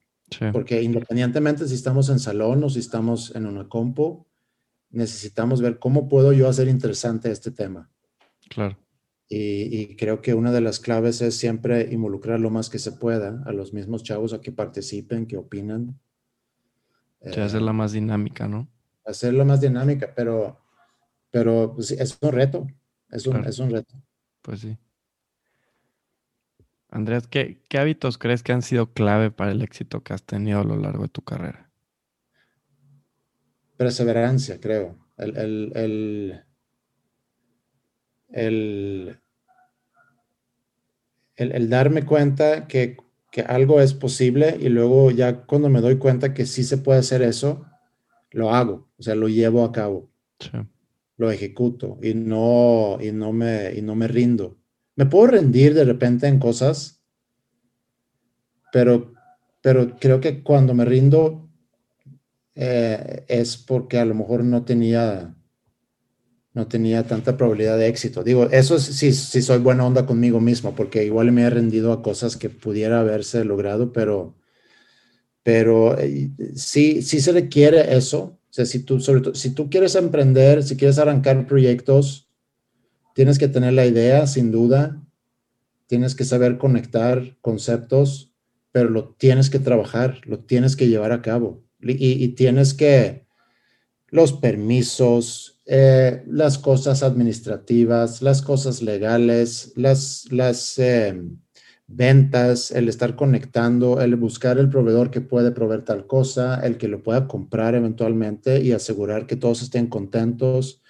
Porque 0.53 0.83
independientemente 0.83 1.67
si 1.69 1.75
estamos 1.75 2.09
en 2.09 2.19
salón 2.19 2.63
o 2.65 2.71
si 2.71 2.81
estamos 2.81 3.35
en 3.35 3.47
una 3.47 3.69
compu, 3.69 4.27
necesitamos 4.91 5.61
ver 5.61 5.79
cómo 5.79 6.09
puedo 6.09 6.33
yo 6.33 6.49
hacer 6.49 6.69
interesante 6.69 7.31
este 7.31 7.51
tema. 7.51 7.91
Claro. 8.49 8.79
Y, 9.29 9.97
creo 9.97 10.21
que 10.21 10.35
una 10.35 10.53
de 10.53 10.61
las 10.61 10.79
claves 10.79 11.21
es 11.21 11.37
siempre 11.37 11.93
involucrar 11.93 12.39
lo 12.39 12.51
más 12.51 12.71
que 12.71 12.79
se 12.79 12.93
pueda 12.93 13.43
a 13.47 13.53
los 13.53 13.73
mismos 13.73 14.03
chavos 14.05 14.33
a 14.33 14.41
que 14.41 14.53
participen, 14.53 15.27
que 15.27 15.37
opinan. 15.37 15.99
Que 17.33 17.41
hacerla 17.41 17.73
más 17.73 17.93
dinámica, 17.93 18.47
¿no? 18.47 18.69
Hacerlo 19.05 19.45
más 19.45 19.61
dinámica, 19.61 20.13
pero, 20.15 20.61
pero 21.31 21.73
pues, 21.75 21.91
es 21.91 22.17
un 22.21 22.33
reto. 22.33 22.67
Es 23.11 23.27
un, 23.27 23.45
es 23.45 23.59
un 23.59 23.71
reto. 23.71 23.95
Pues 24.43 24.61
sí. 24.61 24.77
Andrés, 26.95 27.27
¿qué, 27.27 27.59
hábitos 27.77 28.19
crees 28.19 28.45
que 28.45 28.53
han 28.53 28.63
sido 28.63 28.93
clave 28.93 29.33
para 29.33 29.51
el 29.51 29.63
éxito 29.63 30.05
que 30.05 30.13
has 30.13 30.23
tenido 30.23 30.61
a 30.61 30.65
lo 30.65 30.77
largo 30.77 31.03
de 31.03 31.09
tu 31.09 31.23
carrera? 31.23 31.69
Perseverancia, 33.77 34.61
creo. 34.61 34.97
El, 35.17 35.37
el, 35.37 36.45
el, 38.31 39.19
el 41.37 41.69
darme 41.69 42.05
cuenta 42.05 42.69
que, 42.69 42.97
algo 43.49 43.81
es 43.81 43.93
posible 43.93 44.57
y 44.61 44.69
luego 44.69 45.11
ya 45.11 45.47
cuando 45.47 45.69
me 45.69 45.81
doy 45.81 45.99
cuenta 45.99 46.33
que 46.33 46.47
sí 46.47 46.63
se 46.63 46.79
puede 46.79 47.01
hacer 47.01 47.23
eso, 47.23 47.67
lo 48.31 48.55
hago, 48.55 48.89
o 48.97 49.03
sea, 49.03 49.17
lo 49.17 49.27
llevo 49.27 49.65
a 49.65 49.73
cabo. 49.73 50.13
Lo 51.17 51.33
ejecuto 51.33 51.99
y 52.01 52.15
no, 52.15 52.99
y, 53.01 53.11
no 53.11 53.33
me, 53.33 53.75
y 53.75 53.83
no 53.83 53.97
me 53.97 54.07
rindo. 54.07 54.57
Me 54.97 55.07
puedo 55.07 55.29
rendir 55.29 55.75
de 55.75 55.85
repente 55.85 56.29
en 56.29 56.39
cosas, 56.39 57.03
pero, 58.73 59.13
pero 59.61 59.97
creo 59.99 60.21
que 60.21 60.43
cuando 60.43 60.75
me 60.75 60.85
rindo 60.85 61.49
eh, 62.55 63.25
es 63.29 63.57
porque 63.57 63.99
a 63.99 64.05
lo 64.05 64.15
mejor 64.15 64.45
no 64.45 64.65
tenía, 64.65 65.35
no 66.53 66.69
tenía 66.69 67.05
tanta 67.05 67.37
probabilidad 67.37 67.79
de 67.79 67.89
éxito. 67.89 68.23
Digo, 68.23 68.49
eso 68.51 68.79
sí, 68.79 69.13
sí 69.13 69.43
soy 69.43 69.59
buena 69.59 69.85
onda 69.85 70.07
conmigo 70.07 70.41
mismo, 70.41 70.75
porque 70.75 71.05
igual 71.05 71.33
me 71.33 71.43
he 71.43 71.51
rendido 71.51 71.93
a 71.93 72.03
cosas 72.03 72.37
que 72.37 72.51
pudiera 72.51 73.01
haberse 73.01 73.45
logrado, 73.45 73.93
pero, 73.93 74.37
pero 75.43 75.99
eh, 75.99 76.31
sí, 76.55 77.03
sí 77.03 77.21
se 77.21 77.33
requiere 77.33 77.97
eso. 77.97 78.21
O 78.21 78.53
sea, 78.53 78.67
si 78.67 78.85
tú, 78.85 79.01
sobre 79.01 79.21
todo, 79.21 79.35
si 79.35 79.51
tú 79.51 79.69
quieres 79.69 79.97
emprender, 79.97 80.63
si 80.63 80.77
quieres 80.77 80.99
arrancar 80.99 81.45
proyectos, 81.47 82.24
tienes 83.15 83.39
que 83.39 83.49
tener 83.49 83.73
la 83.73 83.87
idea, 83.87 84.27
sin 84.27 84.51
duda. 84.53 85.03
Tienes 85.87 86.15
que 86.15 86.25
saber 86.25 86.59
conectar 86.59 87.37
conceptos, 87.41 88.33
pero 88.73 88.91
lo 88.91 89.15
tienes 89.15 89.49
que 89.49 89.59
trabajar, 89.59 90.21
lo 90.25 90.41
tienes 90.41 90.77
que 90.77 90.89
llevar 90.89 91.13
a 91.13 91.23
cabo. 91.23 91.63
Y, 91.81 92.29
tienes 92.29 92.75
que, 92.75 93.27
los 94.09 94.33
permisos, 94.33 95.61
eh, 95.67 96.23
las 96.27 96.59
cosas 96.59 97.03
administrativas, 97.03 98.23
las 98.23 98.43
cosas 98.43 98.81
legales, 98.83 99.73
las, 99.77 100.27
las 100.31 100.79
eh, 100.79 101.21
ventas, 101.87 102.71
el 102.71 102.89
estar 102.89 103.17
conectando, 103.17 104.01
el 104.01 104.17
buscar 104.17 104.59
el 104.59 104.71
proveedor 104.71 105.11
que 105.11 105.21
puede 105.21 105.51
proveer 105.51 105.83
tal 105.83 106.07
cosa, 106.07 106.61
el 106.65 106.79
que 106.79 106.89
lo 106.89 107.03
pueda 107.03 107.29
comprar 107.29 107.75
eventualmente 107.75 108.63
y 108.63 108.73
asegurar 108.73 109.27
que 109.27 109.37
todos 109.37 109.63
estén 109.63 109.89
contentos, 109.89 110.83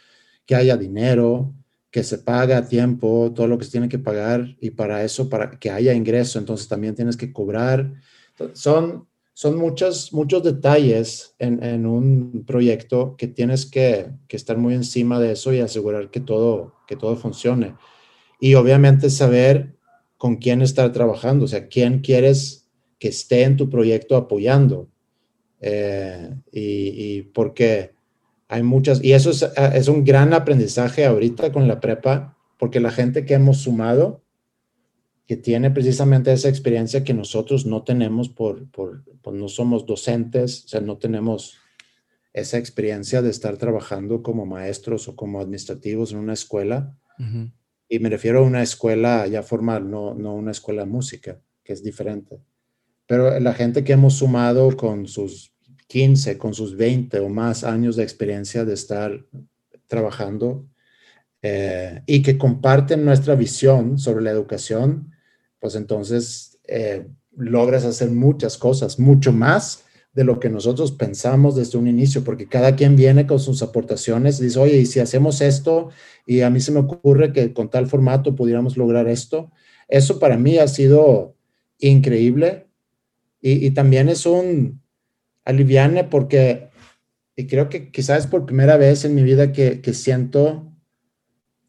que 0.46 0.54
haya 0.54 0.76
dinero, 0.76 1.54
que 1.94 2.02
se 2.02 2.18
paga 2.18 2.58
a 2.58 2.66
tiempo 2.66 3.30
todo 3.32 3.46
lo 3.46 3.56
que 3.56 3.64
se 3.64 3.70
tiene 3.70 3.88
que 3.88 4.00
pagar 4.00 4.56
y 4.60 4.70
para 4.70 5.04
eso, 5.04 5.28
para 5.28 5.60
que 5.60 5.70
haya 5.70 5.94
ingreso, 5.94 6.40
entonces 6.40 6.66
también 6.66 6.96
tienes 6.96 7.16
que 7.16 7.32
cobrar. 7.32 7.94
Son, 8.52 9.06
son 9.32 9.56
muchos, 9.56 10.12
muchos 10.12 10.42
detalles 10.42 11.36
en, 11.38 11.62
en 11.62 11.86
un 11.86 12.44
proyecto 12.44 13.14
que 13.16 13.28
tienes 13.28 13.64
que, 13.64 14.08
que, 14.26 14.36
estar 14.36 14.58
muy 14.58 14.74
encima 14.74 15.20
de 15.20 15.30
eso 15.30 15.52
y 15.52 15.60
asegurar 15.60 16.10
que 16.10 16.18
todo, 16.18 16.74
que 16.88 16.96
todo 16.96 17.14
funcione. 17.14 17.76
Y 18.40 18.54
obviamente 18.54 19.08
saber 19.08 19.76
con 20.16 20.38
quién 20.38 20.62
estar 20.62 20.90
trabajando, 20.90 21.44
o 21.44 21.48
sea, 21.48 21.68
quién 21.68 22.00
quieres 22.00 22.68
que 22.98 23.06
esté 23.06 23.44
en 23.44 23.56
tu 23.56 23.70
proyecto 23.70 24.16
apoyando. 24.16 24.88
Eh, 25.60 26.28
y, 26.50 27.18
y 27.18 27.22
porque 27.22 27.93
hay 28.54 28.62
muchas, 28.62 29.02
y 29.02 29.14
eso 29.14 29.32
ah, 29.56 29.72
es, 29.74 29.88
un 29.88 30.04
gran 30.04 30.32
aprendizaje 30.32 31.04
ahorita 31.04 31.50
con 31.50 31.66
la 31.66 31.80
prepa, 31.80 32.38
porque 32.56 32.78
la 32.78 32.92
gente 32.92 33.24
que 33.24 33.34
hemos 33.34 33.58
sumado, 33.58 34.22
que 35.26 35.36
tiene 35.36 35.72
precisamente 35.72 36.32
esa 36.32 36.50
experiencia 36.50 37.02
que 37.02 37.14
nosotros 37.14 37.66
no 37.66 37.82
tenemos 37.82 38.28
por, 38.28 38.70
por, 38.70 39.02
pues 39.22 39.36
no 39.36 39.48
somos 39.48 39.86
docentes, 39.86 40.66
o 40.66 40.68
sea, 40.68 40.80
no 40.80 40.98
tenemos 40.98 41.58
esa 42.32 42.58
experiencia 42.58 43.22
de 43.22 43.30
estar 43.30 43.56
trabajando 43.56 44.22
como 44.22 44.46
maestros 44.46 45.08
o 45.08 45.16
como 45.16 45.40
administrativos 45.40 46.12
en 46.12 46.18
una 46.18 46.34
escuela. 46.34 46.96
Y 47.88 47.98
me 47.98 48.08
refiero 48.08 48.38
a 48.38 48.42
una 48.42 48.62
escuela 48.62 49.26
ya 49.26 49.42
formal, 49.42 49.90
no, 49.90 50.14
no 50.14 50.34
una 50.34 50.52
escuela 50.52 50.84
de 50.84 50.90
música, 50.90 51.40
que 51.64 51.72
es 51.72 51.82
diferente. 51.82 52.40
Pero 53.06 53.38
la 53.40 53.54
gente 53.54 53.82
que 53.82 53.94
hemos 53.94 54.14
sumado 54.14 54.76
con 54.76 55.08
sus 55.08 55.53
15, 55.86 56.38
con 56.38 56.54
sus 56.54 56.76
20 56.76 57.18
o 57.20 57.28
más 57.28 57.64
años 57.64 57.96
de 57.96 58.02
experiencia 58.02 58.64
de 58.64 58.74
estar 58.74 59.24
trabajando 59.86 60.66
eh, 61.42 62.02
y 62.06 62.22
que 62.22 62.38
comparten 62.38 63.04
nuestra 63.04 63.34
visión 63.34 63.98
sobre 63.98 64.24
la 64.24 64.30
educación, 64.30 65.12
pues 65.60 65.74
entonces 65.74 66.58
eh, 66.66 67.06
logras 67.36 67.84
hacer 67.84 68.10
muchas 68.10 68.56
cosas, 68.56 68.98
mucho 68.98 69.32
más 69.32 69.84
de 70.14 70.24
lo 70.24 70.38
que 70.38 70.48
nosotros 70.48 70.92
pensamos 70.92 71.56
desde 71.56 71.76
un 71.76 71.88
inicio, 71.88 72.22
porque 72.22 72.48
cada 72.48 72.76
quien 72.76 72.96
viene 72.96 73.26
con 73.26 73.40
sus 73.40 73.62
aportaciones, 73.62 74.38
dice, 74.38 74.58
oye, 74.58 74.78
y 74.78 74.86
si 74.86 75.00
hacemos 75.00 75.40
esto, 75.40 75.90
y 76.24 76.40
a 76.42 76.50
mí 76.50 76.60
se 76.60 76.70
me 76.70 76.80
ocurre 76.80 77.32
que 77.32 77.52
con 77.52 77.68
tal 77.68 77.88
formato 77.88 78.34
pudiéramos 78.36 78.76
lograr 78.76 79.08
esto, 79.08 79.50
eso 79.88 80.18
para 80.18 80.38
mí 80.38 80.58
ha 80.58 80.68
sido 80.68 81.34
increíble 81.78 82.68
y 83.46 83.72
también 83.72 84.08
es 84.08 84.24
un, 84.24 84.80
aliviane 85.44 86.04
porque 86.04 86.70
y 87.36 87.46
creo 87.46 87.68
que 87.68 87.90
quizás 87.90 88.20
es 88.20 88.26
por 88.26 88.46
primera 88.46 88.76
vez 88.76 89.04
en 89.04 89.14
mi 89.14 89.22
vida 89.22 89.52
que, 89.52 89.80
siento 89.92 90.72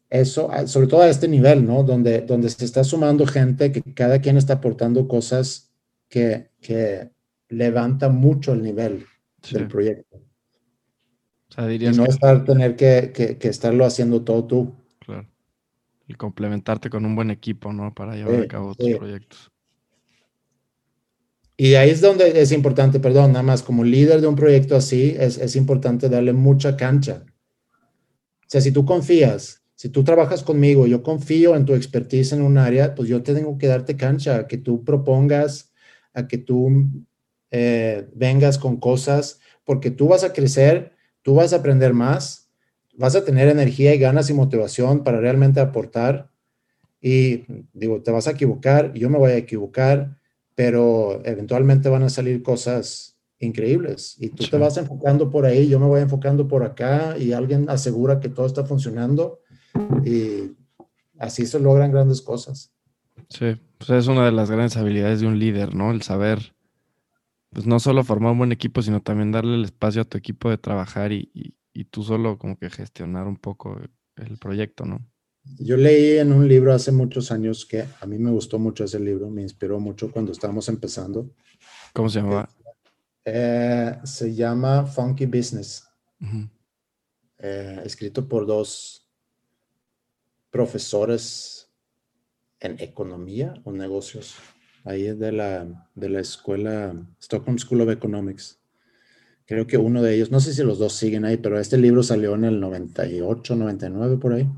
eso, 0.08 0.50
sobre 0.66 0.86
todo 0.86 1.02
a 1.02 1.08
este 1.08 1.26
nivel, 1.26 1.66
¿no? 1.66 1.82
Donde, 1.82 2.20
donde 2.20 2.48
se 2.48 2.64
está 2.64 2.84
sumando 2.84 3.26
gente, 3.26 3.72
que 3.72 3.82
cada 3.94 4.20
quien 4.20 4.36
está 4.36 4.54
aportando 4.54 5.08
cosas 5.08 5.72
que, 6.08 6.50
que 6.60 7.10
levanta 7.48 8.08
mucho 8.08 8.52
el 8.52 8.62
nivel 8.62 9.06
del 9.50 9.66
proyecto. 9.66 10.18
O 11.48 11.52
sea, 11.52 11.72
y 11.72 11.78
no 11.78 12.04
estar, 12.04 12.44
tener 12.44 12.76
que, 12.76 13.12
que, 13.12 13.48
estarlo 13.48 13.84
haciendo 13.84 14.22
todo 14.22 14.44
tú. 14.44 14.74
Claro. 15.00 15.26
Y 16.06 16.14
complementarte 16.14 16.90
con 16.90 17.04
un 17.04 17.16
buen 17.16 17.30
equipo, 17.30 17.72
¿no? 17.72 17.92
Para 17.92 18.14
llevar 18.14 18.42
a 18.42 18.46
cabo 18.46 18.74
tus 18.76 18.96
proyectos. 18.96 19.50
Y 21.56 21.74
ahí 21.74 21.90
es 21.90 22.02
donde 22.02 22.40
es 22.40 22.52
importante, 22.52 23.00
perdón, 23.00 23.32
nada 23.32 23.42
más 23.42 23.62
como 23.62 23.82
líder 23.82 24.20
de 24.20 24.26
un 24.26 24.36
proyecto 24.36 24.76
así, 24.76 25.16
es, 25.18 25.38
es, 25.38 25.56
importante 25.56 26.08
darle 26.10 26.34
mucha 26.34 26.76
cancha. 26.76 27.24
O 27.72 28.48
sea, 28.48 28.60
si 28.60 28.72
tú 28.72 28.84
confías, 28.84 29.62
si 29.74 29.88
tú 29.88 30.04
trabajas 30.04 30.42
conmigo, 30.42 30.86
yo 30.86 31.02
confío 31.02 31.56
en 31.56 31.64
tu 31.64 31.74
expertise 31.74 32.32
en 32.32 32.42
un 32.42 32.58
área, 32.58 32.94
pues 32.94 33.08
yo 33.08 33.22
tengo 33.22 33.56
que 33.56 33.68
darte 33.68 33.96
cancha, 33.96 34.36
a 34.36 34.46
que 34.46 34.58
tú 34.58 34.84
propongas, 34.84 35.72
a 36.12 36.28
que 36.28 36.38
tú 36.38 36.90
eh, 37.50 38.08
vengas 38.14 38.58
con 38.58 38.76
cosas, 38.78 39.40
porque 39.64 39.90
tú 39.90 40.08
vas 40.08 40.24
a 40.24 40.32
crecer, 40.32 40.92
tú 41.22 41.34
vas 41.34 41.52
a 41.52 41.56
aprender 41.56 41.94
más, 41.94 42.50
vas 42.94 43.16
a 43.16 43.24
tener 43.24 43.48
energía 43.48 43.94
y 43.94 43.98
ganas 43.98 44.28
y 44.30 44.34
motivación 44.34 45.04
para 45.04 45.20
realmente 45.20 45.60
aportar. 45.60 46.30
Y 47.00 47.44
digo, 47.72 48.02
te 48.02 48.10
vas 48.10 48.28
a 48.28 48.32
equivocar, 48.32 48.92
yo 48.92 49.10
me 49.10 49.18
voy 49.18 49.32
a 49.32 49.36
equivocar 49.36 50.18
pero 50.56 51.20
eventualmente 51.24 51.88
van 51.88 52.02
a 52.02 52.08
salir 52.08 52.42
cosas 52.42 53.16
increíbles 53.38 54.16
y 54.18 54.30
tú 54.30 54.44
te 54.44 54.56
vas 54.56 54.78
enfocando 54.78 55.30
por 55.30 55.44
ahí, 55.44 55.68
yo 55.68 55.78
me 55.78 55.86
voy 55.86 56.00
enfocando 56.00 56.48
por 56.48 56.64
acá 56.64 57.16
y 57.18 57.32
alguien 57.32 57.68
asegura 57.68 58.18
que 58.18 58.30
todo 58.30 58.46
está 58.46 58.64
funcionando 58.64 59.40
y 60.04 60.52
así 61.18 61.46
se 61.46 61.60
logran 61.60 61.92
grandes 61.92 62.22
cosas. 62.22 62.72
Sí, 63.28 63.60
pues 63.76 63.90
es 63.90 64.06
una 64.08 64.24
de 64.24 64.32
las 64.32 64.50
grandes 64.50 64.76
habilidades 64.78 65.20
de 65.20 65.26
un 65.26 65.38
líder, 65.38 65.74
¿no? 65.74 65.90
El 65.90 66.00
saber, 66.00 66.54
pues 67.50 67.66
no 67.66 67.78
solo 67.78 68.02
formar 68.02 68.32
un 68.32 68.38
buen 68.38 68.52
equipo, 68.52 68.80
sino 68.80 69.02
también 69.02 69.32
darle 69.32 69.56
el 69.56 69.64
espacio 69.64 70.02
a 70.02 70.06
tu 70.06 70.16
equipo 70.16 70.48
de 70.48 70.56
trabajar 70.56 71.12
y, 71.12 71.30
y 71.74 71.84
tú 71.84 72.02
solo 72.02 72.38
como 72.38 72.58
que 72.58 72.70
gestionar 72.70 73.26
un 73.26 73.36
poco 73.36 73.78
el 74.16 74.38
proyecto, 74.38 74.86
¿no? 74.86 75.06
Yo 75.58 75.76
leí 75.76 76.18
en 76.18 76.32
un 76.32 76.46
libro 76.46 76.72
hace 76.72 76.92
muchos 76.92 77.30
años 77.30 77.64
que 77.64 77.86
a 78.00 78.06
mí 78.06 78.18
me 78.18 78.30
gustó 78.30 78.58
mucho 78.58 78.84
ese 78.84 79.00
libro, 79.00 79.30
me 79.30 79.42
inspiró 79.42 79.80
mucho 79.80 80.10
cuando 80.10 80.32
estábamos 80.32 80.68
empezando. 80.68 81.30
¿Cómo 81.92 82.08
se 82.08 82.20
llamaba? 82.20 82.48
Eh, 83.24 83.98
se 84.04 84.34
llama 84.34 84.84
Funky 84.86 85.26
Business. 85.26 85.84
eh, 87.38 87.82
escrito 87.84 88.28
por 88.28 88.46
dos 88.46 89.06
profesores 90.50 91.70
en 92.60 92.80
economía 92.80 93.54
o 93.64 93.72
negocios, 93.72 94.36
ahí 94.84 95.06
es 95.06 95.18
de 95.18 95.32
la, 95.32 95.90
de 95.94 96.08
la 96.08 96.20
escuela 96.20 96.94
Stockholm 97.20 97.58
School 97.58 97.82
of 97.82 97.90
Economics. 97.90 98.58
Creo 99.44 99.66
que 99.66 99.76
uno 99.76 100.02
de 100.02 100.14
ellos, 100.14 100.30
no 100.30 100.40
sé 100.40 100.54
si 100.54 100.62
los 100.62 100.78
dos 100.78 100.94
siguen 100.94 101.24
ahí, 101.24 101.36
pero 101.36 101.58
este 101.58 101.76
libro 101.78 102.02
salió 102.02 102.34
en 102.34 102.44
el 102.44 102.58
98, 102.58 103.54
99 103.54 104.16
por 104.16 104.32
ahí. 104.32 104.48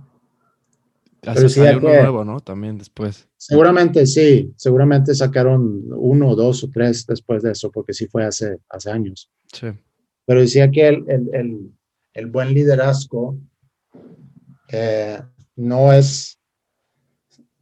Pero 1.20 1.48
sí 1.48 1.60
uno 1.60 1.80
nuevo, 1.80 2.24
¿no? 2.24 2.40
También 2.40 2.78
después. 2.78 3.28
Seguramente 3.36 4.06
sí, 4.06 4.52
seguramente 4.56 5.14
sacaron 5.14 5.84
uno, 5.90 6.34
dos 6.34 6.64
o 6.64 6.70
tres 6.70 7.06
después 7.06 7.42
de 7.42 7.52
eso, 7.52 7.70
porque 7.70 7.92
sí 7.92 8.06
fue 8.06 8.24
hace, 8.24 8.58
hace 8.68 8.90
años. 8.90 9.30
Sí. 9.52 9.68
Pero 10.24 10.40
decía 10.40 10.70
que 10.70 10.88
el, 10.88 11.04
el, 11.08 11.72
el, 12.12 12.26
buen 12.26 12.52
liderazgo 12.54 13.38
eh, 14.70 15.20
no 15.56 15.92
es 15.92 16.38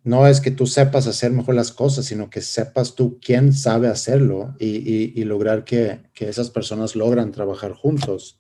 no 0.03 0.29
es 0.29 0.41
que 0.41 0.53
tú 0.53 0.69
sepas 0.69 1.09
hacer 1.09 1.33
mejor 1.33 1.57
las 1.57 1.73
cosas, 1.73 2.05
sino 2.05 2.31
que 2.31 2.41
sepas 2.41 2.95
tú 2.95 3.19
quién 3.21 3.53
sabe 3.53 3.89
hacerlo 3.89 4.55
y, 4.61 5.21
y, 5.21 5.25
lograr 5.25 5.65
que, 5.65 5.99
que, 6.15 6.29
esas 6.29 6.49
personas 6.49 6.95
logran 6.95 7.33
trabajar 7.33 7.73
juntos. 7.73 8.39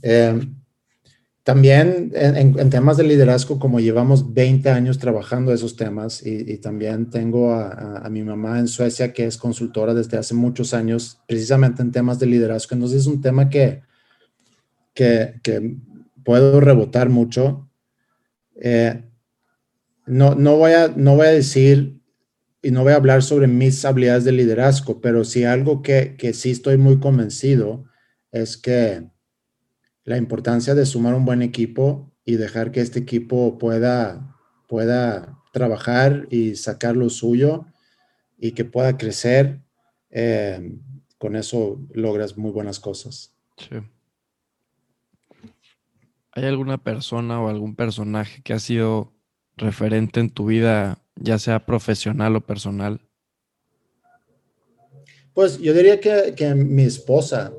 Eh, 0.00 0.40
también 1.44 2.12
en, 2.14 2.70
temas 2.70 2.96
de 2.96 3.02
liderazgo, 3.02 3.58
como 3.58 3.80
llevamos 3.80 4.32
20 4.32 4.70
años 4.70 4.98
trabajando 4.98 5.52
esos 5.52 5.74
temas 5.74 6.24
y, 6.24 6.58
también 6.58 7.10
tengo 7.10 7.52
a, 7.52 8.08
mi 8.10 8.22
mamá 8.22 8.60
en 8.60 8.68
Suecia 8.68 9.12
que 9.12 9.26
es 9.26 9.38
consultora 9.38 9.92
desde 9.92 10.18
hace 10.18 10.34
muchos 10.34 10.72
años 10.72 11.18
precisamente 11.26 11.82
en 11.82 11.90
temas 11.90 12.20
de 12.20 12.26
liderazgo. 12.26 12.74
Entonces 12.74 13.00
es 13.00 13.06
un 13.08 13.20
tema 13.20 13.50
que, 13.50 13.82
que, 14.94 15.40
puedo 16.24 16.60
rebotar 16.60 17.08
mucho. 17.08 17.68
Eh, 18.60 19.02
no, 20.06 20.36
no, 20.36 20.56
voy 20.56 20.72
a, 20.72 20.88
no 20.94 21.16
voy 21.16 21.26
a 21.26 21.30
decir 21.30 22.00
y 22.62 22.70
no 22.70 22.84
voy 22.84 22.92
a 22.92 22.96
hablar 22.96 23.24
sobre 23.24 23.48
mis 23.48 23.84
habilidades 23.84 24.22
de 24.22 24.30
liderazgo, 24.30 25.00
pero 25.00 25.24
sí 25.24 25.42
algo 25.42 25.82
que, 25.82 26.14
que 26.16 26.34
sí 26.34 26.52
estoy 26.52 26.76
muy 26.76 27.00
convencido 27.00 27.84
es 28.30 28.56
que 28.56 29.10
la 30.04 30.16
importancia 30.16 30.74
de 30.74 30.86
sumar 30.86 31.14
un 31.14 31.24
buen 31.24 31.42
equipo 31.42 32.12
y 32.24 32.36
dejar 32.36 32.72
que 32.72 32.80
este 32.80 33.00
equipo 33.00 33.58
pueda, 33.58 34.36
pueda 34.68 35.38
trabajar 35.52 36.26
y 36.30 36.56
sacar 36.56 36.96
lo 36.96 37.10
suyo 37.10 37.66
y 38.38 38.52
que 38.52 38.64
pueda 38.64 38.96
crecer, 38.96 39.60
eh, 40.10 40.78
con 41.18 41.36
eso 41.36 41.80
logras 41.92 42.36
muy 42.36 42.50
buenas 42.50 42.80
cosas. 42.80 43.34
Sí. 43.56 43.76
¿Hay 46.32 46.44
alguna 46.44 46.78
persona 46.78 47.40
o 47.40 47.48
algún 47.48 47.76
personaje 47.76 48.42
que 48.42 48.54
ha 48.54 48.58
sido 48.58 49.12
referente 49.56 50.18
en 50.18 50.30
tu 50.30 50.46
vida, 50.46 50.98
ya 51.16 51.38
sea 51.38 51.66
profesional 51.66 52.34
o 52.36 52.40
personal? 52.40 53.00
Pues 55.34 55.58
yo 55.58 55.74
diría 55.74 56.00
que, 56.00 56.34
que 56.34 56.54
mi 56.54 56.82
esposa, 56.82 57.52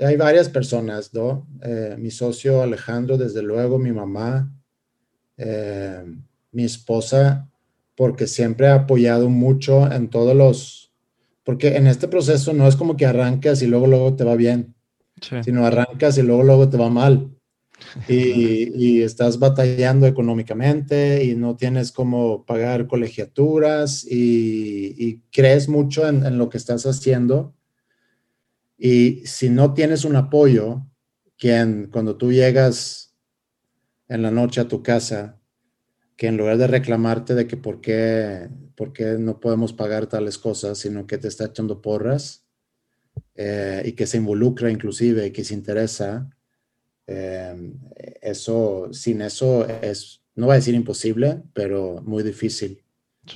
hay 0.00 0.16
varias 0.16 0.48
personas, 0.48 1.12
¿no? 1.12 1.46
Eh, 1.62 1.96
mi 1.98 2.10
socio 2.10 2.62
Alejandro, 2.62 3.16
desde 3.16 3.42
luego, 3.42 3.78
mi 3.78 3.92
mamá, 3.92 4.52
eh, 5.36 6.04
mi 6.52 6.64
esposa, 6.64 7.48
porque 7.96 8.26
siempre 8.26 8.68
ha 8.68 8.74
apoyado 8.74 9.28
mucho 9.28 9.90
en 9.90 10.08
todos 10.08 10.36
los, 10.36 10.92
porque 11.44 11.76
en 11.76 11.86
este 11.86 12.08
proceso 12.08 12.52
no 12.52 12.68
es 12.68 12.76
como 12.76 12.96
que 12.96 13.06
arrancas 13.06 13.62
y 13.62 13.66
luego 13.66 13.86
luego 13.86 14.14
te 14.14 14.24
va 14.24 14.36
bien, 14.36 14.74
sino 15.42 15.66
arrancas 15.66 16.16
y 16.18 16.22
luego 16.22 16.42
luego 16.42 16.68
te 16.68 16.76
va 16.76 16.90
mal. 16.90 17.30
Y, 18.08 19.02
estás 19.02 19.38
batallando 19.38 20.06
económicamente 20.06 21.24
y 21.24 21.36
no 21.36 21.56
tienes 21.56 21.92
cómo 21.92 22.44
pagar 22.44 22.88
colegiaturas 22.88 24.04
y, 24.04 25.22
crees 25.30 25.68
mucho 25.68 26.06
en, 26.08 26.26
en, 26.26 26.38
lo 26.38 26.48
que 26.48 26.58
estás 26.58 26.84
haciendo 26.86 27.54
y 28.78 29.26
si 29.26 29.50
no 29.50 29.74
tienes 29.74 30.04
un 30.04 30.14
apoyo, 30.14 30.86
quien 31.36 31.88
cuando 31.90 32.16
tú 32.16 32.32
llegas 32.32 33.16
en 34.06 34.22
la 34.22 34.30
noche 34.30 34.60
a 34.60 34.68
tu 34.68 34.82
casa, 34.82 35.40
que 36.16 36.28
en 36.28 36.36
lugar 36.36 36.58
de 36.58 36.68
reclamarte 36.68 37.34
de 37.34 37.46
que 37.46 37.56
por 37.56 37.80
qué, 37.80 38.48
por 38.76 38.92
qué 38.92 39.16
no 39.18 39.40
podemos 39.40 39.72
pagar 39.72 40.06
tales 40.06 40.38
cosas, 40.38 40.78
sino 40.78 41.06
que 41.06 41.18
te 41.18 41.28
está 41.28 41.46
echando 41.46 41.82
porras 41.82 42.44
eh, 43.34 43.82
y 43.84 43.92
que 43.92 44.06
se 44.06 44.16
involucra 44.16 44.70
inclusive 44.70 45.26
y 45.26 45.30
que 45.32 45.44
se 45.44 45.54
interesa, 45.54 46.30
eh, 47.06 47.72
eso, 48.22 48.88
sin 48.92 49.22
eso 49.22 49.66
es, 49.68 50.22
no 50.36 50.46
voy 50.46 50.54
a 50.54 50.58
decir 50.58 50.74
imposible, 50.74 51.42
pero 51.52 52.00
muy 52.04 52.22
difícil. 52.22 52.82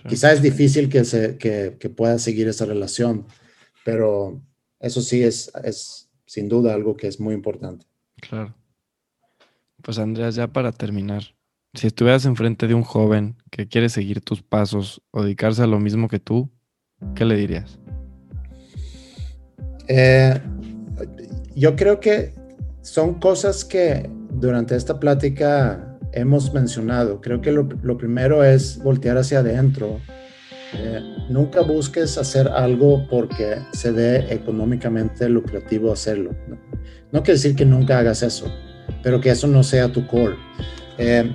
Quizás 0.08 0.34
es 0.34 0.42
difícil 0.42 0.88
que, 0.88 1.04
se, 1.04 1.36
que, 1.36 1.76
que 1.78 1.90
pueda 1.90 2.18
seguir 2.18 2.48
esa 2.48 2.64
relación, 2.64 3.26
pero 3.84 4.42
eso 4.82 5.00
sí 5.00 5.22
es, 5.22 5.50
es 5.64 6.10
sin 6.26 6.48
duda 6.48 6.74
algo 6.74 6.96
que 6.96 7.06
es 7.06 7.20
muy 7.20 7.34
importante. 7.34 7.86
Claro. 8.16 8.54
Pues 9.80 9.98
Andreas, 9.98 10.34
ya 10.34 10.48
para 10.48 10.72
terminar, 10.72 11.22
si 11.74 11.86
estuvieras 11.86 12.26
enfrente 12.26 12.66
de 12.66 12.74
un 12.74 12.82
joven 12.82 13.36
que 13.50 13.66
quiere 13.66 13.88
seguir 13.88 14.20
tus 14.20 14.42
pasos 14.42 15.00
o 15.10 15.22
dedicarse 15.22 15.62
a 15.62 15.66
lo 15.66 15.80
mismo 15.80 16.08
que 16.08 16.18
tú, 16.18 16.50
¿qué 17.14 17.24
le 17.24 17.36
dirías? 17.36 17.78
Eh, 19.88 20.40
yo 21.54 21.74
creo 21.76 22.00
que 22.00 22.34
son 22.82 23.14
cosas 23.14 23.64
que 23.64 24.10
durante 24.30 24.76
esta 24.76 24.98
plática 24.98 25.98
hemos 26.12 26.52
mencionado. 26.52 27.20
Creo 27.20 27.40
que 27.40 27.52
lo, 27.52 27.68
lo 27.82 27.96
primero 27.96 28.44
es 28.44 28.78
voltear 28.82 29.16
hacia 29.16 29.40
adentro 29.40 30.00
eh, 30.74 31.00
nunca 31.28 31.60
busques 31.60 32.16
hacer 32.16 32.48
algo 32.48 33.06
porque 33.08 33.58
se 33.72 33.90
ve 33.90 34.26
económicamente 34.30 35.28
lucrativo 35.28 35.92
hacerlo. 35.92 36.30
No, 37.10 37.22
quiere 37.22 37.34
decir 37.34 37.54
que 37.54 37.66
nunca 37.66 37.98
hagas 37.98 38.22
eso, 38.22 38.46
pero 39.02 39.20
que 39.20 39.30
eso 39.30 39.46
no 39.46 39.62
sea 39.62 39.92
tu 39.92 40.06
core. 40.06 40.36
Eh, 40.98 41.30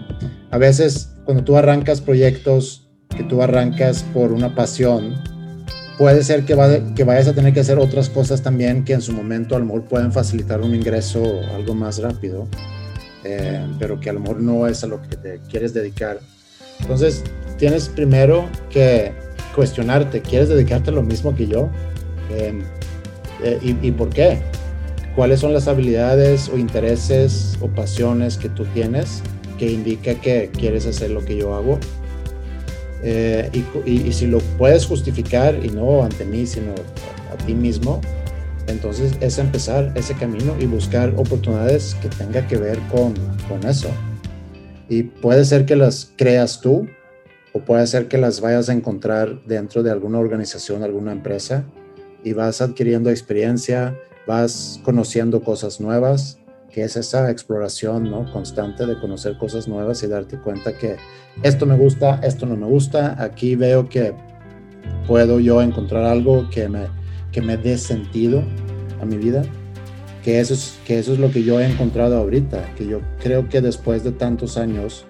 a 0.50 0.58
veces 0.58 1.14
cuando 1.24 1.44
tú 1.44 1.56
arrancas 1.56 2.02
proyectos, 2.02 2.90
que 3.16 3.24
tú 3.24 3.42
arrancas 3.44 4.04
por 4.14 4.32
una 4.32 4.56
pasión, 4.56 5.16
puede 5.98 6.24
ser 6.24 6.46
que, 6.46 6.56
que 6.96 7.04
vayas 7.04 7.28
a 7.28 7.34
tener 7.34 7.54
que 7.54 7.60
hacer 7.60 7.78
otras 7.78 8.10
cosas 8.10 8.42
también 8.42 8.84
que 8.84 8.94
en 8.94 9.02
su 9.02 9.14
momento 9.14 9.56
a 9.56 9.60
lo 9.60 9.66
mejor 9.66 9.84
pueden 9.86 10.12
facilitar 10.12 10.62
un 10.62 10.74
ingreso 10.74 11.42
algo 11.56 11.76
más 11.76 12.00
rápido, 12.02 12.48
eh, 13.24 13.66
pero 13.78 14.00
que 14.00 14.10
a 14.10 14.14
lo 14.14 14.20
mejor 14.22 14.42
no 14.42 14.68
es 14.68 14.84
a 14.84 14.88
lo 14.88 15.02
que 15.02 15.16
te 15.16 15.42
quieres 15.50 15.74
dedicar. 15.74 16.20
Entonces, 16.80 17.24
tienes 17.58 17.90
primero 17.90 18.50
que 18.70 19.12
cuestionarte, 19.58 20.22
¿quieres 20.22 20.50
dedicarte 20.50 20.92
a 20.92 20.94
lo 20.94 21.02
mismo 21.02 21.36
que 21.36 21.48
yo? 21.48 21.70
Em, 22.30 22.62
eh, 23.44 23.58
y, 23.64 23.92
por 23.92 24.10
qué? 24.10 24.38
¿Cuáles 25.16 25.40
son 25.40 25.52
las 25.52 25.68
habilidades 25.68 26.48
o 26.48 26.60
intereses 26.60 27.58
o 27.60 27.68
pasiones 27.68 28.38
que 28.38 28.50
tú 28.50 28.66
tienes 28.66 29.24
que 29.58 29.72
indica 29.72 30.14
que 30.14 30.52
quieres 30.56 30.86
hacer 30.86 31.10
lo 31.10 31.26
que 31.26 31.36
yo 31.38 31.56
hago? 31.56 31.80
Eh, 33.02 33.50
y, 33.86 34.14
si 34.14 34.28
lo 34.28 34.38
puedes 34.60 34.86
justificar 34.86 35.60
y 35.66 35.70
no 35.70 36.04
ante 36.04 36.24
mí, 36.24 36.46
sino 36.46 36.74
a, 37.34 37.38
ti 37.44 37.56
mismo, 37.56 38.00
entonces 38.68 39.14
es 39.22 39.40
empezar 39.40 39.92
ese 39.96 40.14
camino 40.14 40.56
y 40.60 40.68
buscar 40.68 41.16
oportunidades 41.18 41.96
que 42.00 42.10
tenga 42.10 42.46
que 42.46 42.58
ver 42.58 42.78
con, 42.92 43.16
con 43.50 43.68
eso. 43.68 43.90
Y 44.88 45.02
puede 45.02 45.46
ser 45.46 45.66
que 45.66 45.76
las 45.76 46.12
creas 46.16 46.62
tú, 46.62 46.88
o 47.58 47.66
puede 47.66 47.88
ser 47.88 48.08
que 48.08 48.20
las 48.20 48.40
vayas 48.40 48.70
a 48.70 48.74
encontrar 48.74 49.44
dentro 49.46 49.82
de 49.82 49.90
alguna 49.90 50.20
organización, 50.20 50.84
alguna 50.84 51.12
empresa, 51.12 51.66
y 52.24 52.34
vas 52.34 52.62
adquiriendo 52.62 53.10
experiencia, 53.10 53.98
vas 54.28 54.80
conociendo 54.84 55.42
cosas 55.42 55.82
nuevas, 55.82 56.38
que 56.72 56.84
es 56.84 56.96
esa 56.96 57.32
exploración 57.32 58.12
¿no? 58.12 58.32
constante 58.32 58.86
de 58.86 59.00
conocer 59.00 59.40
cosas 59.40 59.68
nuevas 59.68 60.04
y 60.04 60.08
darte 60.08 60.38
cuenta 60.38 60.78
que 60.78 60.98
esto 61.42 61.66
me 61.66 61.76
gusta, 61.76 62.20
esto 62.22 62.46
no 62.46 62.56
me 62.56 62.68
gusta, 62.68 63.16
aquí 63.24 63.56
veo 63.56 63.90
que 63.90 64.14
puedo 65.08 65.40
yo 65.40 65.62
encontrar 65.62 66.04
algo 66.04 66.48
que 66.52 66.70
me, 66.70 66.86
que 67.32 67.42
me 67.42 67.58
dé 67.58 67.80
sentido 67.80 68.44
a 69.02 69.06
mi 69.06 69.18
vida, 69.18 69.42
que 70.24 70.40
eso, 70.40 70.54
es, 70.54 70.78
que 70.86 71.00
eso 71.00 71.14
es 71.14 71.20
lo 71.20 71.32
que 71.32 71.44
yo 71.44 71.60
he 71.60 71.66
encontrado 71.66 72.18
ahorita, 72.18 72.76
que 72.76 72.86
yo 72.86 73.02
creo 73.20 73.50
que 73.50 73.62
después 73.62 74.04
de 74.04 74.12
tantos 74.12 74.58
años 74.58 75.08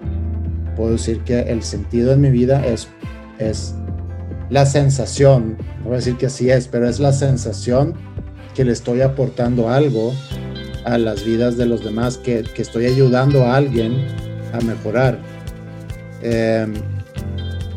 puedo 0.77 0.91
decir 0.91 1.19
que 1.21 1.41
el 1.41 1.63
sentido 1.63 2.11
de 2.11 2.17
mi 2.17 2.29
vida 2.29 2.65
es, 2.65 2.87
es 3.39 3.75
la 4.49 4.65
sensación, 4.65 5.57
no 5.79 5.85
voy 5.85 5.93
a 5.93 5.95
decir 5.97 6.15
que 6.15 6.27
así 6.27 6.49
es, 6.49 6.69
pero 6.69 6.87
es 6.87 6.99
la 6.99 7.11
sensación 7.11 7.95
que 8.55 8.63
le 8.63 8.71
estoy 8.71 9.01
aportando 9.01 9.69
algo 9.69 10.13
a 10.85 10.97
las 10.97 11.25
vidas 11.25 11.57
de 11.57 11.65
los 11.65 11.83
demás, 11.83 12.17
que, 12.17 12.43
que 12.43 12.61
estoy 12.61 12.85
ayudando 12.85 13.43
a 13.43 13.57
alguien 13.57 14.07
a 14.53 14.63
mejorar. 14.63 15.19
Em, 16.21 16.73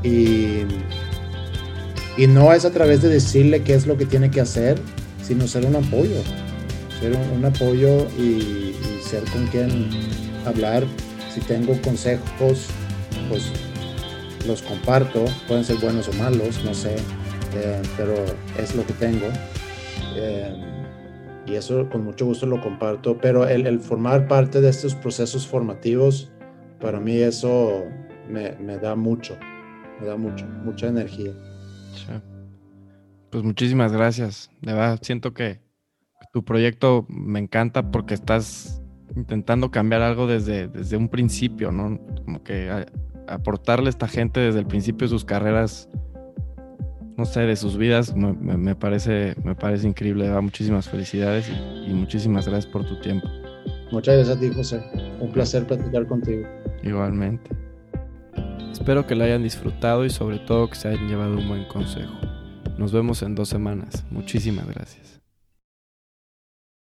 y, 0.04 0.64
y 2.16 2.26
no 2.26 2.52
es 2.52 2.64
a 2.64 2.70
través 2.70 3.02
de 3.02 3.08
decirle 3.08 3.62
qué 3.62 3.74
es 3.74 3.86
lo 3.86 3.96
que 3.96 4.06
tiene 4.06 4.30
que 4.30 4.40
hacer, 4.40 4.78
sino 5.22 5.46
ser 5.46 5.64
un 5.64 5.76
apoyo. 5.76 6.22
ser 7.00 7.16
un, 7.16 7.44
apoyo 7.44 8.06
y, 8.18 8.74
ser 9.02 9.22
con 9.32 9.46
quien 9.46 9.88
hablar. 10.44 10.84
Si 11.32 11.40
tengo 11.40 11.80
consejos, 11.82 12.66
pues 13.30 13.50
los 14.46 14.60
comparto, 14.60 15.24
pueden 15.48 15.64
ser 15.64 15.78
buenos 15.78 16.08
o 16.08 16.12
malos, 16.14 16.62
no 16.64 16.74
sé, 16.74 16.96
eh, 17.54 17.80
pero 17.96 18.14
es 18.58 18.74
lo 18.74 18.84
que 18.84 18.92
tengo. 18.94 19.26
Eh, 20.16 20.54
y 21.46 21.54
eso 21.54 21.88
con 21.88 22.04
mucho 22.04 22.26
gusto 22.26 22.46
lo 22.46 22.60
comparto, 22.60 23.16
pero 23.18 23.48
el, 23.48 23.80
formar 23.80 24.28
parte 24.28 24.60
de 24.60 24.68
estos 24.68 24.94
procesos 24.94 25.46
formativos, 25.46 26.30
para 26.80 27.00
mí 27.00 27.16
eso 27.16 27.84
me, 28.28 28.52
me 28.56 28.78
da 28.78 28.94
mucho, 28.94 29.38
me 30.00 30.06
da 30.06 30.16
mucho, 30.16 30.46
mucha 30.64 30.88
energía. 30.88 31.32
Pues 33.30 33.44
muchísimas 33.44 33.92
gracias. 33.92 34.50
De 34.60 34.72
verdad, 34.72 34.98
siento 35.02 35.32
que 35.32 35.60
tu 36.32 36.44
proyecto 36.44 37.06
me 37.08 37.38
encanta 37.38 37.90
porque 37.90 38.14
estás 38.14 38.82
intentando 39.16 39.70
cambiar 39.70 40.02
algo 40.02 40.26
desde, 40.26 40.68
desde 40.68 40.96
un 40.96 41.08
principio, 41.08 41.72
¿no? 41.72 41.98
Como 42.24 42.42
que 42.42 42.86
aportarle 43.26 43.86
a 43.86 43.90
esta 43.90 44.08
gente 44.08 44.40
desde 44.40 44.60
el 44.60 44.66
principio 44.66 45.06
de 45.06 45.10
sus 45.10 45.24
carreras, 45.24 45.88
no 47.16 47.24
sé, 47.24 47.40
de 47.40 47.56
sus 47.56 47.76
vidas, 47.76 48.14
me, 48.14 48.74
parece, 48.74 49.34
me 49.44 49.54
parece 49.54 49.86
increíble. 49.86 50.28
De 50.28 50.40
muchísimas 50.40 50.88
felicidades 50.88 51.48
y, 51.48 51.90
y 51.90 51.94
muchísimas 51.94 52.48
gracias 52.48 52.72
por 52.72 52.84
tu 52.86 52.98
tiempo. 53.00 53.28
Muchas 53.92 54.16
gracias 54.16 54.36
a 54.36 54.40
ti, 54.40 54.48
José. 54.54 54.82
Un 55.20 55.32
placer 55.32 55.66
platicar 55.66 56.06
contigo. 56.06 56.46
Igualmente. 56.82 57.50
Espero 58.72 59.06
que 59.06 59.14
lo 59.14 59.24
hayan 59.24 59.42
disfrutado 59.42 60.04
y 60.04 60.10
sobre 60.10 60.38
todo 60.38 60.70
que 60.70 60.76
se 60.76 60.88
hayan 60.88 61.08
llevado 61.08 61.36
un 61.36 61.48
buen 61.48 61.64
consejo. 61.66 62.14
Nos 62.78 62.92
vemos 62.92 63.22
en 63.22 63.34
dos 63.34 63.48
semanas. 63.48 64.06
Muchísimas 64.10 64.66
gracias. 64.66 65.09